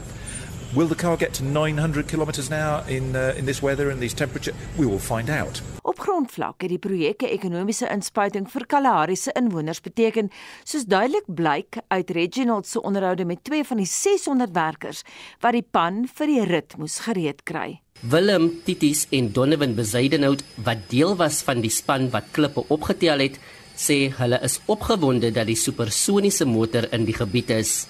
Will 0.76 0.88
the 0.88 0.96
car 0.96 1.18
get 1.18 1.34
to 1.34 1.44
900 1.44 2.08
kilometers 2.08 2.48
an 2.48 2.54
hour 2.54 2.84
in 2.88 3.16
uh, 3.16 3.34
in 3.36 3.46
this 3.46 3.60
weather 3.62 3.90
and 3.90 4.00
these 4.00 4.14
temperature? 4.14 4.54
We 4.78 4.86
will 4.86 5.00
find 5.00 5.30
out. 5.30 5.62
Op 5.82 6.00
grondvlak 6.00 6.62
het 6.62 6.70
die 6.70 6.78
projek 6.78 7.22
'n 7.22 7.34
ekonomiese 7.34 7.90
inspuiting 7.90 8.46
vir 8.52 8.66
Kalahari 8.66 9.16
se 9.16 9.32
inwoners 9.32 9.82
beteken, 9.82 10.30
soos 10.64 10.86
duidelik 10.86 11.26
blyk 11.26 11.78
uit 11.88 12.10
Reginald 12.10 12.68
se 12.68 12.82
onderhoude 12.82 13.26
met 13.26 13.44
twee 13.44 13.64
van 13.64 13.78
die 13.78 13.86
600 13.86 14.52
werkers 14.54 15.02
wat 15.40 15.52
die 15.52 15.66
pan 15.72 16.08
vir 16.14 16.28
die 16.28 16.44
rit 16.44 16.78
moes 16.78 17.00
gereed 17.00 17.44
kry. 17.44 17.82
Willem 18.02 18.62
Titis 18.64 19.08
en 19.12 19.32
Donovan 19.32 19.76
Bezuidenhout 19.76 20.44
wat 20.64 20.90
deel 20.90 21.16
was 21.16 21.42
van 21.44 21.62
die 21.62 21.72
span 21.72 22.10
wat 22.10 22.32
klippe 22.32 22.64
opgetel 22.68 23.20
het, 23.20 23.40
sê 23.76 24.10
hulle 24.18 24.40
is 24.44 24.60
opgewonde 24.68 25.32
dat 25.32 25.48
die 25.48 25.60
supersoniese 25.60 26.46
motor 26.46 26.88
in 26.96 27.06
die 27.06 27.16
gebied 27.16 27.50
is 27.50 27.88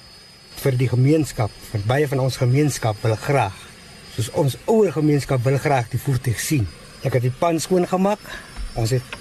vir 0.60 0.76
die 0.80 0.89
gemeenskap, 0.91 1.53
vir 1.72 1.84
baie 1.88 2.07
van 2.12 2.22
ons 2.26 2.39
gemeenskap 2.41 2.99
wil 3.05 3.16
graag, 3.20 3.55
soos 4.16 4.30
ons 4.41 4.57
ouer 4.68 4.91
gemeenskap 4.95 5.43
wil 5.45 5.57
graag 5.62 5.89
die 5.93 6.01
voertuig 6.01 6.39
sien. 6.43 6.68
Ek 7.05 7.16
het 7.16 7.24
die 7.24 7.34
pan 7.34 7.62
skoon 7.64 7.88
gemaak. 7.88 8.24
Ons 8.80 8.91
het 8.97 9.18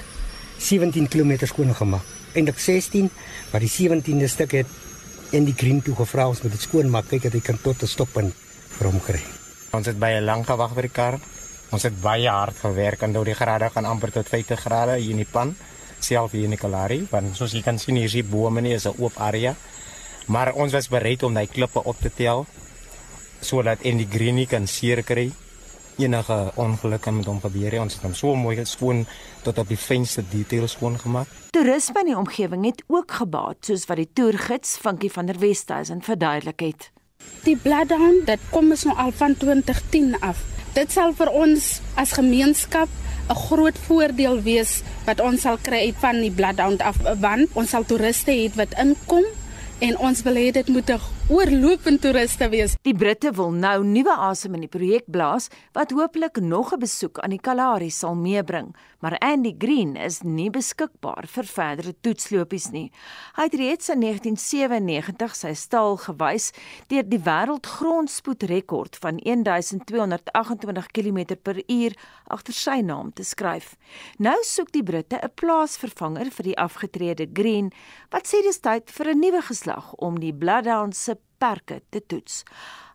17 0.58 1.06
km 1.12 1.46
skoon 1.46 1.70
gemaak. 1.78 2.14
Eindelik 2.34 2.58
16, 2.62 3.10
maar 3.52 3.62
die 3.62 3.70
17de 3.70 4.30
stuk 4.30 4.58
het 4.58 5.34
in 5.36 5.46
die 5.46 5.54
green 5.54 5.82
toe 5.84 5.94
gevra 5.98 6.28
ons 6.32 6.42
moet 6.42 6.56
dit 6.56 6.66
skoon 6.66 6.90
maak. 6.90 7.10
Kyk 7.12 7.28
dat 7.28 7.38
hy 7.38 7.44
kan 7.44 7.60
tot 7.62 7.82
'n 7.82 7.86
stop 7.86 8.10
vir 8.18 8.86
hom 8.86 9.00
kry. 9.00 9.22
Ons 9.72 9.86
het 9.86 9.98
baie 9.98 10.20
lank 10.20 10.46
gewag 10.46 10.74
vir 10.74 10.82
die 10.82 10.94
kar. 10.94 11.18
Ons 11.70 11.82
het 11.82 12.00
baie 12.00 12.28
hard 12.28 12.56
gewerk 12.56 13.02
en 13.02 13.12
nou 13.12 13.24
die 13.24 13.34
grade 13.34 13.70
gaan 13.70 13.84
amper 13.84 14.12
tot 14.12 14.28
50 14.28 14.60
grade 14.60 14.96
hier 15.00 15.10
in 15.10 15.24
die 15.24 15.32
pan 15.32 15.56
self 16.00 16.32
hier 16.32 16.44
in 16.44 16.54
die 16.54 16.60
Kalahari 16.60 17.08
want 17.10 17.34
soos 17.36 17.52
jy 17.52 17.60
kan 17.62 17.78
sien 17.78 17.96
hier 17.96 18.06
is 18.06 18.14
die 18.14 18.22
bome 18.22 18.60
nie 18.60 18.72
is 18.72 18.86
'n 18.86 18.94
oop 19.02 19.18
area 19.18 19.56
Maar 20.28 20.52
ons 20.52 20.72
was 20.72 20.90
bereid 20.92 21.22
om 21.24 21.34
daai 21.34 21.48
klippe 21.48 21.80
op 21.84 22.00
te 22.00 22.10
tel 22.12 22.46
sodat 23.40 23.84
en 23.86 24.00
die 24.00 24.08
greenie 24.10 24.46
kan 24.50 24.66
seer 24.66 25.00
kry. 25.06 25.30
Enige 25.98 26.36
ongeluk 26.58 27.00
kan 27.00 27.16
met 27.16 27.26
hom 27.30 27.38
gebeur. 27.40 27.78
Ons 27.80 27.96
het 27.96 28.04
hom 28.04 28.14
so 28.14 28.34
mooi 28.36 28.56
geskoon 28.58 29.06
tot 29.46 29.58
op 29.62 29.70
die 29.70 29.78
fynste 29.78 30.24
details 30.30 30.74
skoon 30.76 30.98
gemaak. 30.98 31.30
Toerisme 31.54 32.02
in 32.04 32.12
die 32.12 32.18
omgewing 32.18 32.66
het 32.66 32.82
ook 32.86 33.16
gebaat, 33.22 33.62
soos 33.70 33.86
wat 33.88 34.02
die 34.02 34.10
toergids 34.12 34.76
Funky 34.82 35.08
van 35.08 35.30
der 35.30 35.38
Westhuizen 35.40 36.02
verduidelik 36.04 36.66
het. 36.66 36.90
Die 37.48 37.56
Bloodhound, 37.56 38.26
dit 38.28 38.40
kom 38.52 38.66
ons 38.74 38.82
nou 38.84 38.94
al 39.00 39.12
van 39.16 39.32
2010 39.40 40.18
af. 40.20 40.42
Dit 40.76 40.92
sal 40.92 41.14
vir 41.16 41.30
ons 41.32 41.68
as 41.96 42.12
gemeenskap 42.18 42.90
'n 43.32 43.38
groot 43.48 43.78
voordeel 43.86 44.42
wees 44.42 44.82
wat 45.06 45.20
ons 45.20 45.40
sal 45.46 45.56
kry 45.56 45.94
van 46.02 46.20
die 46.20 46.30
Bloodhound 46.30 46.82
af 46.82 46.96
want 47.20 47.48
ons 47.54 47.70
sal 47.70 47.84
toeriste 47.84 48.32
hê 48.32 48.50
wat 48.54 48.76
inkom 48.84 49.24
en 49.78 49.96
ons 49.96 50.22
wil 50.22 50.36
hê 50.36 50.50
dit 50.52 50.68
moet 50.68 50.90
'n 50.90 51.00
oorlopende 51.28 52.00
toeriste 52.00 52.46
wees. 52.48 52.72
Die 52.88 52.94
Britte 52.96 53.28
wil 53.36 53.50
nou 53.52 53.82
nuwe 53.84 54.14
asem 54.24 54.54
in 54.56 54.62
die 54.64 54.70
projek 54.72 55.04
blaas 55.12 55.50
wat 55.76 55.90
hopelik 55.92 56.40
nog 56.40 56.72
'n 56.72 56.80
besoek 56.80 57.18
aan 57.18 57.30
die 57.36 57.40
Kalahari 57.40 57.90
sal 57.90 58.14
meebring, 58.14 58.74
maar 59.00 59.18
Andy 59.18 59.54
Green 59.58 59.96
is 59.96 60.22
nie 60.22 60.50
beskikbaar 60.50 61.26
vir 61.26 61.44
verdere 61.44 61.94
toetslopies 62.00 62.70
nie. 62.70 62.90
Hy 63.36 63.42
het 63.42 63.54
reeds 63.54 63.88
in 63.88 64.00
1997 64.00 65.36
sy 65.36 65.52
stal 65.52 65.96
gewys 65.96 66.52
deur 66.86 67.08
die 67.08 67.20
wêreldgrondspoedrekord 67.20 68.96
van 68.96 69.18
1228 69.18 70.86
km/h 70.86 71.94
agter 72.26 72.54
sy 72.54 72.80
naam 72.80 73.12
te 73.12 73.24
skryf. 73.24 73.76
Nou 74.18 74.38
soek 74.42 74.72
die 74.72 74.82
Britte 74.82 75.18
'n 75.22 75.30
plaasvervanger 75.34 76.30
vir 76.30 76.44
die 76.44 76.58
afgetrede 76.58 77.28
Green 77.32 77.70
wat 78.10 78.26
sê 78.26 78.42
dis 78.42 78.60
tyd 78.60 78.90
vir 78.90 79.06
'n 79.08 79.20
nuwe 79.20 79.42
geslag 79.42 79.94
om 79.94 80.18
die 80.18 80.32
Bloodhound 80.32 80.96
se 80.96 81.17
perke 81.38 81.82
te 81.90 82.02
toets. 82.06 82.44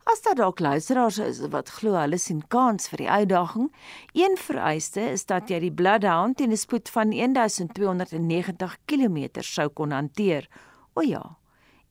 As 0.03 0.21
daar 0.21 0.35
dalk 0.35 0.59
luisteraars 0.59 1.17
is 1.23 1.39
wat 1.47 1.69
glo 1.79 1.95
hulle 1.95 2.17
sien 2.19 2.41
kans 2.51 2.89
vir 2.91 3.05
die 3.05 3.09
uitdaging, 3.09 3.69
een 4.11 4.35
vereiste 4.35 5.05
is 5.13 5.23
dat 5.25 5.47
jy 5.49 5.61
die 5.63 5.71
Bloodhound 5.71 6.37
teen 6.37 6.51
'n 6.51 6.59
spoed 6.59 6.89
van 6.89 7.13
1290 7.13 8.77
km 8.85 9.41
sou 9.41 9.69
kon 9.69 9.91
hanteer. 9.91 10.49
O 10.93 11.01
ja. 11.01 11.37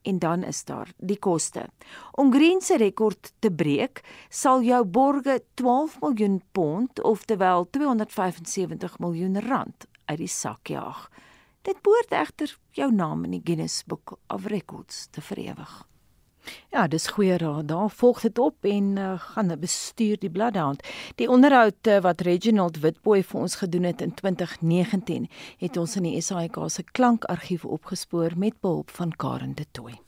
En 0.02 0.18
dan 0.18 0.42
is 0.42 0.64
daar 0.64 0.92
die 0.96 1.18
koste. 1.18 1.68
Om 2.12 2.32
Green 2.32 2.60
se 2.60 2.76
rekord 2.76 3.32
te 3.38 3.50
breek, 3.50 4.02
sal 4.28 4.62
jou 4.62 4.84
borge 4.84 5.42
12 5.54 6.00
miljoen 6.00 6.42
pond, 6.52 7.02
oftewel 7.02 7.66
275 7.70 8.98
miljoen 8.98 9.40
rand 9.40 9.86
uit 10.04 10.18
die 10.18 10.28
sak 10.28 10.66
jaag. 10.66 11.08
Dit 11.62 11.82
behoort 11.82 12.10
egter 12.10 12.58
jou 12.70 12.92
naam 12.92 13.24
in 13.24 13.30
die 13.30 13.42
Guinness 13.44 13.84
Book 13.84 14.18
of 14.28 14.46
Records 14.46 15.06
te 15.10 15.20
verewig. 15.20 15.91
Ja, 16.70 16.86
dis 16.88 17.08
goeie 17.08 17.36
raad. 17.36 17.68
Daar 17.68 17.90
volg 17.90 18.20
dit 18.20 18.38
op 18.38 18.64
en 18.64 18.96
uh, 18.96 19.12
gaan 19.20 19.56
bestuur 19.60 20.18
die 20.18 20.30
Bloodhound. 20.30 20.82
Die 21.14 21.28
onderhoud 21.30 21.86
uh, 21.86 21.98
wat 22.00 22.20
Reginald 22.20 22.80
Witboy 22.80 23.22
vir 23.22 23.40
ons 23.40 23.58
gedoen 23.60 23.90
het 23.90 24.00
in 24.00 24.14
2019, 24.14 25.28
het 25.58 25.76
ons 25.76 25.96
in 25.96 26.08
die 26.08 26.20
SAIK 26.20 26.58
se 26.66 26.82
klankargief 26.92 27.64
opgespoor 27.64 28.32
met 28.36 28.60
behulp 28.60 28.90
van 28.90 29.12
Karen 29.16 29.54
de 29.54 29.66
Tooy. 29.70 30.00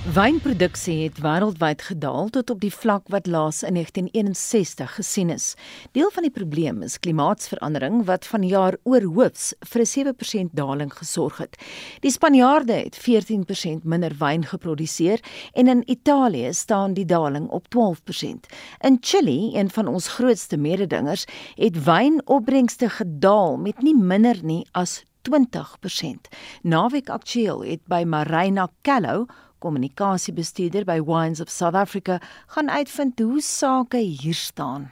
Wynproduksie 0.00 1.02
het 1.02 1.18
wêreldwyd 1.20 1.82
gedaal 1.84 2.30
tot 2.32 2.50
op 2.50 2.62
die 2.64 2.72
vlak 2.72 3.10
wat 3.12 3.26
laas 3.28 3.58
in 3.60 3.74
1961 3.76 4.94
gesien 4.96 5.28
is. 5.30 5.54
Deel 5.92 6.08
van 6.14 6.24
die 6.24 6.32
probleem 6.32 6.78
is 6.82 6.96
klimaatsverandering 7.04 8.06
wat 8.08 8.24
vanjaar 8.24 8.78
oorhoofs 8.88 9.52
vir 9.60 9.80
'n 9.82 9.86
7% 9.86 10.54
daling 10.56 10.92
gesorg 10.92 11.36
het. 11.36 11.56
Die 12.00 12.10
Spanjaarde 12.10 12.72
het 12.72 12.96
14% 12.96 13.84
minder 13.84 14.16
wyn 14.18 14.44
geproduseer 14.44 15.20
en 15.52 15.68
in 15.68 15.90
Italië 15.90 16.54
staan 16.54 16.94
die 16.94 17.04
daling 17.04 17.48
op 17.48 17.68
12%. 17.68 18.48
In 18.80 18.96
Chili, 19.00 19.52
een 19.54 19.70
van 19.70 19.86
ons 19.86 20.08
grootste 20.08 20.56
mededingers, 20.56 21.24
het 21.54 21.84
wynopbrengste 21.84 22.88
gedaal 22.88 23.56
met 23.56 23.82
nie 23.82 23.96
minder 23.96 24.38
nie 24.42 24.66
as 24.72 25.04
20%. 25.22 26.28
Naweek 26.62 27.08
Aktueel 27.08 27.64
het 27.64 27.86
by 27.86 28.04
Marina 28.06 28.68
Callow 28.82 29.28
kommunikasiebestuurder 29.60 30.84
by 30.88 30.98
Wines 31.04 31.40
of 31.40 31.52
South 31.52 31.76
Africa, 31.76 32.18
gaan 32.46 32.70
uitvind 32.70 33.20
hoe 33.20 33.40
sake 33.40 33.96
hier 33.96 34.34
staan. 34.34 34.90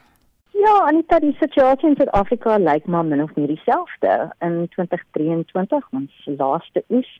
Ja, 0.58 0.84
Anita, 0.86 1.20
die 1.22 1.36
situasie 1.38 1.88
in 1.88 1.94
Suid-Afrika 1.96 2.56
lyk 2.58 2.86
maar 2.86 3.04
min 3.06 3.22
of 3.22 3.34
meer 3.36 3.46
dieselfde. 3.46 4.14
In 4.42 4.66
2023, 4.74 5.86
ons 5.94 6.24
laaste 6.40 6.82
oes, 6.90 7.10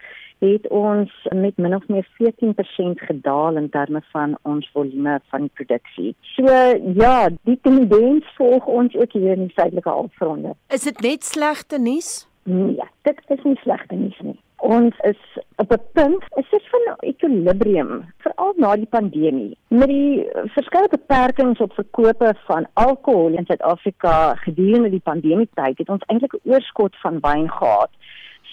het 0.42 0.66
ons 0.74 1.12
met 1.34 1.56
min 1.56 1.76
of 1.76 1.86
meer 1.88 2.06
14% 2.18 3.04
gedaal 3.10 3.60
in 3.62 3.70
terme 3.70 4.02
van 4.10 4.34
ons 4.42 4.66
volume 4.74 5.20
van 5.30 5.46
produksie. 5.54 6.16
So 6.34 6.50
ja, 6.98 7.28
die 7.46 7.58
tendens 7.62 8.26
volg 8.40 8.66
ons 8.66 8.98
ook 8.98 9.14
hier 9.14 9.36
in 9.36 9.46
die 9.46 9.54
suidelike 9.54 9.90
halfronde. 9.90 10.56
Is 10.74 10.90
dit 10.90 11.00
net 11.06 11.24
slegte 11.24 11.78
nuus? 11.78 12.26
Nee, 12.42 12.90
dit 13.06 13.24
is 13.38 13.46
nie 13.46 13.58
slegte 13.62 13.94
nuus 13.94 14.18
nie 14.26 14.38
ons 14.58 14.94
is 14.98 15.38
op 15.56 15.72
'n 15.72 15.82
punt, 15.92 16.22
is 16.36 16.48
dit 16.50 16.62
van 16.70 16.96
equilibrium, 16.98 18.12
veral 18.18 18.52
na 18.56 18.76
die 18.76 18.86
pandemie. 18.90 19.56
Met 19.68 19.88
die 19.88 20.26
verskeie 20.32 20.88
beperkings 20.88 21.58
op 21.58 21.72
verkope 21.72 22.34
van 22.46 22.66
alkohol 22.72 23.36
in 23.36 23.46
Suid-Afrika 23.46 24.34
gedurende 24.34 24.90
die 24.90 25.04
pandemie 25.04 25.48
tyd, 25.54 25.78
het 25.78 25.88
ons 25.88 26.04
eintlik 26.06 26.32
'n 26.32 26.50
oorskot 26.50 26.96
van 26.96 27.18
wyn 27.20 27.50
gehad. 27.50 27.90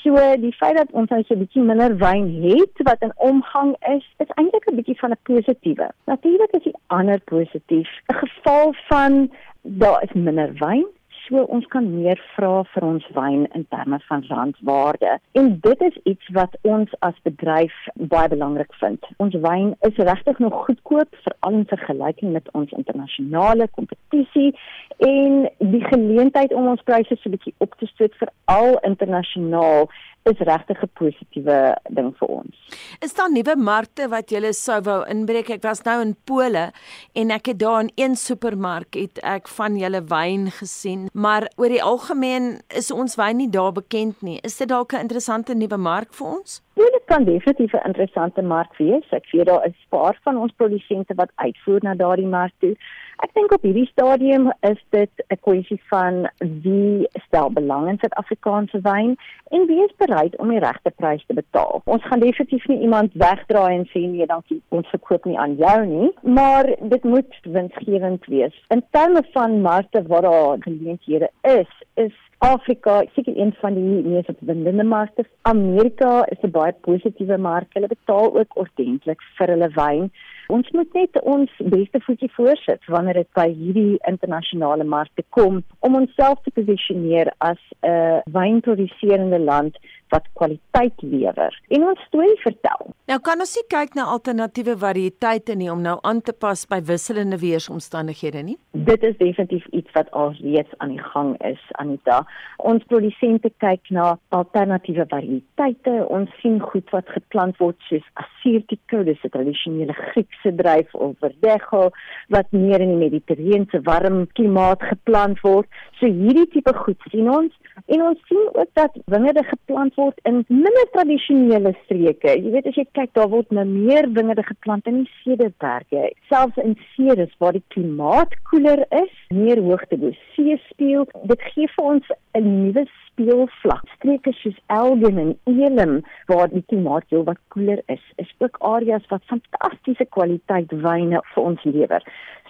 So 0.04 0.16
die 0.38 0.54
feit 0.54 0.78
dat 0.78 0.92
ons 0.92 1.10
nou 1.10 1.24
so 1.24 1.34
'n 1.34 1.40
bietjie 1.40 1.64
minder 1.64 1.98
wyn 1.98 2.28
het 2.42 2.84
wat 2.84 3.02
in 3.02 3.14
omgang 3.16 3.76
is, 3.80 4.06
is 4.18 4.36
eintlik 4.36 4.72
'n 4.72 4.76
bietjie 4.76 5.00
van 5.00 5.12
'n 5.12 5.18
positiewe. 5.24 5.90
Natuurlik 6.06 6.52
is 6.52 6.64
die 6.64 6.78
ander 6.88 7.20
positief, 7.20 7.90
'n 8.08 8.14
geval 8.14 8.74
van 8.88 9.32
daar 9.62 10.04
is 10.04 10.14
minder 10.14 10.54
wyn 10.54 10.86
so 11.28 11.44
ons 11.56 11.66
kan 11.74 11.88
meer 11.90 12.20
vra 12.36 12.64
vir 12.74 12.86
ons 12.86 13.06
wyn 13.16 13.46
in 13.58 13.66
terme 13.74 14.00
van 14.08 14.24
randwaarde. 14.30 15.18
En 15.40 15.52
dit 15.62 15.82
is 15.88 15.98
iets 16.12 16.32
wat 16.38 16.58
ons 16.62 16.92
as 17.08 17.18
bedryf 17.28 17.76
baie 18.14 18.30
belangrik 18.30 18.74
vind. 18.82 19.06
Ons 19.24 19.38
wyn 19.46 19.74
is 19.90 20.02
regtig 20.10 20.40
nog 20.44 20.58
goedkoop 20.66 21.20
veral 21.28 21.60
in 21.60 21.68
vergelyking 21.72 22.34
met 22.38 22.52
ons 22.54 22.72
internasionale 22.78 23.68
kompetisie 23.78 24.52
en 24.98 25.46
die 25.60 25.84
geleentheid 25.90 26.54
om 26.54 26.68
ons 26.74 26.84
pryse 26.90 27.16
so 27.16 27.30
'n 27.30 27.38
bietjie 27.38 27.56
op 27.58 27.74
te 27.80 27.88
stoot 27.94 28.14
vir 28.22 28.30
al 28.46 28.78
internasionaal 28.92 29.90
is 30.26 30.40
regtig 30.40 30.82
'n 30.82 30.90
positiewe 30.98 31.58
ding 31.90 32.10
vir 32.18 32.28
ons. 32.28 32.56
Is 33.00 33.14
daar 33.14 33.32
nuwe 33.32 33.56
markte 33.56 34.08
wat 34.10 34.32
jy 34.32 34.52
sou 34.52 34.82
wou 34.82 35.06
inbreek? 35.06 35.50
Ek 35.50 35.64
was 35.64 35.84
nou 35.84 36.02
in 36.02 36.16
Pole 36.26 36.72
en 37.14 37.32
ek 37.32 37.46
het 37.46 37.60
daar 37.60 37.82
in 37.82 37.92
een 37.96 38.16
supermark 38.16 38.94
het 38.94 39.20
ek 39.24 39.48
van 39.48 39.78
julle 39.78 40.02
wyn 40.02 40.52
gesien, 40.52 41.10
maar 41.14 41.50
oor 41.58 41.70
die 41.70 41.84
algemeen 41.84 42.62
is 42.70 42.92
ons 42.92 43.16
wyn 43.16 43.38
nie 43.38 43.50
daar 43.50 43.72
bekend 43.72 44.22
nie. 44.22 44.40
Is 44.44 44.58
dit 44.58 44.68
dalk 44.68 44.94
'n 44.94 45.06
interessante 45.06 45.54
nuwe 45.54 45.78
mark 45.78 46.14
vir 46.14 46.28
ons? 46.28 46.65
Ja, 46.76 46.84
dit 46.84 47.02
kan 47.06 47.24
definitief 47.24 47.74
'n 47.74 47.88
interessante 47.88 48.42
mark 48.42 48.78
wees. 48.78 49.10
Ek 49.10 49.26
sien 49.26 49.44
daar 49.44 49.66
is 49.66 49.72
'n 49.72 49.90
paar 49.90 50.20
van 50.24 50.38
ons 50.38 50.52
produsente 50.56 51.14
wat 51.14 51.32
uitvoer 51.36 51.80
na 51.82 51.94
daardie 51.96 52.28
mark 52.28 52.52
toe. 52.60 52.76
Ek 53.24 53.34
dink 53.34 53.52
op 53.52 53.62
hierdie 53.62 53.88
stadium 53.88 54.52
is 54.60 54.82
dit 54.90 55.10
'n 55.28 55.40
kwessie 55.42 55.82
van 55.88 56.30
wie 56.38 57.08
stel 57.28 57.50
belang 57.52 57.88
in 57.90 57.98
Suid-Afrikaanse 57.98 58.80
wyn 58.82 59.16
en 59.50 59.66
wie 59.68 59.84
is 59.84 59.96
bereid 59.98 60.38
om 60.38 60.50
die 60.50 60.60
regte 60.60 60.92
prys 60.96 61.24
te 61.26 61.34
betaal. 61.34 61.82
Ons 61.86 62.04
gaan 62.04 62.20
definitief 62.20 62.68
nie 62.68 62.80
iemand 62.80 63.14
wegdraai 63.14 63.76
en 63.76 63.86
sê 63.86 64.00
nee, 64.00 64.26
dankie, 64.26 64.62
ons 64.70 64.88
verkoop 64.88 65.26
nie 65.26 65.40
aan 65.40 65.56
jou 65.56 65.86
nie, 65.86 66.12
maar 66.22 66.76
dit 66.80 67.04
moet 67.04 67.40
winsgewend 67.44 68.26
wees. 68.26 68.66
In 68.68 68.84
terme 68.90 69.24
van 69.32 69.62
markte 69.62 70.04
waar 70.08 70.22
daar 70.22 70.58
geleenthede 70.60 71.30
is, 71.42 71.84
is 71.94 72.14
Afrika 72.38 73.04
seker 73.14 73.38
een 73.38 73.54
van 73.62 73.74
die 73.74 73.84
mees 73.84 74.26
opwindende 74.26 74.84
markte. 74.84 75.24
Amerika 75.42 76.26
is 76.26 76.38
'n 76.42 76.52
baie 76.52 76.74
positiewe 76.82 77.38
mark. 77.38 77.68
Hulle 77.74 77.88
betaal 77.88 78.38
ook 78.40 78.58
ordentlik 78.58 79.22
vir 79.38 79.48
hulle 79.48 79.70
wyn. 79.70 80.12
Ons 80.48 80.70
moet 80.72 80.94
net 80.94 81.22
ons 81.22 81.52
beste 81.58 82.00
voetjie 82.00 82.32
voorsit 82.32 82.86
wanneer 82.86 83.14
dit 83.14 83.32
by 83.34 83.48
hierdie 83.50 83.98
internasionale 84.08 84.84
markte 84.84 85.24
kom 85.30 85.64
om 85.80 85.96
onsself 85.96 86.42
te 86.44 86.52
posisioneer 86.52 87.34
as 87.38 87.62
'n 87.82 88.22
wynproduserende 88.26 89.40
land 89.40 89.78
wat 90.14 90.28
kwaliteit 90.34 91.02
lewer 91.02 91.54
en 91.70 91.88
ons 91.90 92.02
storie 92.08 92.38
vertel. 92.44 92.94
Nou 93.10 93.20
kan 93.22 93.40
ons 93.40 93.56
nie 93.58 93.66
kyk 93.70 93.96
na 93.98 94.08
alternatiewe 94.14 94.76
variëteite 94.82 95.56
nie 95.60 95.70
om 95.72 95.82
nou 95.86 95.98
aan 96.10 96.22
te 96.26 96.34
pas 96.34 96.66
by 96.70 96.80
wisselende 96.88 97.38
weeromstandighede 97.42 98.44
nie. 98.44 98.58
Dit 98.88 99.04
is 99.04 99.18
definitief 99.20 99.66
iets 99.78 99.92
wat 99.98 100.10
alreeds 100.12 100.74
aan 100.78 100.96
die 100.96 101.04
gang 101.14 101.36
is 101.46 101.62
Anita. 101.82 102.24
Ons 102.58 102.86
produsente 102.90 103.52
kyk 103.64 103.92
na 103.94 104.16
alternatiewe 104.36 105.06
variëteite. 105.12 105.94
Ons 106.10 106.34
sien 106.42 106.60
goed 106.62 106.90
wat 106.96 107.10
geplant 107.14 107.58
word 107.62 107.78
soos 107.90 108.06
Assyrtiko, 108.22 109.04
dis 109.04 109.22
'n 109.24 109.30
tradisionele 109.30 109.94
Griekse 109.94 110.56
druif 110.56 110.94
of 110.96 111.16
Verdecho 111.20 111.92
wat 112.30 112.52
meer 112.52 112.82
in 112.82 112.94
die 112.94 113.04
Mediterrane 113.06 113.82
warm 113.84 114.26
klimaat 114.34 114.82
geplant 114.82 115.42
word. 115.42 115.68
So 116.00 116.08
hierdie 116.08 116.48
tipe 116.54 116.74
goed 116.74 116.98
sien 117.12 117.30
ons 117.30 117.54
en 117.86 118.02
ons 118.02 118.20
sien 118.28 118.50
ook 118.54 118.72
dat 118.74 118.98
wingerde 119.06 119.44
geplant 119.44 119.95
word 119.98 120.20
in 120.30 120.44
minder 120.50 120.88
tradisionele 120.94 121.74
streke. 121.84 122.36
Jy 122.36 122.52
weet 122.54 122.68
as 122.70 122.78
jy 122.80 122.86
kyk, 122.98 123.14
daar 123.18 123.30
word 123.32 123.52
nou 123.56 123.66
meer 123.70 124.08
wingerde 124.18 124.46
geplant 124.48 124.88
in 124.92 125.04
die 125.04 125.12
Cederberge, 125.22 126.12
selfs 126.32 126.60
in 126.64 126.78
Ceres 126.94 127.34
waar 127.44 127.58
die 127.58 127.64
klimaat 127.76 128.36
koeler 128.50 128.86
is, 129.02 129.16
meer 129.34 129.62
hoogte 129.66 130.00
bo 130.02 130.14
see 130.36 130.60
speel. 130.70 131.08
Dit 131.32 131.42
gee 131.54 131.68
vir 131.76 131.92
ons 131.96 132.14
'n 132.36 132.46
nuwe 132.46 132.86
speelvlak. 133.16 133.84
Streke 133.96 134.34
soos 134.42 134.58
Elgin 134.68 135.18
en 135.18 135.34
Elim 135.46 136.04
waar 136.28 136.50
die 136.52 136.64
klimaat 136.68 137.04
heel 137.10 137.24
wat 137.24 137.40
koeler 137.48 137.82
is, 137.88 138.04
is 138.18 138.32
ook 138.40 138.58
areas 138.60 139.06
wat 139.10 139.24
fantastiese 139.32 140.06
kwaliteit 140.10 140.72
wyne 140.72 141.22
vir 141.34 141.44
ons 141.44 141.64
lewer. 141.64 142.04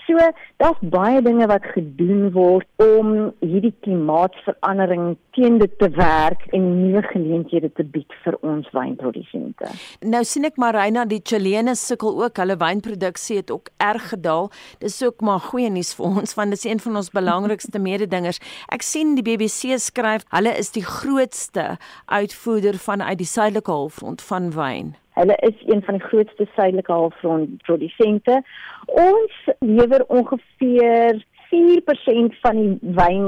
So, 0.05 0.21
daar's 0.61 0.81
baie 0.93 1.21
dinge 1.25 1.47
wat 1.49 1.65
gedoen 1.73 2.27
word 2.35 2.67
om 2.83 3.31
hierdie 3.41 3.73
klimaatsverandering 3.81 5.15
teen 5.33 5.57
dit 5.57 5.71
te 5.79 5.89
werk 5.95 6.43
en 6.53 6.67
nuwe 6.83 7.01
geleenthede 7.09 7.71
te 7.73 7.85
bied 7.95 8.13
vir 8.23 8.37
ons 8.45 8.67
wynprodusente. 8.75 9.71
Nou 10.05 10.21
sien 10.27 10.45
ek 10.45 10.59
Marina, 10.61 11.07
die 11.09 11.21
Chilene 11.25 11.73
sukkel 11.79 12.21
ook, 12.21 12.37
hulle 12.37 12.57
wynproduksie 12.61 13.39
het 13.41 13.53
ook 13.53 13.71
erg 13.81 14.09
gedaal. 14.11 14.51
Dis 14.83 14.99
ook 15.03 15.25
maar 15.25 15.41
goeie 15.47 15.71
nuus 15.73 15.95
vir 15.97 16.19
ons 16.21 16.37
want 16.37 16.53
dit 16.53 16.61
is 16.61 16.67
een 16.69 16.83
van 16.83 17.01
ons 17.01 17.09
belangrikste 17.15 17.81
mededingers. 17.81 18.41
Ek 18.69 18.85
sien 18.85 19.15
die 19.17 19.25
BBC 19.25 19.79
skryf, 19.81 20.27
hulle 20.35 20.53
is 20.59 20.69
die 20.75 20.85
grootste 20.85 21.79
uitvoerder 22.05 22.77
van 22.85 23.01
uit 23.01 23.17
die 23.23 23.31
suidelike 23.31 23.73
halfrond 23.73 24.21
van 24.21 24.53
wyn. 24.53 24.93
Hulle 25.15 25.35
is 25.47 25.61
een 25.65 25.81
van 25.83 25.97
die 25.97 26.07
grootste 26.07 26.47
suidelike 26.55 26.91
halfrond 26.91 27.61
produsente. 27.63 28.41
Ons 28.85 29.37
lewer 29.59 30.03
ongeveer 30.07 31.23
4% 31.51 32.39
van 32.41 32.55
die 32.59 32.77
wyn 32.97 33.27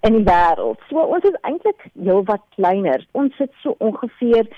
in 0.00 0.18
die 0.18 0.26
wêreld. 0.28 0.80
So 0.90 1.00
ons 1.00 1.24
is 1.24 1.38
eintlik 1.48 1.88
heelwat 1.96 2.44
kleiner. 2.56 3.06
Ons 3.16 3.36
sit 3.40 3.52
so 3.62 3.74
ongeveer 3.78 4.48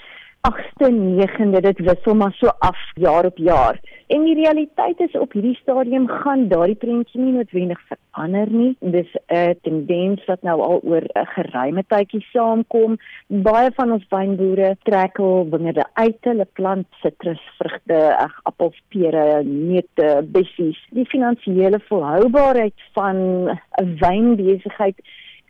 8ste, 0.44 0.90
9de, 0.92 1.60
dit 1.60 1.78
wissel 1.86 2.14
maar 2.14 2.32
so 2.36 2.50
af 2.58 2.80
jaar 2.94 3.24
op 3.24 3.36
jaar. 3.36 3.80
En 4.06 4.24
die 4.24 4.34
realiteit 4.34 5.00
is 5.00 5.14
op 5.16 5.32
hierdie 5.32 5.56
stadium 5.56 6.08
gaan 6.08 6.48
daardie 6.48 6.76
prentjie 6.76 7.20
nie 7.20 7.32
noodwendig 7.32 7.80
verander 7.88 8.50
nie. 8.52 8.76
Dis 8.80 9.16
'n 9.32 9.56
tendens 9.62 10.24
wat 10.26 10.42
nou 10.42 10.60
al 10.60 10.80
oor 10.82 11.04
'n 11.14 11.26
geruime 11.36 11.84
tydjie 11.88 12.20
saamkom. 12.32 12.98
Baie 13.26 13.70
van 13.74 13.92
ons 13.92 14.04
wynboere 14.10 14.76
trek 14.82 15.18
al 15.18 15.48
wingerde 15.50 15.84
uit, 15.92 16.20
hulle 16.20 16.46
plant 16.52 16.86
sitrusvrugte, 17.00 18.16
ag 18.16 18.40
appels, 18.42 18.82
pere, 18.88 19.42
neute, 19.42 20.22
bessies. 20.24 20.86
Die 20.90 21.06
finansiële 21.06 21.80
volhoubaarheid 21.88 22.78
van 22.92 23.16
'n 23.80 23.96
wynbesigheid 23.98 24.96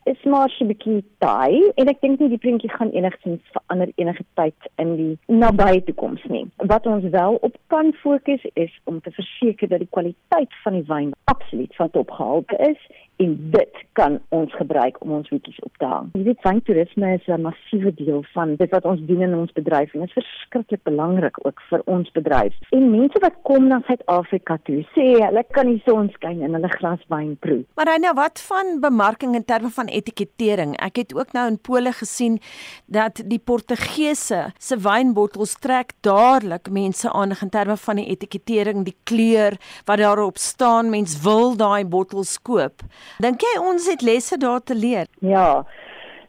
is 0.05 0.23
maar 0.23 0.51
so 0.51 0.65
'n 0.65 0.69
bietjie 0.69 1.05
taai 1.19 1.73
en 1.75 1.89
ek 1.89 2.01
dink 2.01 2.21
nie 2.21 2.29
die 2.29 2.39
prentjie 2.39 2.71
gaan 2.71 2.91
enigsins 2.91 3.43
verander 3.53 3.93
enige 3.97 4.25
tyd 4.35 4.69
in 4.77 4.97
die 4.97 5.19
nabye 5.27 5.85
toekoms 5.85 6.25
nie. 6.29 6.47
Wat 6.57 6.87
ons 6.87 7.05
wel 7.11 7.35
op 7.41 7.57
kan 7.67 7.93
fokus 7.93 8.45
is 8.53 8.81
om 8.85 9.01
te 9.01 9.11
verseker 9.11 9.69
dat 9.69 9.79
die 9.79 9.95
kwaliteit 9.97 10.53
van 10.63 10.73
die 10.73 10.87
wyn 10.87 11.13
absoluut 11.25 11.75
van 11.77 11.91
top 11.91 12.11
gehalte 12.11 12.57
is 12.57 12.81
en 13.17 13.35
dit 13.51 13.83
kan 13.93 14.19
ons 14.35 14.55
gebruik 14.59 14.97
om 15.05 15.12
ons 15.19 15.29
hoedjies 15.29 15.61
op 15.62 15.77
te 15.79 15.87
hang. 15.87 16.11
Jy 16.19 16.25
weet 16.29 16.47
wyntoerisme 16.47 17.12
is 17.15 17.27
'n 17.29 17.41
massiewe 17.47 17.93
deel 17.95 18.25
van 18.35 18.57
dit 18.57 18.71
wat 18.71 18.85
ons 18.85 19.01
doen 19.07 19.23
in 19.23 19.35
ons 19.35 19.53
bedryf 19.53 19.95
en 19.95 20.01
dit 20.01 20.09
is 20.09 20.15
verskriklik 20.15 20.83
belangrik 20.83 21.47
ook 21.47 21.61
vir 21.71 21.83
ons 21.87 22.11
bedryf. 22.12 22.55
En 22.71 22.91
mense 22.91 23.19
wat 23.21 23.35
kom 23.43 23.69
na 23.69 23.81
Suid-Afrika 23.87 24.59
toe, 24.65 24.83
sê 24.97 25.07
hulle 25.23 25.45
kan 25.51 25.67
die 25.67 25.83
son 25.87 26.11
skyn 26.11 26.43
en 26.43 26.55
hulle 26.55 26.69
glas 26.69 27.01
wyn 27.09 27.37
proe. 27.37 27.65
Maar 27.77 27.93
hy 27.93 27.99
nou 27.99 28.15
wat 28.15 28.41
van 28.41 28.81
bemarking 28.81 29.35
in 29.35 29.45
terme 29.45 29.71
van 29.71 29.87
etikettering? 29.87 30.77
Ek 30.77 30.97
het 30.97 31.15
ook 31.15 31.33
nou 31.33 31.47
in 31.49 31.59
Pole 31.59 31.93
gesien 31.93 32.41
dat 32.87 33.23
die 33.25 33.39
Portugese 33.39 34.53
se 34.59 34.77
wynbottels 34.77 35.55
trek 35.55 35.93
dadelik 36.01 36.71
mense 36.71 37.11
aan 37.12 37.33
in 37.43 37.51
terme 37.51 37.77
van 37.77 37.97
die 37.97 38.07
etikettering, 38.07 38.85
die 38.85 38.97
kleur 39.05 39.57
wat 39.85 39.99
daarop 39.99 40.39
staan, 40.39 40.91
mens 40.91 41.23
wil 41.23 41.57
daai 41.57 41.85
bottels 41.85 42.43
koop. 42.43 42.83
Dink 43.19 43.41
jy 43.41 43.59
ons 43.61 43.91
het 43.91 44.03
lesse 44.03 44.37
daar 44.39 44.63
te 44.63 44.75
leer? 44.75 45.07
Ja. 45.21 45.67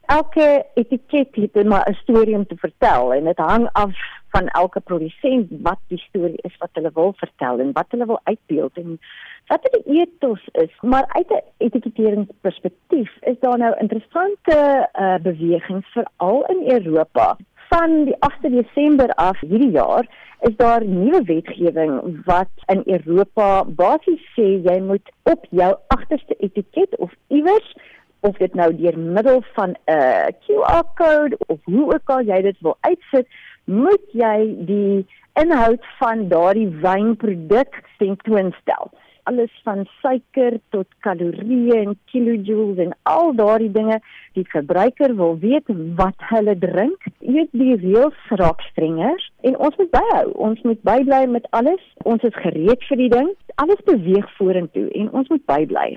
Elke 0.06 0.66
etiket 0.74 1.36
het 1.36 1.66
maar 1.66 1.90
'n 1.90 1.94
storie 1.94 2.36
om 2.36 2.46
te 2.48 2.56
vertel 2.56 3.14
en 3.14 3.24
dit 3.24 3.38
hang 3.38 3.70
af 3.72 3.96
van 4.30 4.48
elke 4.48 4.80
produsent 4.80 5.52
wat 5.62 5.80
die 5.88 5.98
storie 5.98 6.42
is 6.42 6.58
wat 6.58 6.70
hulle 6.74 6.92
wil 6.94 7.14
vertel 7.18 7.60
en 7.60 7.72
wat 7.72 7.86
hulle 7.90 8.06
wil 8.06 8.20
uitbeeld 8.24 8.78
en 8.78 9.00
wat 9.48 9.68
die 9.72 10.02
ethos 10.02 10.44
is. 10.52 10.74
Maar 10.82 11.06
uit 11.08 11.30
'n 11.30 11.44
etiketeringsperspektief 11.58 13.12
is 13.22 13.40
daar 13.40 13.58
nou 13.58 13.74
interessante 13.80 14.90
uh, 14.94 15.16
bewegings 15.22 15.88
veral 15.88 16.46
in 16.46 16.72
Europa. 16.72 17.38
Van 17.76 18.06
die 18.06 18.16
8de 18.20 18.50
Desember 18.50 19.10
af 19.16 19.40
hierdie 19.40 19.72
jaar 19.72 20.08
is 20.48 20.56
daar 20.56 20.86
nuwe 20.86 21.24
wetgewing 21.24 22.22
wat 22.26 22.52
in 22.72 22.84
Europa 22.86 23.48
basies 23.80 24.22
sê 24.36 24.46
jy 24.68 24.76
moet 24.86 25.12
op 25.24 25.44
jou 25.50 25.68
agterste 25.96 26.38
etiket 26.40 26.96
of 27.04 27.12
iewers 27.28 27.74
of 28.20 28.40
dit 28.40 28.56
nou 28.56 28.70
deur 28.78 29.00
middel 29.00 29.44
van 29.58 29.76
'n 29.76 29.98
uh, 29.98 30.28
QR-kode 30.46 31.38
of 31.48 31.60
hoe 31.64 31.94
ook 31.94 32.14
al 32.16 32.24
jy 32.32 32.42
dit 32.48 32.60
wil 32.60 32.78
uitsit, 32.80 33.28
moet 33.66 34.06
jy 34.12 34.38
die 34.72 35.06
inhoud 35.44 35.84
van 36.00 36.28
daardie 36.32 36.70
wynproduk 36.88 37.84
tentoonstel 37.98 38.92
alles 39.30 39.54
van 39.66 39.84
suiker 40.02 40.58
tot 40.74 40.88
kalorieë 41.06 41.78
en 41.84 41.96
kilojoules 42.12 42.82
en 42.86 42.94
al 43.12 43.34
daardie 43.38 43.72
dinge 43.74 44.00
die 44.38 44.46
verbruiker 44.52 45.16
wil 45.20 45.38
weet 45.42 45.72
wat 46.00 46.28
hulle 46.32 46.56
drink. 46.62 47.08
Eet 47.22 47.52
die 47.54 47.76
reëls 47.82 48.30
raak 48.42 48.62
strenger 48.72 49.22
en 49.48 49.58
ons 49.58 49.78
moet 49.82 49.92
byhou. 49.96 50.28
Ons 50.50 50.62
moet 50.68 50.82
bybly 50.88 51.24
met 51.38 51.50
alles. 51.58 51.82
Ons 52.04 52.24
is 52.28 52.38
gereed 52.44 52.86
vir 52.90 53.04
die 53.04 53.12
ding. 53.14 53.34
Alles 53.62 53.82
beweeg 53.88 54.30
vorentoe 54.38 54.88
en 55.00 55.12
ons 55.12 55.30
moet 55.34 55.46
bybly. 55.50 55.96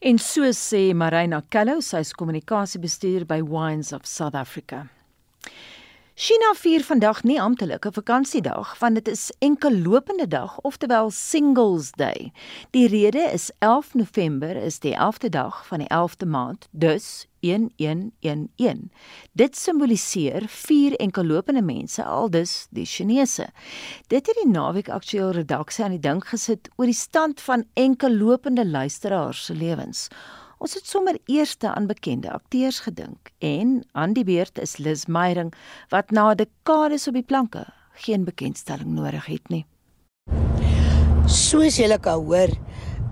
En 0.00 0.16
so 0.18 0.48
sê 0.56 0.94
Marina 0.96 1.42
Kello, 1.52 1.80
sy 1.84 2.00
is 2.06 2.14
kommunikasiebestuurder 2.16 3.26
by 3.28 3.42
Wines 3.44 3.92
of 3.92 4.06
South 4.08 4.38
Africa. 4.38 4.86
China 6.20 6.50
vier 6.52 6.82
vandag 6.84 7.22
nie 7.24 7.38
amptelike 7.40 7.88
vakansiedag 7.96 8.74
want 8.76 8.98
dit 8.98 9.06
is 9.08 9.30
enkel 9.40 9.78
lopende 9.80 10.26
dag 10.28 10.58
oftewel 10.68 11.08
Singles 11.16 11.86
Day. 11.96 12.28
Die 12.76 12.88
rede 12.92 13.22
is 13.32 13.46
11 13.64 13.94
November 13.94 14.52
is 14.56 14.76
die 14.84 14.92
11de 14.92 15.30
dag 15.32 15.62
van 15.66 15.80
die 15.80 15.88
11de 15.88 16.26
maand, 16.28 16.66
dus 16.70 17.06
1111. 17.40 18.76
Dit 19.32 19.56
simboliseer 19.56 20.44
vier 20.48 20.98
enkel 21.00 21.24
lopende 21.24 21.62
mense 21.62 22.04
aldus 22.04 22.66
die 22.68 22.84
Chinese. 22.84 23.48
Dit 24.12 24.28
het 24.28 24.36
die 24.42 24.50
naweek 24.52 24.92
aktueel 24.92 25.32
redaksie 25.40 25.84
aan 25.84 25.96
die 25.96 26.04
dink 26.04 26.28
gesit 26.34 26.68
oor 26.76 26.92
die 26.92 27.00
stand 27.00 27.40
van 27.40 27.64
enkel 27.72 28.12
lopende 28.12 28.68
luisteraars 28.68 29.44
se 29.48 29.56
lewens. 29.56 30.10
Ons 30.60 30.74
het 30.76 30.84
sommer 30.84 31.16
eerste 31.24 31.70
aan 31.72 31.86
bekende 31.88 32.28
akteurs 32.36 32.82
gedink 32.84 33.30
en 33.40 33.78
aan 33.96 34.12
die 34.12 34.26
beurt 34.28 34.58
is 34.60 34.76
Liz 34.76 35.06
Meyering 35.08 35.54
wat 35.88 36.10
na 36.12 36.34
dekades 36.36 37.08
op 37.08 37.16
die 37.16 37.24
planke 37.24 37.62
geen 38.04 38.26
bekendstelling 38.28 38.90
nodig 38.92 39.24
het 39.24 39.48
nie. 39.48 39.62
Soos 41.24 41.78
julle 41.80 41.96
kan 42.04 42.20
hoor, 42.28 42.52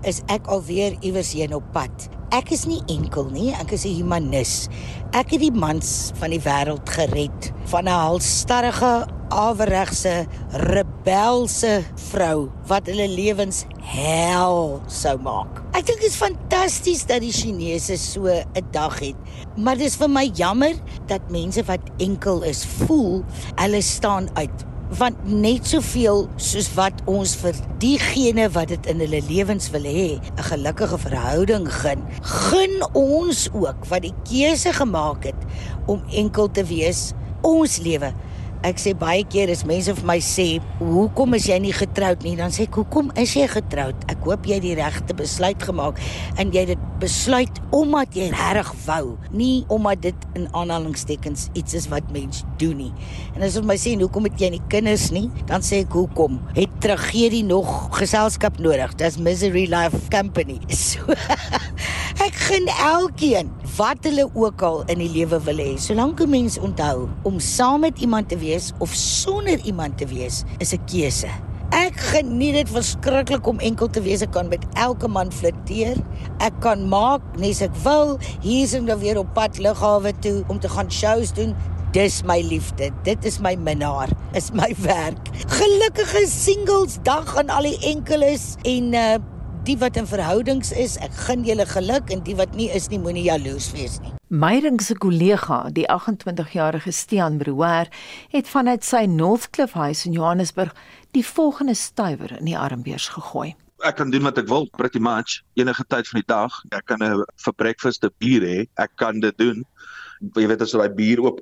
is 0.07 0.21
ek 0.27 0.47
alweer 0.47 0.95
iewers 1.01 1.33
heen 1.33 1.53
op 1.53 1.65
pad. 1.73 2.09
Ek 2.35 2.51
is 2.53 2.67
nie 2.69 2.81
enkel 2.87 3.29
nie, 3.33 3.51
ek 3.53 3.73
is 3.73 3.85
'n 3.85 3.95
humanis. 3.95 4.69
Ek 5.13 5.31
het 5.31 5.41
die 5.41 5.51
mans 5.51 6.11
van 6.19 6.29
die 6.29 6.39
wêreld 6.41 6.87
gered 6.89 7.51
van 7.65 7.85
'n 7.85 7.99
halstarrige 8.05 9.07
aweregse 9.29 10.25
rebelse 10.51 11.83
vrou 12.09 12.49
wat 12.69 12.89
hulle 12.89 13.07
lewens 13.07 13.65
hel 13.81 14.81
sou 14.87 15.17
maak. 15.21 15.61
Ek 15.73 15.85
dink 15.85 16.01
dit 16.01 16.09
is 16.09 16.17
fantasties 16.17 17.05
dat 17.05 17.21
die 17.21 17.33
Chinese 17.33 17.97
so 17.97 18.25
'n 18.27 18.65
dag 18.71 18.99
het. 18.99 19.15
Maar 19.57 19.77
dis 19.77 19.95
vir 19.95 20.09
my 20.09 20.31
jammer 20.33 20.75
dat 21.07 21.29
mense 21.29 21.63
wat 21.63 21.81
enkel 21.97 22.43
is, 22.43 22.65
voel 22.65 23.23
hulle 23.55 23.81
staan 23.81 24.29
uit 24.35 24.65
want 24.97 25.17
net 25.29 25.67
soveel 25.69 26.23
soos 26.41 26.69
wat 26.73 27.03
ons 27.09 27.35
vir 27.37 27.57
diegene 27.81 28.47
wat 28.55 28.71
dit 28.73 28.89
in 28.89 29.03
hulle 29.03 29.21
lewens 29.27 29.69
wil 29.73 29.85
hê, 29.85 30.17
'n 30.17 30.47
gelukkige 30.49 30.97
verhouding 30.97 31.67
gun, 31.69 32.01
gun 32.21 32.75
ons 32.93 33.49
ook 33.53 33.85
wat 33.89 34.01
die 34.01 34.15
keuse 34.25 34.73
gemaak 34.73 35.23
het 35.23 35.41
om 35.85 36.01
enkel 36.09 36.49
te 36.51 36.63
wees, 36.63 37.13
ons 37.41 37.77
lewe 37.77 38.13
Ek 38.59 38.75
sê 38.75 38.91
baie 38.91 39.23
keer 39.23 39.47
as 39.53 39.61
mense 39.63 39.93
vir 39.95 40.03
my 40.03 40.17
sê, 40.19 40.59
"Hoekom 40.79 41.33
is 41.35 41.47
jy 41.47 41.59
nie 41.59 41.71
getroud 41.71 42.23
nie?" 42.23 42.35
dan 42.35 42.51
sê 42.51 42.63
ek, 42.63 42.75
"Hoekom 42.75 43.09
is 43.15 43.33
jy 43.33 43.47
getroud? 43.47 43.95
Ek 44.09 44.17
hoop 44.25 44.43
jy 44.43 44.55
het 44.55 44.61
die 44.61 44.75
regte 44.75 45.13
besluit 45.13 45.63
gemaak 45.63 45.97
en 46.37 46.51
jy 46.51 46.59
het 46.59 46.67
dit 46.67 46.99
besluit 46.99 47.61
omdat 47.71 48.13
jy 48.13 48.29
reg 48.29 48.73
wou, 48.85 49.17
nie 49.31 49.63
omdat 49.69 50.01
dit 50.01 50.15
in 50.35 50.49
aanhalingstekens 50.51 51.47
iets 51.53 51.73
is 51.73 51.87
wat 51.87 52.11
mens 52.11 52.43
doen 52.57 52.77
nie." 52.77 52.93
En 53.35 53.43
as 53.43 53.53
hulle 53.53 53.65
my 53.65 53.77
sê, 53.77 53.97
"Hoekom 53.97 54.25
het 54.25 54.37
jy 54.37 54.49
nie 54.49 54.61
kinders 54.67 55.11
nie?" 55.11 55.31
dan 55.45 55.61
sê 55.61 55.79
ek, 55.79 55.93
"Hoekom? 55.93 56.41
Het 56.53 56.69
tragedie 56.81 57.43
nog 57.43 57.97
geselskap 57.97 58.59
nodig? 58.59 58.93
Dis 58.95 59.17
Misery 59.17 59.67
Life 59.69 60.09
Company." 60.09 60.59
So 60.89 60.99
ek 62.19 62.35
gun 62.35 62.67
elkeen 62.83 63.47
wat 63.77 64.03
hulle 64.03 64.25
ook 64.35 64.63
al 64.67 64.81
in 64.91 64.99
die 64.99 65.11
lewe 65.11 65.39
wil 65.45 65.61
hê. 65.63 65.77
Solank 65.79 66.19
'n 66.19 66.29
mens 66.29 66.57
onthou 66.59 67.07
om 67.23 67.39
saam 67.39 67.79
met 67.81 67.99
iemand 67.99 68.29
te 68.29 68.37
wees 68.37 68.71
of 68.79 68.93
sonder 68.93 69.59
iemand 69.63 69.97
te 69.97 70.05
wees, 70.05 70.43
is 70.57 70.73
'n 70.73 70.83
keuse. 70.85 71.31
Ek 71.71 71.95
geniet 71.95 72.53
dit 72.53 72.69
verskriklik 72.69 73.47
om 73.47 73.59
enkel 73.59 73.89
te 73.89 74.01
wees. 74.01 74.21
Ek 74.21 74.31
kan 74.31 74.47
met 74.47 74.65
elke 74.73 75.07
man 75.07 75.31
flirteer. 75.31 75.97
Ek 76.39 76.53
kan 76.59 76.87
maak 76.89 77.21
nes 77.37 77.61
ek 77.61 77.75
wil. 77.83 78.17
Hier 78.41 78.63
is 78.63 78.73
ek 78.73 78.81
nou 78.81 78.99
weer 78.99 79.17
op 79.17 79.33
pad 79.33 79.57
lughawe 79.57 80.13
toe 80.19 80.43
om 80.47 80.59
te 80.59 80.69
gaan 80.69 80.91
shows 80.91 81.33
doen. 81.33 81.55
Dis 81.91 82.23
my 82.23 82.41
liefde. 82.41 82.89
Dit 83.03 83.25
is 83.25 83.39
my 83.39 83.55
minnaar. 83.55 84.09
Is 84.33 84.51
my 84.51 84.75
werk. 84.81 85.29
Gelukkige 85.47 86.25
singles 86.27 86.97
dag 87.03 87.37
aan 87.37 87.49
al 87.49 87.63
die 87.63 87.79
enkeles 87.79 88.55
en 88.63 88.93
uh 88.93 89.17
die 89.69 89.77
wat 89.77 89.97
in 89.99 90.07
verhoudings 90.09 90.71
is, 90.73 90.95
ek 91.03 91.13
gun 91.27 91.43
julle 91.45 91.65
geluk 91.69 92.09
en 92.13 92.23
die 92.25 92.33
wat 92.39 92.55
nie 92.57 92.69
is 92.73 92.87
nie, 92.89 92.97
moenie 93.01 93.27
jaloers 93.27 93.67
wees 93.75 93.99
nie. 94.01 94.15
Meyring 94.29 94.79
se 94.81 94.95
kollega, 94.97 95.59
die 95.75 95.85
28-jarige 95.93 96.93
Stean 96.95 97.37
Brouwer, 97.37 97.89
het 98.33 98.49
vanuit 98.49 98.85
sy 98.87 99.03
Northcliffe 99.09 99.77
huis 99.77 100.05
in 100.09 100.15
Johannesburg 100.17 100.73
die 101.17 101.25
volgende 101.25 101.75
stywer 101.77 102.33
in 102.39 102.49
die 102.49 102.57
armbeurs 102.57 103.11
gegooi. 103.13 103.51
Ek 103.85 103.99
kan 103.99 104.09
doen 104.13 104.25
wat 104.25 104.39
ek 104.41 104.49
wil, 104.49 104.65
pretty 104.77 104.99
much 104.99 105.43
enige 105.59 105.85
tyd 105.93 106.09
van 106.09 106.19
die 106.19 106.29
dag. 106.31 106.55
Ek 106.73 106.87
kan 106.89 107.03
'n 107.05 107.25
vir 107.45 107.53
breakfast 107.53 108.03
'n 108.03 108.13
bier 108.17 108.41
hê. 108.41 108.67
Ek 108.77 108.95
kan 108.97 109.19
dit 109.19 109.37
doen. 109.37 109.63
Jy 110.35 110.47
weet 110.47 110.61
as 110.61 110.73
daai 110.73 110.89
bier 110.89 111.21
oop 111.21 111.39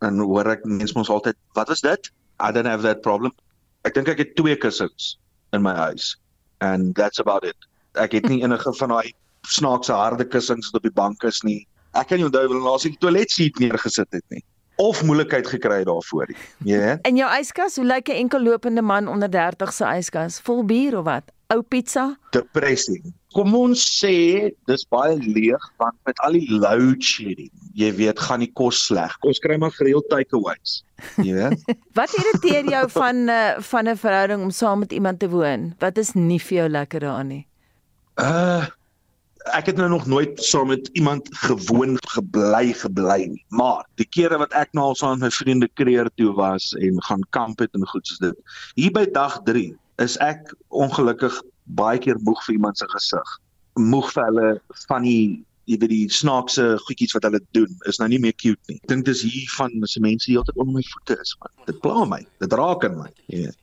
en 0.00 0.18
hoor 0.18 0.48
ek 0.48 0.64
mense 0.64 0.96
mos 0.96 1.10
altyd, 1.10 1.36
"Wat 1.54 1.68
was 1.68 1.80
dit?" 1.80 2.10
I 2.40 2.50
don't 2.50 2.66
have 2.66 2.82
that 2.82 3.02
problem. 3.02 3.32
Ek 3.84 3.94
dink 3.94 4.08
ek 4.08 4.18
het 4.18 4.36
twee 4.36 4.56
kussings 4.56 5.18
in 5.52 5.62
my 5.62 5.74
huis 5.74 6.16
and 6.60 6.94
that's 6.94 7.18
about 7.18 7.44
it. 7.44 7.56
Ek 7.94 8.12
het 8.12 8.28
nie 8.28 8.42
enige 8.46 8.74
van 8.80 8.94
daai 8.94 9.12
snaakse 9.48 9.92
harde 9.94 10.24
kussings 10.24 10.70
wat 10.70 10.82
op 10.82 10.88
die 10.88 10.94
bank 10.94 11.24
is 11.24 11.42
nie. 11.42 11.66
Ek 11.96 12.08
kan 12.10 12.20
nie 12.20 12.28
onthou 12.28 12.46
wanneer 12.46 12.66
laas 12.66 12.86
ek 12.86 12.98
die 12.98 13.04
toilet 13.06 13.30
seat 13.32 13.58
neergesit 13.62 14.10
het 14.12 14.24
nie 14.34 14.44
of 14.78 15.02
moeilikheid 15.02 15.46
gekry 15.46 15.82
daarvoor 15.84 16.26
nie. 16.30 16.36
Ja. 16.38 16.76
Yeah. 16.78 16.98
In 17.02 17.16
jou 17.16 17.28
yskas, 17.40 17.76
hoe 17.76 17.84
lyk 17.84 18.08
'n 18.08 18.20
enkel 18.22 18.42
lopende 18.42 18.82
man 18.82 19.08
onder 19.08 19.30
30 19.30 19.72
se 19.72 19.84
yskas? 19.84 20.40
Vol 20.40 20.64
bier 20.64 20.98
of 20.98 21.04
wat? 21.04 21.32
Ou 21.46 21.62
pizza? 21.62 22.18
Depressing. 22.30 23.14
Kom 23.38 23.52
ons 23.54 23.78
sê 23.78 24.50
dis 24.66 24.82
baie 24.90 25.14
leeg 25.22 25.66
want 25.78 25.94
met 26.08 26.18
al 26.26 26.34
die 26.34 26.48
load 26.50 27.04
shedding, 27.06 27.52
jy 27.78 27.92
weet, 27.94 28.18
gaan 28.18 28.42
die 28.42 28.50
kos 28.58 28.80
sleg. 28.88 29.12
Ons 29.22 29.38
kry 29.44 29.54
maar 29.62 29.70
gereeld 29.76 30.08
takeaways. 30.10 30.80
Jy 31.22 31.36
weet. 31.36 31.68
wat 31.98 32.16
irriteer 32.18 32.66
jou 32.66 32.80
van 32.96 33.20
uh, 33.30 33.52
van 33.68 33.90
'n 33.92 34.00
verhouding 34.00 34.42
om 34.42 34.50
saam 34.50 34.82
met 34.82 34.92
iemand 34.92 35.22
te 35.22 35.28
woon? 35.30 35.70
Wat 35.78 36.02
is 36.02 36.16
nie 36.18 36.40
vir 36.42 36.56
jou 36.64 36.68
lekker 36.68 37.06
daaraan 37.06 37.30
nie? 37.36 37.44
Uh 38.18 38.66
Ek 39.48 39.70
het 39.70 39.78
nou 39.80 39.88
nog 39.88 40.04
nooit 40.06 40.42
saam 40.44 40.66
met 40.68 40.90
iemand 40.92 41.28
gewoon 41.32 41.96
gebly 42.12 42.72
gebly 42.76 43.30
nie, 43.32 43.44
maar 43.48 43.86
die 43.96 44.04
kere 44.04 44.36
wat 44.36 44.52
ek 44.52 44.74
nou 44.76 44.90
al 44.90 44.98
saam 44.98 45.14
met 45.16 45.30
my 45.30 45.30
vriende 45.30 45.68
kreer 45.78 46.10
toe 46.20 46.34
was 46.36 46.74
en 46.76 46.98
gaan 47.06 47.22
kamp 47.30 47.62
het 47.62 47.72
en 47.72 47.86
goed 47.86 48.04
soos 48.06 48.18
dit. 48.18 48.36
Hier 48.74 48.92
by 48.92 49.06
dag 49.06 49.38
3 49.46 49.72
is 50.04 50.18
ek 50.20 50.52
ongelukkig 50.68 51.38
baie 51.76 51.98
keer 51.98 52.18
moeg 52.24 52.40
vir 52.46 52.54
iemand 52.54 52.78
se 52.78 52.88
gesig. 52.94 53.36
Moeg 53.78 54.12
vir 54.12 54.24
hulle 54.24 54.48
van 54.88 55.02
die 55.06 55.44
jy 55.68 55.76
weet 55.82 55.92
die 55.92 56.08
snaakse 56.08 56.64
goedjies 56.86 57.12
wat 57.16 57.26
hulle 57.28 57.40
doen 57.56 57.72
is 57.90 57.98
nou 58.00 58.08
nie 58.08 58.20
meer 58.22 58.36
cute 58.40 58.72
nie. 58.72 58.78
Ek 58.80 58.88
dink 58.88 59.04
dis 59.08 59.20
hier 59.26 59.48
van 59.56 59.74
se 59.84 60.00
mense 60.00 60.30
heeltyd 60.30 60.56
onder 60.56 60.78
my 60.78 60.84
voete 60.94 61.18
is 61.20 61.34
man. 61.42 61.52
Dit 61.68 61.80
pla 61.84 62.04
my. 62.08 62.22
Dit 62.40 62.54
raak 62.56 62.86
aan 62.88 62.96
my. 63.02 63.10
Jy 63.28 63.42
weet. 63.44 63.58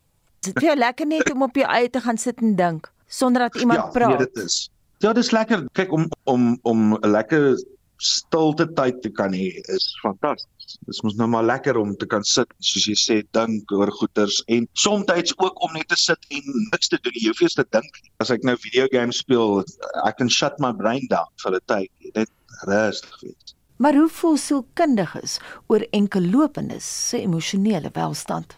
Dit 0.46 0.62
is 0.62 0.78
lekker 0.78 1.10
net 1.10 1.32
om 1.34 1.48
op 1.48 1.58
jou 1.58 1.66
eie 1.66 1.90
te 1.90 2.02
gaan 2.06 2.22
sit 2.22 2.42
en 2.46 2.54
dink 2.60 2.92
sonder 3.10 3.48
dat 3.48 3.58
iemand 3.62 3.80
ja, 3.80 3.88
praat. 3.96 4.20
Ja, 4.20 4.26
dit 4.26 4.44
is. 4.44 4.60
Ja, 5.04 5.14
dis 5.14 5.32
lekker. 5.34 5.66
Kyk 5.78 5.92
om 5.94 6.06
om 6.30 6.60
om 6.64 6.94
'n 6.94 7.12
lekker 7.12 7.56
stilte 7.98 8.68
tyd 8.78 9.02
te 9.02 9.10
kan 9.10 9.34
hê 9.34 9.50
is 9.74 9.88
fantasties. 10.02 10.55
Dit 10.86 10.96
is 10.96 11.18
nou 11.20 11.28
maar 11.32 11.46
lekker 11.46 11.78
om 11.78 11.96
te 11.96 12.08
kan 12.10 12.24
sit 12.24 12.52
soos 12.60 12.88
jy 12.90 12.96
sê 13.00 13.18
dink 13.38 13.72
oor 13.72 13.92
goeters 14.00 14.42
en 14.48 14.68
soms 14.74 15.34
ook 15.38 15.64
om 15.64 15.74
net 15.74 15.88
te 15.88 16.00
sit 16.00 16.20
en 16.30 16.44
niks 16.72 16.88
te 16.88 17.00
doen. 17.02 17.14
Jy 17.16 17.32
hoef 17.32 17.42
eers 17.42 17.58
te 17.58 17.66
dink. 17.72 18.02
As 18.20 18.32
ek 18.32 18.44
nou 18.44 18.58
video 18.58 18.88
games 18.92 19.22
speel, 19.24 19.64
ek 20.06 20.18
kan 20.18 20.30
shut 20.30 20.60
my 20.60 20.74
brain 20.74 21.08
down 21.10 21.32
vir 21.44 21.56
'n 21.56 21.66
tyd. 21.66 21.92
Net 22.16 22.32
rustig 22.68 23.22
wees. 23.22 23.56
Maar 23.78 23.94
hoe 23.94 24.10
voel 24.10 24.38
sielkundiges 24.38 25.40
oor 25.68 25.84
enkellopendes 25.92 27.10
se 27.10 27.20
emosionele 27.20 27.90
welstand? 27.94 28.56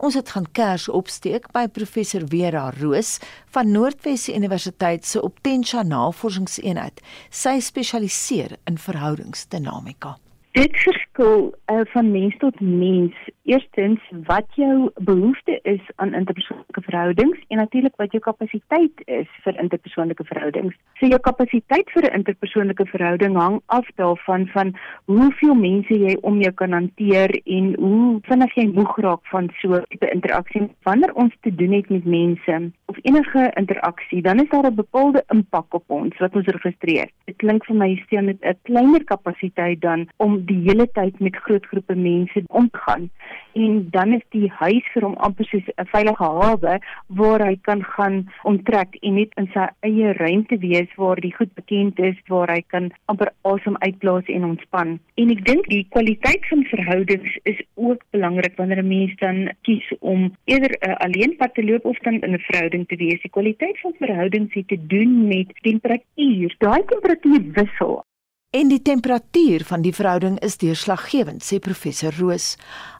Ons 0.00 0.14
het 0.14 0.30
gaan 0.32 0.46
kers 0.52 0.86
opsteek 0.88 1.50
by 1.52 1.66
professor 1.68 2.22
Vera 2.28 2.70
Roos 2.78 3.18
van 3.52 3.70
Noordwes 3.74 4.28
Universiteit 4.28 5.04
se 5.04 5.20
Optensia 5.22 5.82
Navorsingseenheid. 5.82 7.02
Sy 7.28 7.58
spesialiseer 7.60 8.56
in 8.64 8.78
verhoudingsdinamika. 8.78 10.16
Dit 10.50 10.74
verskil 10.82 11.54
uh, 11.70 11.80
van 11.92 12.10
mens 12.10 12.36
tot 12.36 12.60
mens. 12.60 13.14
Eerstens 13.42 14.00
wat 14.26 14.46
jou 14.54 14.90
behoefte 14.94 15.60
is 15.62 15.80
aan 15.96 16.14
interpersoonlike 16.14 16.82
verhoudings 16.82 17.38
en 17.48 17.56
natuurlik 17.56 17.94
wat 17.96 18.10
jou 18.10 18.22
kapasiteit 18.22 19.02
is 19.04 19.28
vir 19.44 19.60
interpersoonlike 19.62 20.24
verhoudings. 20.26 20.74
So 20.98 21.06
jou 21.06 21.20
kapasiteit 21.22 21.90
vir 21.94 22.02
'n 22.10 22.14
interpersoonlike 22.18 22.86
verhouding 22.86 23.36
hang 23.36 23.60
af 23.66 23.86
daarvan 23.94 24.46
van 24.46 24.74
hoeveel 25.04 25.54
mense 25.54 25.94
jy 25.94 26.16
om 26.20 26.40
jou 26.40 26.52
kan 26.52 26.72
hanteer 26.72 27.30
en 27.44 27.74
hoe 27.78 28.18
vinnig 28.22 28.54
jy 28.54 28.66
moeg 28.74 28.98
raak 28.98 29.26
van 29.30 29.50
so 29.60 29.74
'n 29.74 29.84
tipe 29.88 30.10
interaksie. 30.10 30.68
Wanneer 30.82 31.14
ons 31.14 31.34
te 31.40 31.54
doen 31.54 31.72
het 31.72 31.88
met 31.90 32.04
mense 32.04 32.72
of 32.86 32.96
enige 33.02 33.50
interaksie, 33.54 34.22
dan 34.22 34.40
is 34.40 34.48
daar 34.48 34.66
'n 34.66 34.74
bepaalde 34.74 35.22
impak 35.28 35.74
op 35.74 35.84
ons 35.86 36.18
wat 36.18 36.34
ons 36.34 36.46
registreer. 36.46 37.08
Dit 37.24 37.36
klink 37.36 37.64
vir 37.64 37.76
my 37.76 38.02
steen 38.06 38.24
met 38.24 38.42
'n 38.42 38.58
kleiner 38.62 39.04
kapasiteit 39.04 39.80
dan 39.80 40.08
om 40.16 40.39
die 40.46 40.60
hele 40.66 40.86
tyd 40.96 41.20
met 41.20 41.36
groot 41.44 41.66
groepe 41.66 41.94
mense 41.94 42.42
om 42.48 42.68
te 42.70 42.78
gaan. 42.78 43.10
En 43.52 43.88
dan 43.90 44.12
is 44.12 44.22
die 44.30 44.48
huis 44.60 44.86
vir 44.94 45.02
hom 45.02 45.16
amper 45.26 45.46
soos 45.50 45.66
'n 45.76 45.86
veilige 45.92 46.24
hawe 46.24 46.78
waar 47.06 47.44
hy 47.46 47.56
kan 47.68 47.82
gaan 47.84 48.16
onttrek 48.42 48.96
en 49.02 49.14
net 49.14 49.32
in 49.36 49.48
sy 49.54 49.66
eie 49.80 50.12
ruimte 50.12 50.58
wees 50.58 50.90
waar 50.96 51.20
die 51.20 51.34
goed 51.34 51.54
bekend 51.54 51.98
is 51.98 52.16
waar 52.28 52.48
hy 52.48 52.62
kan 52.66 52.90
amper 53.06 53.32
asem 53.42 53.76
uitblaas 53.78 54.26
en 54.26 54.44
ontspan. 54.44 54.98
En 55.14 55.30
ek 55.30 55.44
dink 55.44 55.68
die 55.68 55.86
kwaliteit 55.90 56.46
van 56.48 56.64
verhoudings 56.64 57.38
is 57.42 57.60
ook 57.74 58.04
belangrik 58.10 58.56
wanneer 58.56 58.82
'n 58.82 58.88
mens 58.88 59.16
dan 59.16 59.50
kies 59.62 59.88
om 60.00 60.30
eerder 60.44 60.70
'n 60.70 60.90
uh, 60.90 60.96
alleenpad 61.06 61.54
te 61.54 61.64
loop 61.64 61.84
of 61.84 61.98
dan 61.98 62.20
in 62.20 62.34
'n 62.34 62.46
verhouding 62.50 62.86
te 62.88 62.96
wees. 62.96 63.22
Die 63.22 63.30
kwaliteit 63.30 63.80
van 63.80 63.94
verhoudings 63.98 64.54
het 64.54 64.68
te 64.68 64.86
doen 64.86 65.28
met 65.28 65.48
temperatuur. 65.62 66.54
Daai 66.58 66.82
temperatuur 66.84 67.42
wissel 67.52 68.04
En 68.50 68.66
die 68.66 68.82
temperatuur 68.82 69.62
van 69.64 69.82
die 69.82 69.92
verhouding 69.94 70.40
is 70.42 70.56
deurslaggewend, 70.58 71.44
sê 71.46 71.60
professor 71.62 72.10
Roos. 72.18 72.56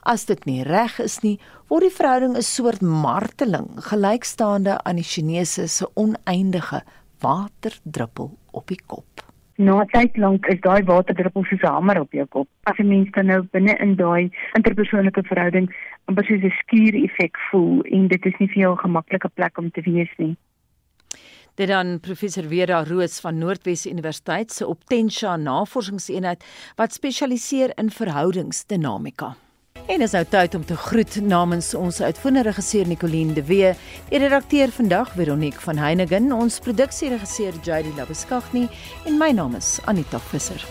As 0.06 0.28
dit 0.28 0.44
nie 0.46 0.60
reg 0.62 1.00
is 1.02 1.16
nie, 1.24 1.40
word 1.66 1.88
die 1.88 1.96
verhouding 1.96 2.36
'n 2.38 2.46
soort 2.46 2.84
marteling, 2.86 3.66
gelykstaande 3.88 4.76
aan 4.84 5.00
die 5.02 5.08
Chinese 5.12 5.66
se 5.66 5.88
oneindige 5.94 6.84
waterdruppel 7.18 8.30
op 8.52 8.66
die 8.68 8.78
kop. 8.86 9.24
Na 9.58 9.84
tyd 9.84 10.16
lank 10.16 10.46
is 10.46 10.60
daai 10.60 10.84
waterdruppel 10.84 11.44
soos 11.44 11.62
'n 11.62 11.66
hamer 11.66 12.00
op 12.00 12.12
jou 12.12 12.26
kop. 12.26 12.48
As 12.70 12.78
'n 12.78 12.88
mens 12.88 13.10
dan 13.10 13.26
nou 13.26 13.42
binne 13.42 13.74
in 13.78 13.96
daai 13.96 14.30
interpersoonlike 14.54 15.22
verhouding 15.22 15.66
amper 16.04 16.24
soos 16.24 16.44
'n 16.44 16.54
skuur 16.62 16.94
effek 16.94 17.36
voel 17.50 17.82
en 17.82 18.06
dit 18.06 18.26
is 18.26 18.38
nie 18.38 18.48
vir 18.48 18.62
jou 18.62 18.72
'n 18.72 18.84
gemaklike 18.86 19.28
plek 19.34 19.58
om 19.58 19.70
te 19.70 19.82
wees 19.82 20.14
nie. 20.18 20.36
Dit 21.60 21.68
dan 21.68 21.98
professor 22.00 22.46
Vera 22.48 22.78
Roos 22.88 23.18
van 23.20 23.36
Noordwes 23.38 23.82
Universiteit 23.86 24.52
se 24.52 24.66
Optensia 24.66 25.36
Navorsingseenheid 25.36 26.44
wat 26.78 26.92
spesialiseer 26.96 27.74
in 27.76 27.90
verhoudingsdinamika. 27.90 29.34
En 29.86 30.00
is 30.00 30.16
nou 30.16 30.24
tyd 30.24 30.54
om 30.56 30.64
te 30.64 30.76
groet 30.76 31.20
namens 31.20 31.74
ons 31.76 32.00
uitvoerende 32.00 32.48
regisseur 32.48 32.88
Nicoline 32.88 33.36
de 33.36 33.44
Wee, 33.44 33.74
die 34.08 34.24
redakteur 34.24 34.72
vandag 34.72 35.12
Veronique 35.12 35.60
van 35.60 35.76
Heiningen, 35.76 36.32
ons 36.32 36.62
produksieregisseur 36.64 37.52
JD 37.60 37.92
Labuskaghni 37.98 38.64
en 39.04 39.20
my 39.20 39.28
naam 39.36 39.60
is 39.60 39.76
Anita 39.84 40.22
Visser. 40.32 40.64